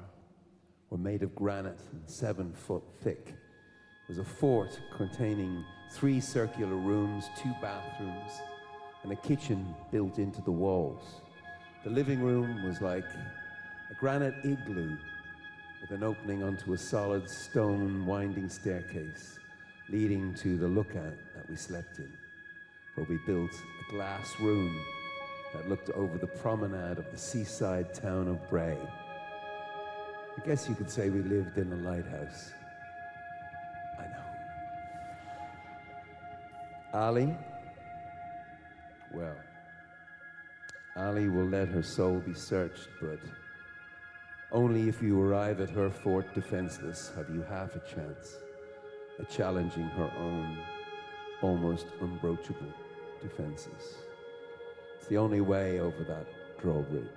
were 0.90 0.98
made 0.98 1.24
of 1.24 1.36
granite 1.36 1.82
and 1.92 2.10
seven 2.10 2.54
foot 2.54 2.84
thick. 3.02 3.28
It 3.28 4.08
was 4.08 4.18
a 4.18 4.24
fort 4.24 4.80
containing 4.96 5.66
three 5.92 6.22
circular 6.22 6.78
rooms, 6.78 7.26
two 7.38 7.54
bathrooms, 7.62 8.32
and 9.04 9.12
a 9.12 9.16
kitchen 9.18 9.76
built 9.92 10.20
into 10.20 10.42
the 10.42 10.52
walls. 10.52 11.04
The 11.84 11.90
living 11.90 12.22
room 12.22 12.64
was 12.64 12.80
like 12.80 13.04
a 13.04 13.94
granite 14.00 14.36
igloo 14.46 14.96
with 15.82 15.92
an 15.92 16.02
opening 16.02 16.44
onto 16.44 16.72
a 16.72 16.78
solid 16.78 17.30
stone 17.30 18.06
winding 18.06 18.48
staircase 18.48 19.38
leading 19.90 20.34
to 20.36 20.58
the 20.58 20.68
lookout 20.68 21.18
that 21.36 21.50
we 21.50 21.58
slept 21.58 22.00
in, 22.00 22.14
where 22.96 23.08
we 23.10 23.20
built 23.26 23.52
a 23.52 23.92
glass 23.92 24.32
room 24.40 24.74
that 25.54 25.68
looked 25.68 25.90
over 25.92 26.18
the 26.18 26.28
promenade 26.28 26.98
of 26.98 27.10
the 27.12 27.18
seaside 27.18 27.94
town 27.94 28.28
of 28.28 28.50
Bray. 28.50 28.78
I 30.38 30.46
guess 30.46 30.68
you 30.70 30.76
could 30.76 30.90
say 30.90 31.10
we 31.10 31.22
lived 31.22 31.58
in 31.58 31.72
a 31.74 31.76
lighthouse. 31.76 32.52
I 34.00 34.04
know. 34.04 34.24
Ali? 36.94 37.38
Well, 39.14 39.36
Ali 40.96 41.28
will 41.28 41.48
let 41.48 41.68
her 41.68 41.84
soul 41.84 42.20
be 42.20 42.34
searched, 42.34 42.88
but 43.02 43.20
only 44.52 44.88
if 44.88 45.02
you 45.02 45.22
arrive 45.22 45.62
at 45.62 45.70
her 45.70 45.90
fort 45.90 46.34
defenseless 46.34 47.12
have 47.16 47.30
you 47.30 47.42
half 47.50 47.76
a 47.76 47.80
chance 47.80 48.38
at 49.20 49.30
challenging 49.30 49.84
her 49.84 50.12
own 50.18 50.58
almost 51.42 51.88
unbroachable 52.02 52.74
defenses. 53.22 53.96
It's 55.02 55.08
the 55.08 55.18
only 55.18 55.42
way 55.42 55.80
over 55.80 56.04
that 56.04 56.28
drawbridge. 56.62 57.08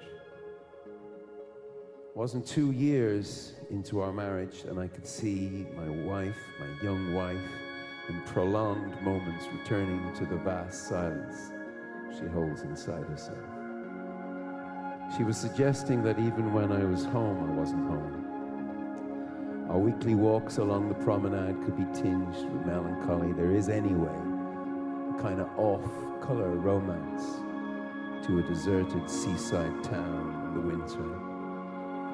It 0.87 2.17
wasn't 2.17 2.47
two 2.47 2.71
years 2.71 3.53
into 3.69 4.01
our 4.01 4.11
marriage, 4.11 4.65
and 4.67 4.81
I 4.81 4.89
could 4.89 5.07
see 5.07 5.67
my 5.77 5.91
wife, 5.91 6.39
my 6.59 6.83
young 6.83 7.13
wife, 7.13 7.37
in 8.09 8.23
prolonged 8.23 8.99
moments 9.03 9.45
returning 9.53 10.15
to 10.15 10.25
the 10.25 10.37
vast 10.37 10.89
silence 10.89 11.53
she 12.19 12.27
holds 12.29 12.63
inside 12.63 13.05
herself. 13.05 13.37
She 15.15 15.23
was 15.23 15.37
suggesting 15.37 16.03
that 16.05 16.19
even 16.19 16.55
when 16.55 16.73
I 16.73 16.87
was 16.87 17.05
home, 17.05 17.51
I 17.51 17.53
wasn't 17.53 17.87
home. 17.87 19.67
Our 19.69 19.79
weekly 19.79 20.15
walks 20.15 20.57
along 20.57 20.89
the 20.89 20.95
promenade 20.95 21.63
could 21.67 21.77
be 21.77 21.85
tinged 21.93 22.35
with 22.51 22.65
melancholy. 22.65 23.35
There 23.35 23.51
is, 23.55 23.69
anyway, 23.69 24.09
a 24.09 25.21
kind 25.21 25.39
of 25.39 25.51
off 25.59 25.85
color 26.23 26.49
romance 26.49 27.44
to 28.27 28.39
a 28.39 28.43
deserted 28.43 29.11
seaside 29.11 29.85
town 29.85 30.47
in 30.47 30.55
the 30.55 30.77
winter. 30.77 31.05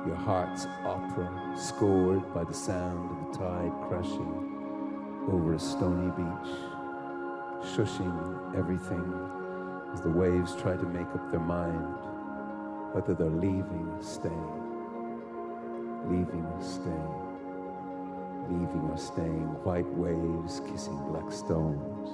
Your 0.06 0.16
heart's 0.16 0.66
opera 0.84 1.54
scored 1.56 2.34
by 2.34 2.42
the 2.42 2.54
sound 2.54 3.10
of 3.10 3.32
the 3.32 3.38
tide 3.38 3.72
crashing 3.86 5.26
over 5.30 5.54
a 5.54 5.58
stony 5.58 6.10
beach, 6.16 6.52
shushing 7.62 8.56
everything 8.56 9.14
as 9.92 10.00
the 10.00 10.10
waves 10.10 10.56
try 10.56 10.76
to 10.76 10.86
make 10.86 11.06
up 11.14 11.30
their 11.30 11.38
mind 11.38 11.96
whether 12.92 13.14
they're 13.14 13.30
leaving 13.30 13.88
or 13.96 14.02
staying, 14.02 14.34
leaving 16.06 16.44
or 16.44 16.60
staying, 16.60 17.14
leaving 18.48 18.90
or 18.90 18.98
staying. 18.98 19.46
White 19.62 19.86
waves 19.94 20.60
kissing 20.68 20.98
black 21.08 21.30
stones, 21.30 22.08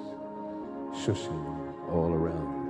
shushing 0.93 1.91
all 1.91 2.13
around. 2.13 2.66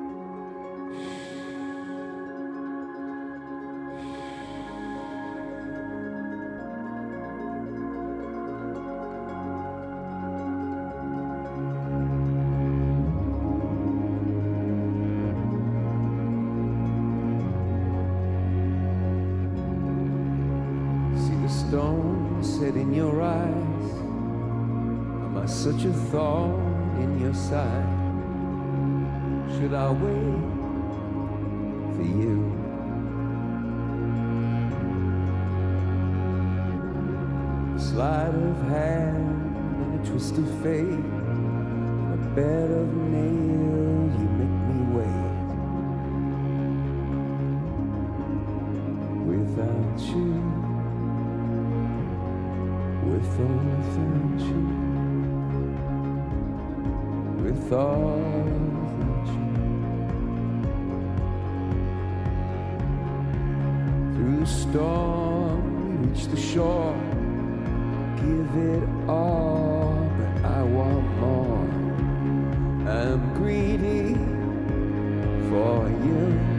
you. 75.88 76.55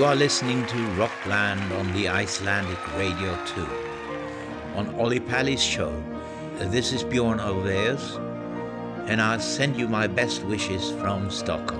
You 0.00 0.06
are 0.06 0.16
listening 0.16 0.64
to 0.68 0.78
Rockland 0.92 1.74
on 1.74 1.92
the 1.92 2.08
Icelandic 2.08 2.96
Radio 2.96 3.38
2. 3.44 3.66
On 4.76 4.94
Olli 4.94 5.20
Pally's 5.20 5.62
show, 5.62 5.92
this 6.56 6.94
is 6.94 7.04
Bjorn 7.04 7.38
Ulvaeus, 7.38 8.16
and 9.10 9.20
I 9.20 9.36
send 9.36 9.76
you 9.76 9.88
my 9.88 10.06
best 10.06 10.42
wishes 10.44 10.90
from 10.92 11.30
Stockholm. 11.30 11.79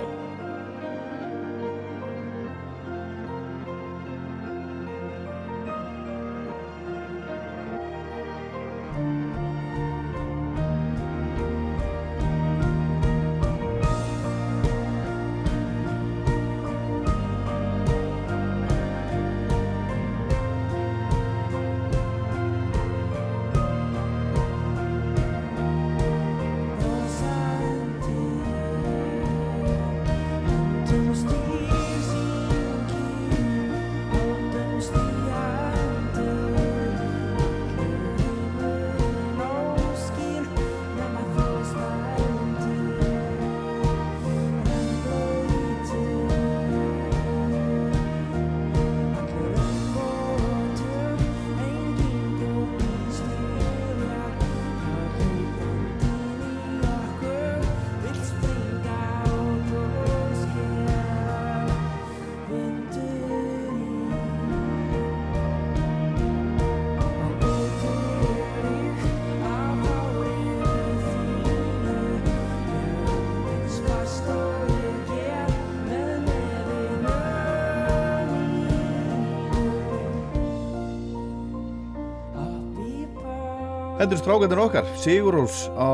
Þetta 84.01 84.15
eru 84.15 84.21
strákarnir 84.23 84.59
okkar, 84.63 84.87
Sigurós 84.97 85.55
á 85.77 85.85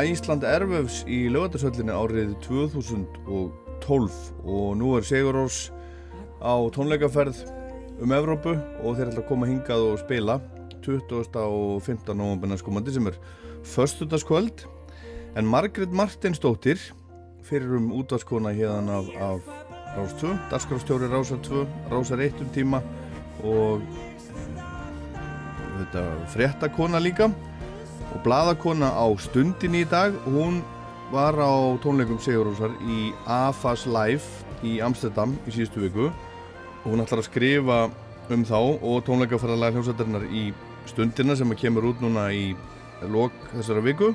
Æsland 0.00 0.46
Erföfs 0.48 1.02
í 1.04 1.26
lögatarsöllinni 1.28 1.92
árið 1.92 2.30
2012 2.46 4.14
og 4.48 4.70
nú 4.80 4.94
er 4.96 5.04
Sigurós 5.04 5.58
á 6.40 6.56
tónleikaferð 6.72 7.42
um 8.00 8.14
Evrópu 8.16 8.54
og 8.56 8.96
þeir 8.96 9.10
ætla 9.10 9.20
að 9.20 9.28
koma 9.28 9.48
hingað 9.50 9.84
og 9.90 10.00
spila 10.00 10.38
20. 10.86 11.20
og 11.36 11.82
15. 11.84 12.16
november 12.16 12.48
næstkomandi 12.48 12.94
sem 12.96 13.10
er 13.12 13.20
förstutaskvöld 13.74 14.64
en 15.36 15.52
Margrét 15.52 15.92
Martinsdóttir 15.92 16.80
fyrir 17.44 17.76
um 17.76 17.92
útvarskona 18.00 18.54
hérna 18.56 19.02
af, 19.02 19.12
af 19.20 19.52
Rás 19.98 20.16
2, 20.16 20.32
Dasgrafstjóri 20.48 21.12
Rásar 21.12 21.44
2 21.44 21.68
Rásar 21.92 22.24
1 22.24 22.40
um 22.40 22.50
tíma 22.56 22.80
og 23.44 23.84
þetta 25.76 26.08
fréttakona 26.32 27.04
líka 27.04 27.28
og 28.14 28.22
bladakona 28.24 28.90
á 28.90 29.06
stundin 29.22 29.76
í 29.78 29.84
dag 29.88 30.14
hún 30.26 30.60
var 31.10 31.34
á 31.34 31.50
tónleikum 31.82 32.20
Sigurósar 32.22 32.72
í 32.86 33.10
AFAS 33.26 33.86
Live 33.86 34.26
í 34.66 34.78
Amsterdam 34.84 35.36
í 35.46 35.54
síðustu 35.54 35.82
viku. 35.82 36.10
Og 36.84 36.92
hún 36.92 37.02
ætlar 37.02 37.22
að 37.22 37.30
skrifa 37.30 37.78
um 38.30 38.44
þá 38.46 38.58
og 38.60 39.02
tónleikaferðarlega 39.08 39.76
hljómsættarinnar 39.76 40.26
í 40.30 40.50
stundina 40.90 41.36
sem 41.36 41.50
kemur 41.58 41.90
út 41.90 42.02
núna 42.02 42.30
í 42.34 42.52
lok 43.10 43.34
þessara 43.54 43.84
viku. 43.84 44.14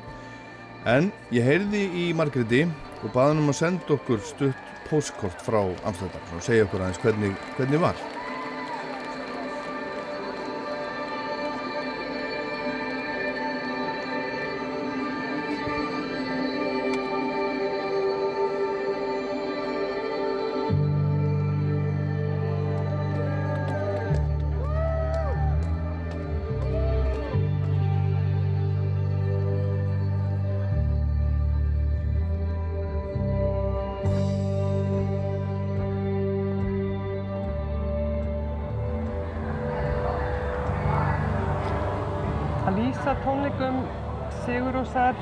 En 0.87 1.11
ég 1.35 1.45
heyrði 1.45 1.85
í 2.05 2.09
Margréti 2.15 2.65
og 3.03 3.11
baði 3.11 3.33
hann 3.33 3.43
um 3.43 3.53
að 3.53 3.61
senda 3.61 3.97
okkur 3.97 4.23
stutt 4.23 4.75
postkort 4.89 5.41
frá 5.43 5.63
Amsterdam 5.83 6.35
og 6.35 6.45
segja 6.45 6.67
okkur 6.67 6.85
aðeins 6.85 7.01
hvernig, 7.01 7.39
hvernig 7.57 7.81
var 7.81 8.14
Sigurósar 44.85 45.15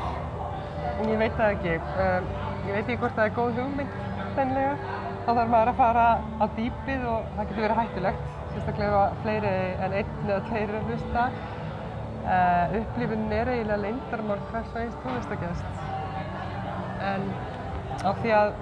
en 0.99 1.10
ég 1.10 1.18
veit 1.18 1.35
það 1.38 1.53
ekki. 1.53 1.73
Um, 2.03 2.26
ég 2.68 2.76
veit 2.76 2.84
ekki 2.84 2.99
hvort 2.99 3.15
það 3.15 3.27
er 3.30 3.35
góð 3.38 3.60
hugmynd 3.61 3.94
þennlega 4.35 4.73
þá 5.23 5.30
þarf 5.30 5.52
maður 5.53 5.72
að 5.72 5.77
fara 5.80 6.06
á 6.19 6.45
dýpið 6.57 7.06
og 7.07 7.30
það 7.38 7.48
getur 7.49 7.64
verið 7.64 7.80
hættulegt 7.80 8.26
sérstaklega 8.53 9.03
fleiri 9.23 9.53
en 9.85 9.95
einn 10.02 10.11
eða 10.27 10.41
tveir 10.49 10.76
að 10.80 10.91
hlusta. 10.91 11.26
Uh, 12.23 12.76
upplifunin 12.81 13.34
er 13.35 13.52
eiginlega 13.53 13.84
leyndarmál 13.84 14.44
hvers 14.52 14.76
og 14.76 14.81
eins 14.84 14.99
tónlistagjast 15.03 15.65
en 17.03 17.26
á 18.03 18.11
því 18.22 18.35
að 18.38 18.53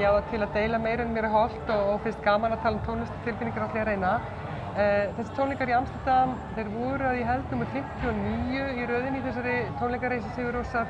ég 0.00 0.08
á 0.08 0.12
það 0.12 0.26
til 0.32 0.42
að 0.42 0.56
deila 0.56 0.80
meira 0.80 1.06
en 1.06 1.14
mér 1.14 1.28
er 1.28 1.32
holdt 1.32 1.72
og, 1.72 1.86
og 1.92 2.04
finnst 2.04 2.24
gaman 2.24 2.52
að 2.56 2.64
tala 2.66 2.80
um 2.80 2.84
tónlistatilfinningar 2.88 3.68
að 3.68 3.88
reyna 3.88 4.12
þessi 4.72 5.34
tónleikar 5.36 5.68
í 5.68 5.74
Amsterdam, 5.76 6.36
þeir 6.56 6.68
voru 6.72 7.08
að 7.10 7.18
ég 7.20 7.28
held 7.28 7.50
nummer 7.52 7.68
59 7.72 8.70
í 8.80 8.86
rauðinni 8.88 9.20
þessari 9.24 9.56
tónleikareysi 9.80 10.30
Sigur 10.32 10.56
Rósar 10.56 10.88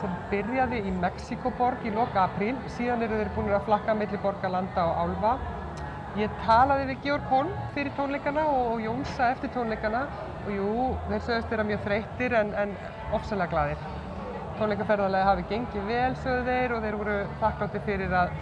sem 0.00 0.16
byrjaði 0.32 0.80
í 0.86 0.94
Mexikoborg 0.94 1.86
í 1.86 1.92
loka 1.94 2.24
apríl. 2.24 2.56
Síðan 2.74 3.04
eru 3.06 3.20
þeir 3.20 3.30
búin 3.36 3.52
að 3.54 3.66
flakka 3.68 3.94
milli 3.98 4.18
borga, 4.22 4.50
landa 4.50 4.86
og 4.90 4.98
álfa. 5.04 5.36
Ég 6.18 6.34
talaði 6.42 6.88
við 6.90 7.02
Georg 7.04 7.30
Holm 7.30 7.52
fyrir 7.74 7.94
tónleikana 7.94 8.46
og, 8.50 8.72
og 8.74 8.82
Jónsa 8.82 9.30
eftir 9.34 9.52
tónleikana 9.54 10.06
og 10.46 10.50
jú, 10.54 10.70
þeir 11.06 11.22
sögust 11.28 11.52
þeirra 11.52 11.66
mjög 11.68 11.84
þreyttir 11.86 12.34
en, 12.40 12.54
en 12.58 12.74
ofsalega 13.14 13.52
gladir. 13.52 13.84
Tónleikaferðarlega 14.58 15.28
hafi 15.28 15.46
gengið 15.52 15.86
vel, 15.86 16.16
sögðu 16.24 16.48
þeir 16.50 16.74
og 16.74 16.86
þeir 16.86 16.98
voru 16.98 17.18
þakklátti 17.44 17.84
fyrir 17.86 18.16
að 18.24 18.34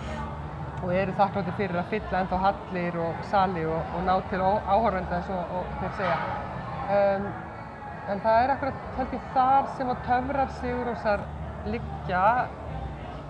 og 0.83 0.93
eru 0.93 1.15
þakklátti 1.17 1.55
fyrir 1.57 1.81
að 1.81 1.91
fylla 1.93 2.21
ennþá 2.21 2.39
hallir 2.43 2.99
og 3.01 3.21
sali 3.31 3.65
og, 3.65 3.95
og 3.97 4.05
ná 4.07 4.15
til 4.31 4.41
áhorfenda 4.45 5.19
eins 5.19 5.31
og, 5.33 5.55
og 5.57 5.71
þeir 5.81 5.95
segja. 6.01 6.17
Um, 6.97 7.29
en 8.13 8.21
það 8.23 8.43
er 8.43 8.53
akkurat 8.55 8.91
held 8.99 9.15
ég 9.17 9.31
þar 9.35 9.71
sem 9.79 9.93
að 9.93 10.03
töfrar 10.07 10.53
Sigurósar 10.61 11.25
liggja, 11.67 12.27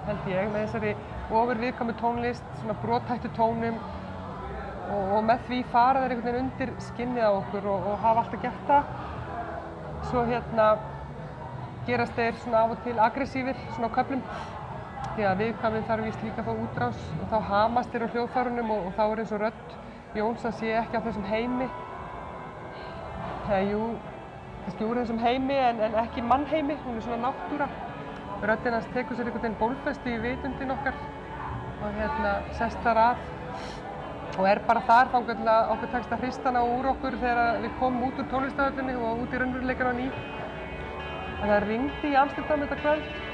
held 0.09 0.27
ég, 0.32 0.51
með 0.52 0.66
þessari 0.66 0.97
ofur 1.36 1.62
viðkvæmu 1.62 1.94
tónlist, 2.01 2.51
svona 2.60 2.77
brotættu 2.82 3.31
tónum 3.39 3.78
og, 3.78 5.14
og 5.16 5.24
með 5.31 5.47
því 5.47 5.62
fara 5.73 6.02
þeir 6.02 6.16
einhvern 6.16 6.28
veginn 6.28 6.51
undir 6.51 6.74
skinnið 6.90 7.31
á 7.31 7.32
okkur 7.39 7.70
og, 7.73 7.89
og 7.93 8.05
hafa 8.05 8.27
alltaf 8.27 8.44
gert 8.44 8.68
það. 8.68 8.93
Svo 10.10 10.27
hérna 10.28 10.68
gerast 11.86 12.18
þeir 12.18 12.36
svona 12.43 12.66
af 12.66 12.77
og 12.77 12.85
til 12.85 13.01
aggressífir, 13.02 13.59
svona 13.74 13.90
á 13.90 13.97
köflum 13.97 14.23
því 15.16 15.24
að 15.24 15.38
viðkvæminn 15.40 15.84
þarf 15.88 16.05
víst 16.05 16.24
líka 16.26 16.43
að 16.43 16.48
fá 16.51 16.59
útrás 16.60 17.05
og 17.16 17.30
þá 17.30 17.36
hamast 17.51 17.93
þér 17.93 18.05
á 18.05 18.12
hljóðfærunum 18.12 18.72
og, 18.74 18.88
og 18.88 18.97
þá 18.98 19.05
er 19.06 19.22
eins 19.22 19.32
og 19.32 19.43
rödd 19.43 19.76
Jóns 20.16 20.44
að 20.48 20.55
sé 20.60 20.72
ekki 20.76 20.97
á 20.97 21.05
þessum 21.05 21.24
heimi. 21.28 21.66
Eða 23.47 23.60
jú, 23.70 23.80
kannski 24.64 24.86
úr 24.86 25.01
þessum 25.02 25.20
heimi 25.20 25.56
en, 25.60 25.80
en 25.84 25.97
ekki 26.02 26.24
mannheimi, 26.24 26.76
hún 26.84 26.97
er 26.97 27.05
svona 27.05 27.30
náttúra. 27.30 27.68
Röddinn 28.44 28.76
hans 28.76 28.88
tekur 28.94 29.16
sér 29.16 29.28
einhvern 29.28 29.44
veginn 29.44 29.59
bólfestu 29.60 30.12
í 30.12 30.20
vitundin 30.20 30.72
okkar 30.76 30.97
og 31.76 31.98
hérna 32.01 32.32
sest 32.56 32.80
þar 32.84 33.02
að 33.06 33.26
og 34.36 34.48
er 34.51 34.60
bara 34.68 34.82
þar 34.84 35.12
þá 35.12 35.16
að 35.20 35.70
okkur 35.74 35.93
tekst 35.94 36.12
að 36.12 36.24
hrista 36.24 36.51
hana 36.51 36.64
úr 36.68 36.90
okkur 36.93 37.16
þegar 37.22 37.62
við 37.62 37.78
komum 37.80 38.09
út 38.09 38.18
úr 38.20 38.28
tónlistaföldunni 38.32 38.97
og 39.01 39.22
út 39.24 39.32
í 39.32 39.40
raunveruleikana 39.40 39.94
ný. 39.97 40.10
En 41.36 41.48
það 41.48 41.64
ringdi 41.70 42.12
í 42.12 42.18
Amsterdam 42.20 42.64
þetta 42.66 42.82
kvöld 42.82 43.25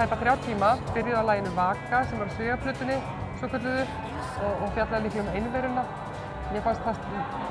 tæpa 0.00 0.16
þrjá 0.16 0.32
tíma, 0.46 0.68
byrjuðu 0.94 1.20
á 1.20 1.24
læginu 1.28 1.50
Vaka 1.56 1.98
sem 2.08 2.20
var 2.20 2.30
á 2.30 2.32
Sveigaplutunni, 2.32 2.94
svo 3.36 3.48
kalluðu, 3.52 3.82
og, 4.40 4.62
og 4.64 4.70
fjallaði 4.76 5.02
líka 5.04 5.20
um 5.20 5.28
einveruna. 5.36 5.82
Mér 6.50 6.64
fannst 6.64 6.86
það 6.86 7.02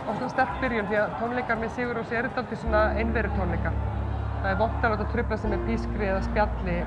ofslega 0.09 0.29
sterk 0.33 0.55
byrjun 0.63 0.89
því 0.89 0.97
að 0.99 1.13
tónleikar 1.19 1.59
með 1.61 1.75
Sigur 1.75 1.99
Sér 2.09 2.23
eru 2.23 2.31
alltaf 2.31 2.63
svona 2.63 2.81
einveru 2.97 3.29
tónleika. 3.35 3.73
Það 4.41 4.49
er 4.49 4.59
vont 4.63 4.81
að 4.81 4.95
láta 4.95 5.07
trubla 5.13 5.37
sig 5.37 5.53
með 5.53 5.65
pískri 5.69 6.09
eða 6.09 6.25
spjalli. 6.25 6.77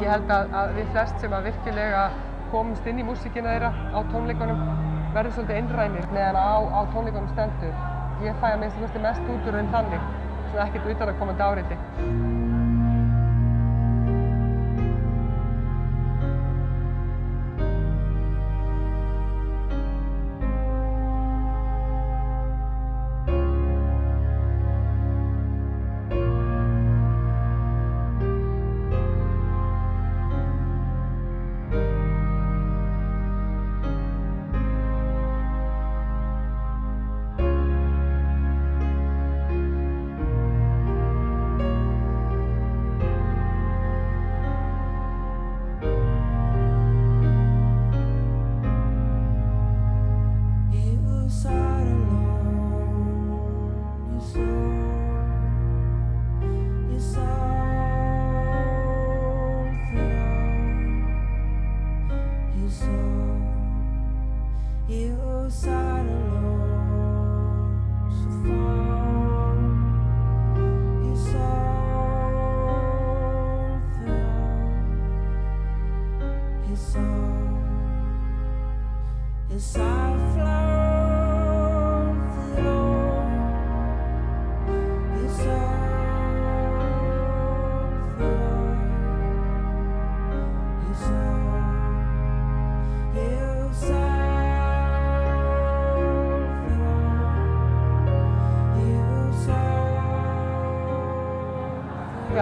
Ég 0.00 0.12
held 0.14 0.32
að, 0.32 0.56
að 0.62 0.74
við 0.78 0.92
flest 0.96 1.20
sem 1.20 1.36
að 1.36 1.48
virkilega 1.50 2.04
komumst 2.52 2.88
inn 2.88 3.02
í 3.02 3.06
músíkina 3.06 3.54
þeirra 3.54 3.72
á 3.92 3.98
tónleikunum 4.14 4.62
verðum 5.12 5.34
svolítið 5.36 5.58
einrænir 5.60 6.12
meðan 6.14 6.40
á, 6.40 6.56
á 6.64 6.80
tónleikunum 6.94 7.28
stendur. 7.34 7.76
Ég 8.24 8.40
fæ 8.40 8.54
að 8.54 8.62
minnst 8.64 9.02
mest 9.04 9.34
út 9.34 9.50
úr 9.50 9.60
þeim 9.60 9.74
þannig, 9.74 10.12
svona 10.48 10.70
ekkert 10.70 10.94
utan 10.94 11.12
að 11.12 11.20
komandi 11.20 12.57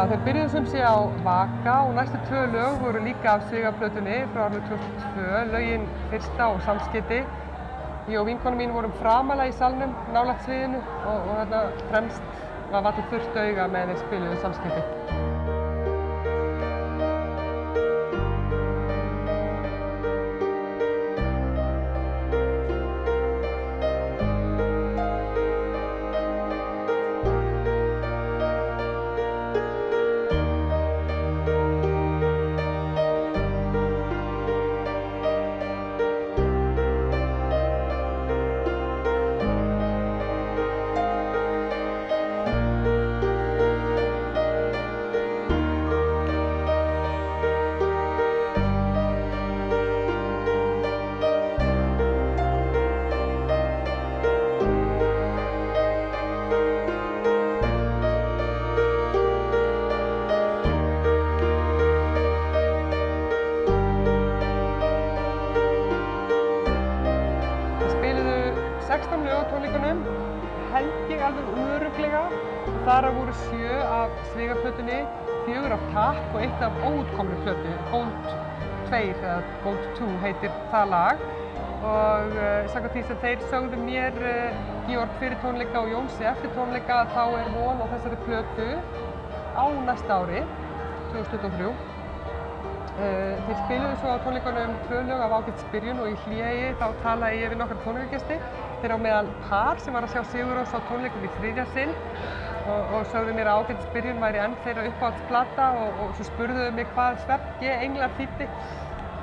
Já, 0.06 0.10
þeir 0.12 0.26
byrjuðu 0.26 0.50
sem 0.52 0.66
sé 0.70 0.82
á 0.86 0.94
Vaka 1.26 1.72
og 1.82 1.96
næstu 1.96 2.20
tvö 2.28 2.44
lög 2.52 2.76
voru 2.78 3.00
líka 3.02 3.32
af 3.32 3.48
Sigaplötunni 3.48 4.20
frá 4.30 4.44
árið 4.44 4.68
2002, 4.68 5.40
lögin 5.50 5.88
fyrsta 6.12 6.46
og 6.52 6.62
samskiti. 6.62 7.18
Ég 8.06 8.20
og 8.20 8.28
vinkonu 8.30 8.54
mín 8.60 8.76
vorum 8.76 8.94
framalega 9.00 9.50
í 9.50 9.58
salnum, 9.58 9.98
nálægt 10.14 10.46
sviðinu 10.46 10.78
og, 10.78 11.26
og 11.26 11.34
þarna 11.42 11.66
fremst 11.90 12.40
var 12.70 12.86
vatnið 12.86 13.12
þurft 13.16 13.42
auga 13.42 13.68
með 13.74 13.94
þeir 13.96 14.02
spiluðu 14.06 14.42
samskiti. 14.46 15.15
Eitt 76.56 76.64
af 76.64 76.72
óutkomnu 76.88 77.36
plötu, 77.42 77.70
Gold 77.90 78.12
2 78.90 78.96
eða 78.96 79.40
Gold 79.64 79.88
2 79.98 80.06
heitir 80.22 80.52
það 80.72 80.86
lag 80.88 81.24
og 81.84 82.30
uh, 82.32 82.68
samkvæmt 82.72 82.94
því 82.94 83.02
sem 83.08 83.18
þeir 83.24 83.42
sögðu 83.50 83.80
mér 83.82 84.16
uh, 84.22 84.62
Georg 84.86 85.12
fyrir 85.20 85.36
tónleika 85.42 85.82
og 85.82 85.90
Jónsi 85.92 86.24
eftir 86.30 86.54
tónleika 86.56 87.02
þá 87.12 87.20
er 87.42 87.50
von 87.58 87.82
á 87.84 87.86
þessari 87.92 88.20
plötu 88.24 88.70
á 89.52 89.64
næsta 89.84 90.16
ári, 90.22 90.40
2023. 91.12 91.68
Uh, 92.96 93.36
þeir 93.44 93.60
spiluðu 93.66 94.00
svo 94.00 94.16
á 94.16 94.24
tónleikunum 94.24 94.74
tvö 94.88 95.04
lög 95.10 95.26
af 95.26 95.36
ágætt 95.36 95.64
spyrjun 95.66 96.02
og 96.06 96.08
í 96.14 96.18
hlýjegi 96.24 96.72
þá 96.80 96.86
talaði 97.04 97.44
ég 97.44 97.52
við 97.52 97.60
nokkar 97.60 97.84
tónleikagesti. 97.84 98.40
Þeir 98.80 98.96
á 98.96 98.98
meðal 99.04 99.32
par 99.44 99.84
sem 99.84 99.92
var 99.92 100.08
að 100.08 100.16
sjá 100.16 100.24
Sigurós 100.32 100.72
á 100.72 100.80
tónleikum 100.88 101.28
í 101.28 101.34
þriðja 101.36 101.68
sinn 101.76 101.92
og, 102.66 102.90
og 102.96 103.06
sögðu 103.12 103.34
mér 103.36 103.50
að 103.50 103.62
ágætt 103.62 103.86
spyrjun 103.86 104.22
væri 104.22 104.42
enn 104.42 104.56
þeirra 104.64 104.86
uppáhaldsplata 104.90 105.68
og, 105.80 106.02
og 106.02 106.16
svo 106.18 106.26
spurðuðu 106.30 106.74
mig 106.76 106.90
hvað 106.94 107.22
svefn 107.24 107.64
ég 107.66 107.86
englar 107.86 108.14
þýtti. 108.18 108.48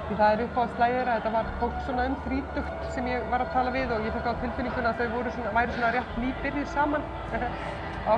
Því 0.08 0.18
það 0.20 0.34
er 0.34 0.44
uppáhaldslægir 0.48 1.08
að 1.08 1.20
þetta 1.20 1.34
var 1.38 1.52
fólk 1.62 1.80
svona 1.86 2.08
um 2.10 2.18
þrítugt 2.26 2.90
sem 2.96 3.08
ég 3.12 3.30
var 3.32 3.46
að 3.46 3.54
tala 3.56 3.76
við 3.76 3.96
og 3.96 4.06
ég 4.08 4.16
fekk 4.18 4.30
á 4.32 4.34
tilfinninguna 4.44 4.94
að 4.94 5.00
þau 5.04 5.32
svona, 5.32 5.56
væri 5.60 5.78
svona 5.78 5.96
rétt 5.98 6.22
nýbyrjuð 6.24 6.70
saman 6.76 7.10
á 8.12 8.14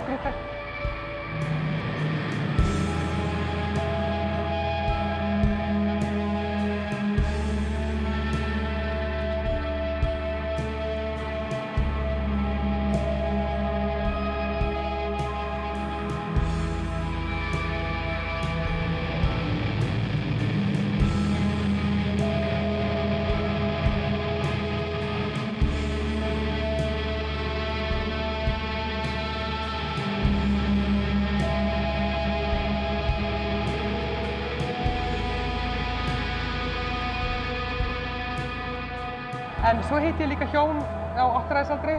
heiti 40.06 40.24
ég 40.24 40.30
líka 40.30 40.46
hjón 40.54 40.82
á 41.18 41.26
áttræðisaldri, 41.40 41.96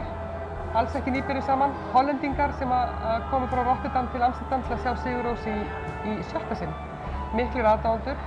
alls 0.79 0.95
ekki 0.95 1.11
nýbyrju 1.11 1.43
saman, 1.43 1.73
hollendingar 1.91 2.53
sem 2.59 2.71
komu 3.33 3.49
frá 3.51 3.63
Rotterdam 3.67 4.07
til 4.13 4.23
Amsterdam 4.23 4.63
til 4.63 4.77
að 4.77 4.83
sjá 4.85 4.93
Sigurós 5.03 5.47
í, 5.51 5.55
í 6.07 6.17
sjötta 6.31 6.55
sinn. 6.61 6.75
Miklir 7.35 7.67
aðdándur 7.67 8.21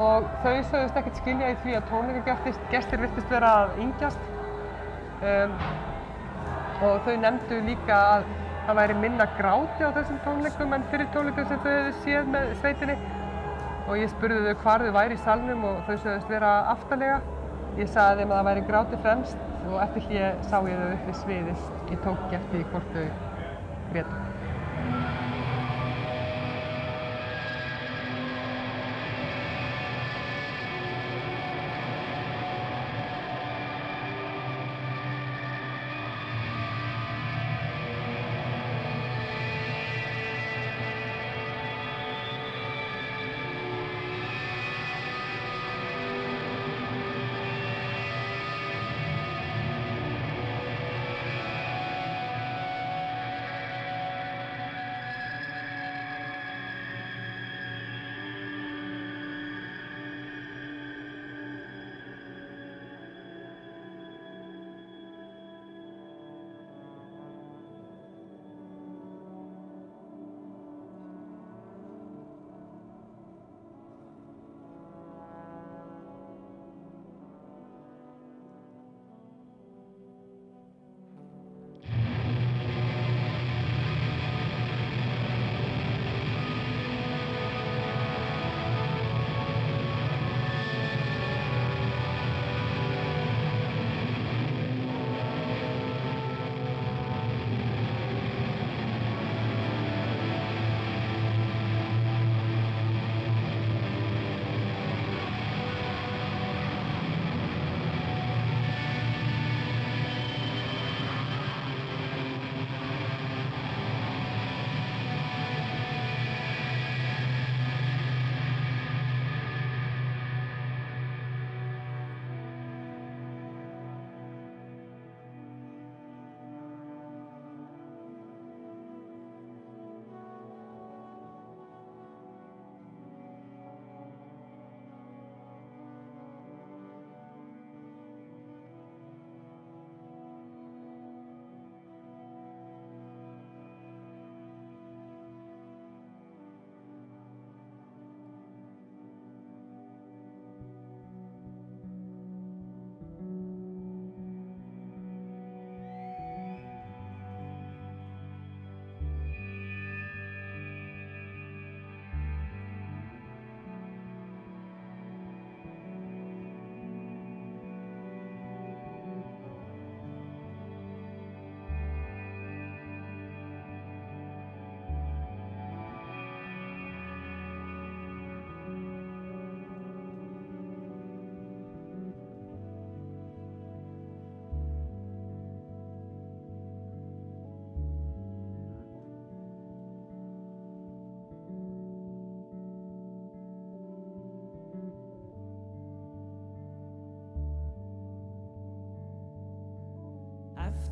og 0.00 0.28
þau 0.40 0.54
sögðust 0.70 0.96
ekkert 0.96 1.20
skilja 1.20 1.50
í 1.52 1.56
því 1.64 1.74
að 1.76 1.90
tónleikagestir 1.90 3.02
virtist 3.02 3.32
vera 3.32 3.50
að 3.64 3.82
yngjast. 3.84 4.22
Um, 5.20 5.56
og 6.80 7.02
þau 7.04 7.16
nefndu 7.20 7.58
líka 7.66 7.98
að 8.14 8.30
það 8.68 8.78
væri 8.78 8.96
minna 9.02 9.26
gráti 9.36 9.84
á 9.84 9.90
þessum 9.98 10.22
tónleikum 10.24 10.72
en 10.78 10.86
fyrir 10.92 11.10
tónleikum 11.12 11.50
sem 11.50 11.60
þau 11.60 11.74
hefðu 11.74 11.92
séð 12.06 12.32
með 12.32 12.54
sveitinni. 12.62 12.96
Og 13.90 14.00
ég 14.00 14.14
spurði 14.14 14.40
þau 14.46 14.64
hvar 14.64 14.86
þau 14.86 14.96
væri 14.96 15.18
í 15.18 15.22
salnum 15.26 15.68
og 15.74 15.84
þau 15.84 15.98
sögðust 15.98 16.32
vera 16.32 16.54
aftarlega. 16.72 17.20
Ég 17.78 17.90
sagði 17.92 18.24
þeim 18.24 18.32
að 18.34 18.40
það 18.40 18.48
væri 18.48 18.64
gráti 18.66 18.98
fremst 19.04 19.44
og 19.68 19.76
eftir 19.84 20.06
hlýja 20.08 20.30
sá 20.48 20.56
ég 20.66 20.80
þau 20.80 20.90
upp 20.96 21.06
við 21.06 21.20
sviðið. 21.20 21.68
Ég 21.92 22.02
tók 22.06 22.24
ekki 22.26 22.40
eftir 22.40 22.66
hvort 22.72 22.96
þau 22.96 23.06
grétu. 23.92 25.09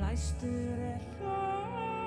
Læstur 0.00 0.78
er 0.90 1.02
hlá 1.20 1.99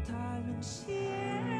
upp 0.00 0.14
á 0.14 0.40
framsæð 0.44 1.59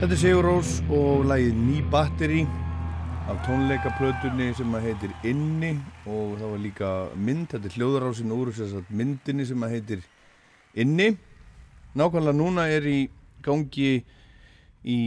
Þetta 0.00 0.14
er 0.16 0.20
Sigur 0.22 0.46
Rós 0.46 0.68
og 0.96 1.26
lagið 1.28 1.56
Ný 1.60 1.80
Batteri 1.92 2.38
af 3.28 3.42
tónleikaplötunni 3.44 4.46
sem 4.56 4.70
að 4.72 4.86
heitir 4.86 5.10
Inni 5.28 5.74
og 6.08 6.38
það 6.38 6.46
var 6.54 6.62
líka 6.62 6.92
mynd, 7.20 7.50
þetta 7.50 7.68
er 7.68 7.74
hljóðarásin 7.76 8.32
úr 8.32 8.48
þess 8.56 8.78
að 8.78 8.94
myndinni 8.96 9.44
sem 9.44 9.66
að 9.66 9.74
heitir 9.74 10.06
Inni. 10.80 11.10
Nákvæmlega 11.92 12.32
núna 12.38 12.64
er 12.72 12.88
í 12.88 12.96
gangi 13.44 13.90
í 14.88 14.98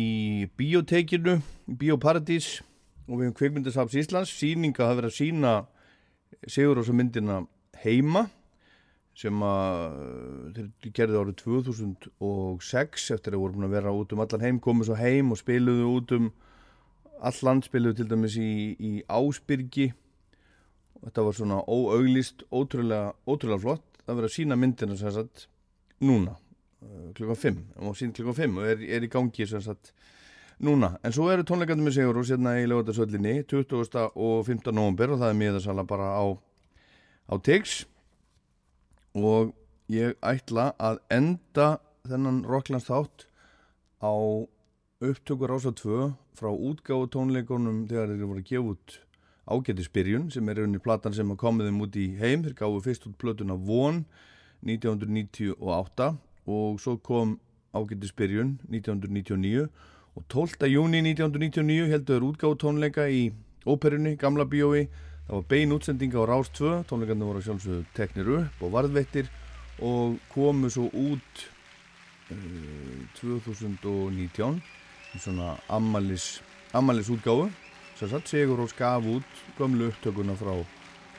biotekinu, 0.62 1.40
Bioparadís 1.66 2.60
og 3.08 3.16
við 3.16 3.32
hefum 3.32 3.38
kveikmyndasaps 3.42 3.98
Íslands, 3.98 4.38
síninga 4.38 4.86
það 4.86 5.02
verið 5.02 5.10
að 5.10 5.18
sína 5.18 5.56
Sigur 6.46 6.78
Rósa 6.78 6.94
myndina 6.94 7.42
heima 7.82 8.28
sem 9.18 9.44
að 9.46 9.98
þeir 10.56 10.94
gerði 10.98 11.20
árið 11.22 11.36
2006 11.44 13.10
eftir 13.14 13.36
að 13.36 13.44
voru 13.44 13.58
búin 13.58 13.68
að 13.68 13.76
vera 13.78 13.94
út 13.94 14.14
um 14.16 14.24
allan 14.24 14.46
heim 14.46 14.62
komu 14.64 14.88
svo 14.88 14.98
heim 14.98 15.34
og 15.34 15.40
spiluðu 15.42 15.90
út 16.00 16.14
um 16.18 16.32
all 17.24 17.42
land 17.46 17.68
spiluðu 17.68 18.02
til 18.02 18.08
dæmis 18.10 18.38
í, 18.42 18.74
í 18.74 18.94
Ásbyrgi 19.06 19.92
og 19.94 21.06
þetta 21.06 21.28
var 21.28 21.38
svona 21.38 21.60
óauglist 21.68 22.42
ótrúlega, 22.50 23.14
ótrúlega 23.30 23.62
flott 23.62 24.02
að 24.08 24.18
vera 24.18 24.32
að 24.32 24.36
sína 24.40 24.58
myndina 24.60 24.98
sem 25.00 25.14
sagt 25.14 25.46
núna 26.04 26.34
uh, 26.34 27.14
klukkan 27.14 27.40
5 27.46 27.62
og 27.86 27.96
sín 28.00 28.16
klukkan 28.18 28.40
5 28.42 28.60
og 28.60 28.68
er, 28.74 28.84
er 28.98 29.06
í 29.06 29.12
gangi 29.14 29.48
sem 29.48 29.62
sagt 29.64 29.94
núna 30.64 30.96
en 31.06 31.14
svo 31.14 31.30
eru 31.30 31.46
tónleikandi 31.46 31.86
með 31.86 32.00
Sigur 32.00 32.20
og 32.20 32.28
sérna 32.28 32.58
í 32.60 32.68
lögatarsöllinni 32.70 33.44
20. 33.46 34.10
og 34.10 34.46
15. 34.50 34.74
november 34.74 35.14
og 35.14 35.22
það 35.22 35.30
er 35.36 35.42
miðarsala 35.44 35.86
bara 35.88 36.12
á 36.18 36.26
á 37.30 37.36
TIX 37.38 37.84
og 39.14 39.54
ég 39.94 40.18
ætla 40.26 40.72
að 40.82 41.00
enda 41.14 41.68
þennan 42.10 42.44
Rocklands 42.50 42.90
þátt 42.90 43.28
á 44.02 44.14
upptökur 45.04 45.54
ása 45.54 45.72
2 45.72 46.12
frá 46.38 46.50
útgáðu 46.50 47.10
tónleikonum 47.14 47.86
þegar 47.90 48.14
þeir 48.14 48.28
voru 48.28 48.42
að 48.42 48.50
gefa 48.50 48.74
út 48.74 49.00
ágæti 49.44 49.86
spyrjun 49.86 50.30
sem 50.32 50.50
er 50.50 50.64
unni 50.64 50.82
platan 50.82 51.14
sem 51.14 51.36
komið 51.38 51.70
þeim 51.70 51.82
út 51.86 51.98
í 52.00 52.06
heim 52.20 52.44
þeir 52.46 52.58
gáðu 52.62 52.84
fyrst 52.86 53.08
út 53.10 53.18
plötuna 53.20 53.58
Von 53.60 54.06
1998 54.64 56.10
og 56.48 56.80
svo 56.80 56.98
kom 57.04 57.38
ágæti 57.76 58.10
spyrjun 58.10 58.58
1999 58.72 59.68
og 60.16 60.28
12. 60.30 60.70
júni 60.72 61.04
1999 61.04 61.90
heldur 61.92 62.16
þeir 62.16 62.28
útgáðu 62.32 62.60
tónleika 62.64 63.10
í 63.10 63.34
óperunni, 63.68 64.16
gamla 64.20 64.46
bíói 64.46 64.88
Það 65.24 65.36
var 65.38 65.46
bein 65.48 65.72
útsendinga 65.72 66.20
á 66.20 66.26
Rás 66.28 66.50
2, 66.52 66.84
tónleikarnir 66.90 67.30
voru 67.30 67.42
sjálfsögðu 67.44 67.84
teknir 67.96 68.30
upp 68.42 68.64
og 68.66 68.74
varðvettir 68.74 69.30
og 69.80 70.18
komu 70.34 70.68
svo 70.70 70.90
út 70.92 71.46
uh, 72.34 73.00
2019 73.22 74.60
í 75.16 75.22
svona 75.24 75.54
ammalis, 75.72 76.42
ammalis 76.76 77.12
útgáfu 77.14 77.48
sem 77.96 78.12
sagt 78.12 78.28
Sigur 78.28 78.60
Rós 78.60 78.76
gaf 78.76 79.08
út 79.08 79.42
gömlu 79.56 79.88
upptökuna 79.94 80.36
frá 80.36 80.58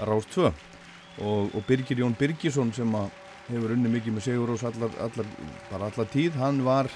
Rás 0.04 0.28
2 0.36 0.50
og, 0.50 1.54
og 1.54 1.60
Birgir 1.64 2.04
Jón 2.04 2.16
Birgisson 2.18 2.74
sem 2.76 2.92
hefur 3.48 3.72
unni 3.72 3.88
mikið 3.88 4.18
með 4.18 4.28
Sigur 4.28 4.52
Rós 4.52 4.66
allar, 4.68 4.92
allar, 5.00 5.36
bara 5.70 5.88
allar 5.88 6.12
tíð, 6.12 6.36
hann 6.36 6.60
var 6.66 6.92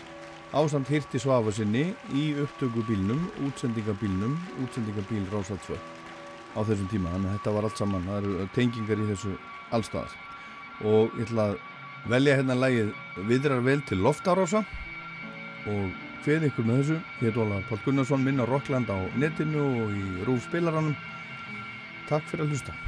ásamt 0.52 0.92
hirti 0.92 1.20
svafa 1.20 1.56
sinni 1.56 1.88
í 2.12 2.34
upptökubílnum, 2.44 3.30
útsendingabílnum, 3.48 4.36
útsendingabíl 4.60 5.24
Rása 5.32 5.56
2 5.64 5.97
á 6.54 6.60
þessum 6.64 6.88
tíma, 6.90 7.12
þannig 7.14 7.30
að 7.30 7.36
þetta 7.38 7.54
var 7.56 7.68
allt 7.68 7.80
saman 7.80 8.08
það 8.08 8.18
eru 8.22 8.48
tengingar 8.54 9.02
í 9.02 9.08
þessu 9.12 9.34
allstaðar 9.76 10.16
og 10.88 11.16
ég 11.18 11.26
ætla 11.26 11.48
að 11.50 11.56
velja 12.08 12.36
hérna 12.38 12.56
lægið 12.58 12.92
Viðrar 13.28 13.64
vel 13.66 13.80
til 13.86 13.98
loftarása 14.02 14.62
og 15.68 15.88
hveð 16.24 16.48
ykkur 16.50 16.68
með 16.68 16.82
þessu. 16.82 16.98
Ég 17.22 17.30
heit 17.30 17.40
Óla 17.42 17.62
Pál 17.68 17.80
Gunnarsson 17.84 18.24
minn 18.24 18.42
á 18.42 18.46
Rockland 18.48 18.90
á 18.90 18.98
netinu 19.18 19.64
og 19.84 19.96
í 19.96 20.04
Rúf 20.28 20.46
spilaranum. 20.48 20.96
Takk 22.08 22.30
fyrir 22.30 22.46
að 22.46 22.54
hlusta 22.54 22.87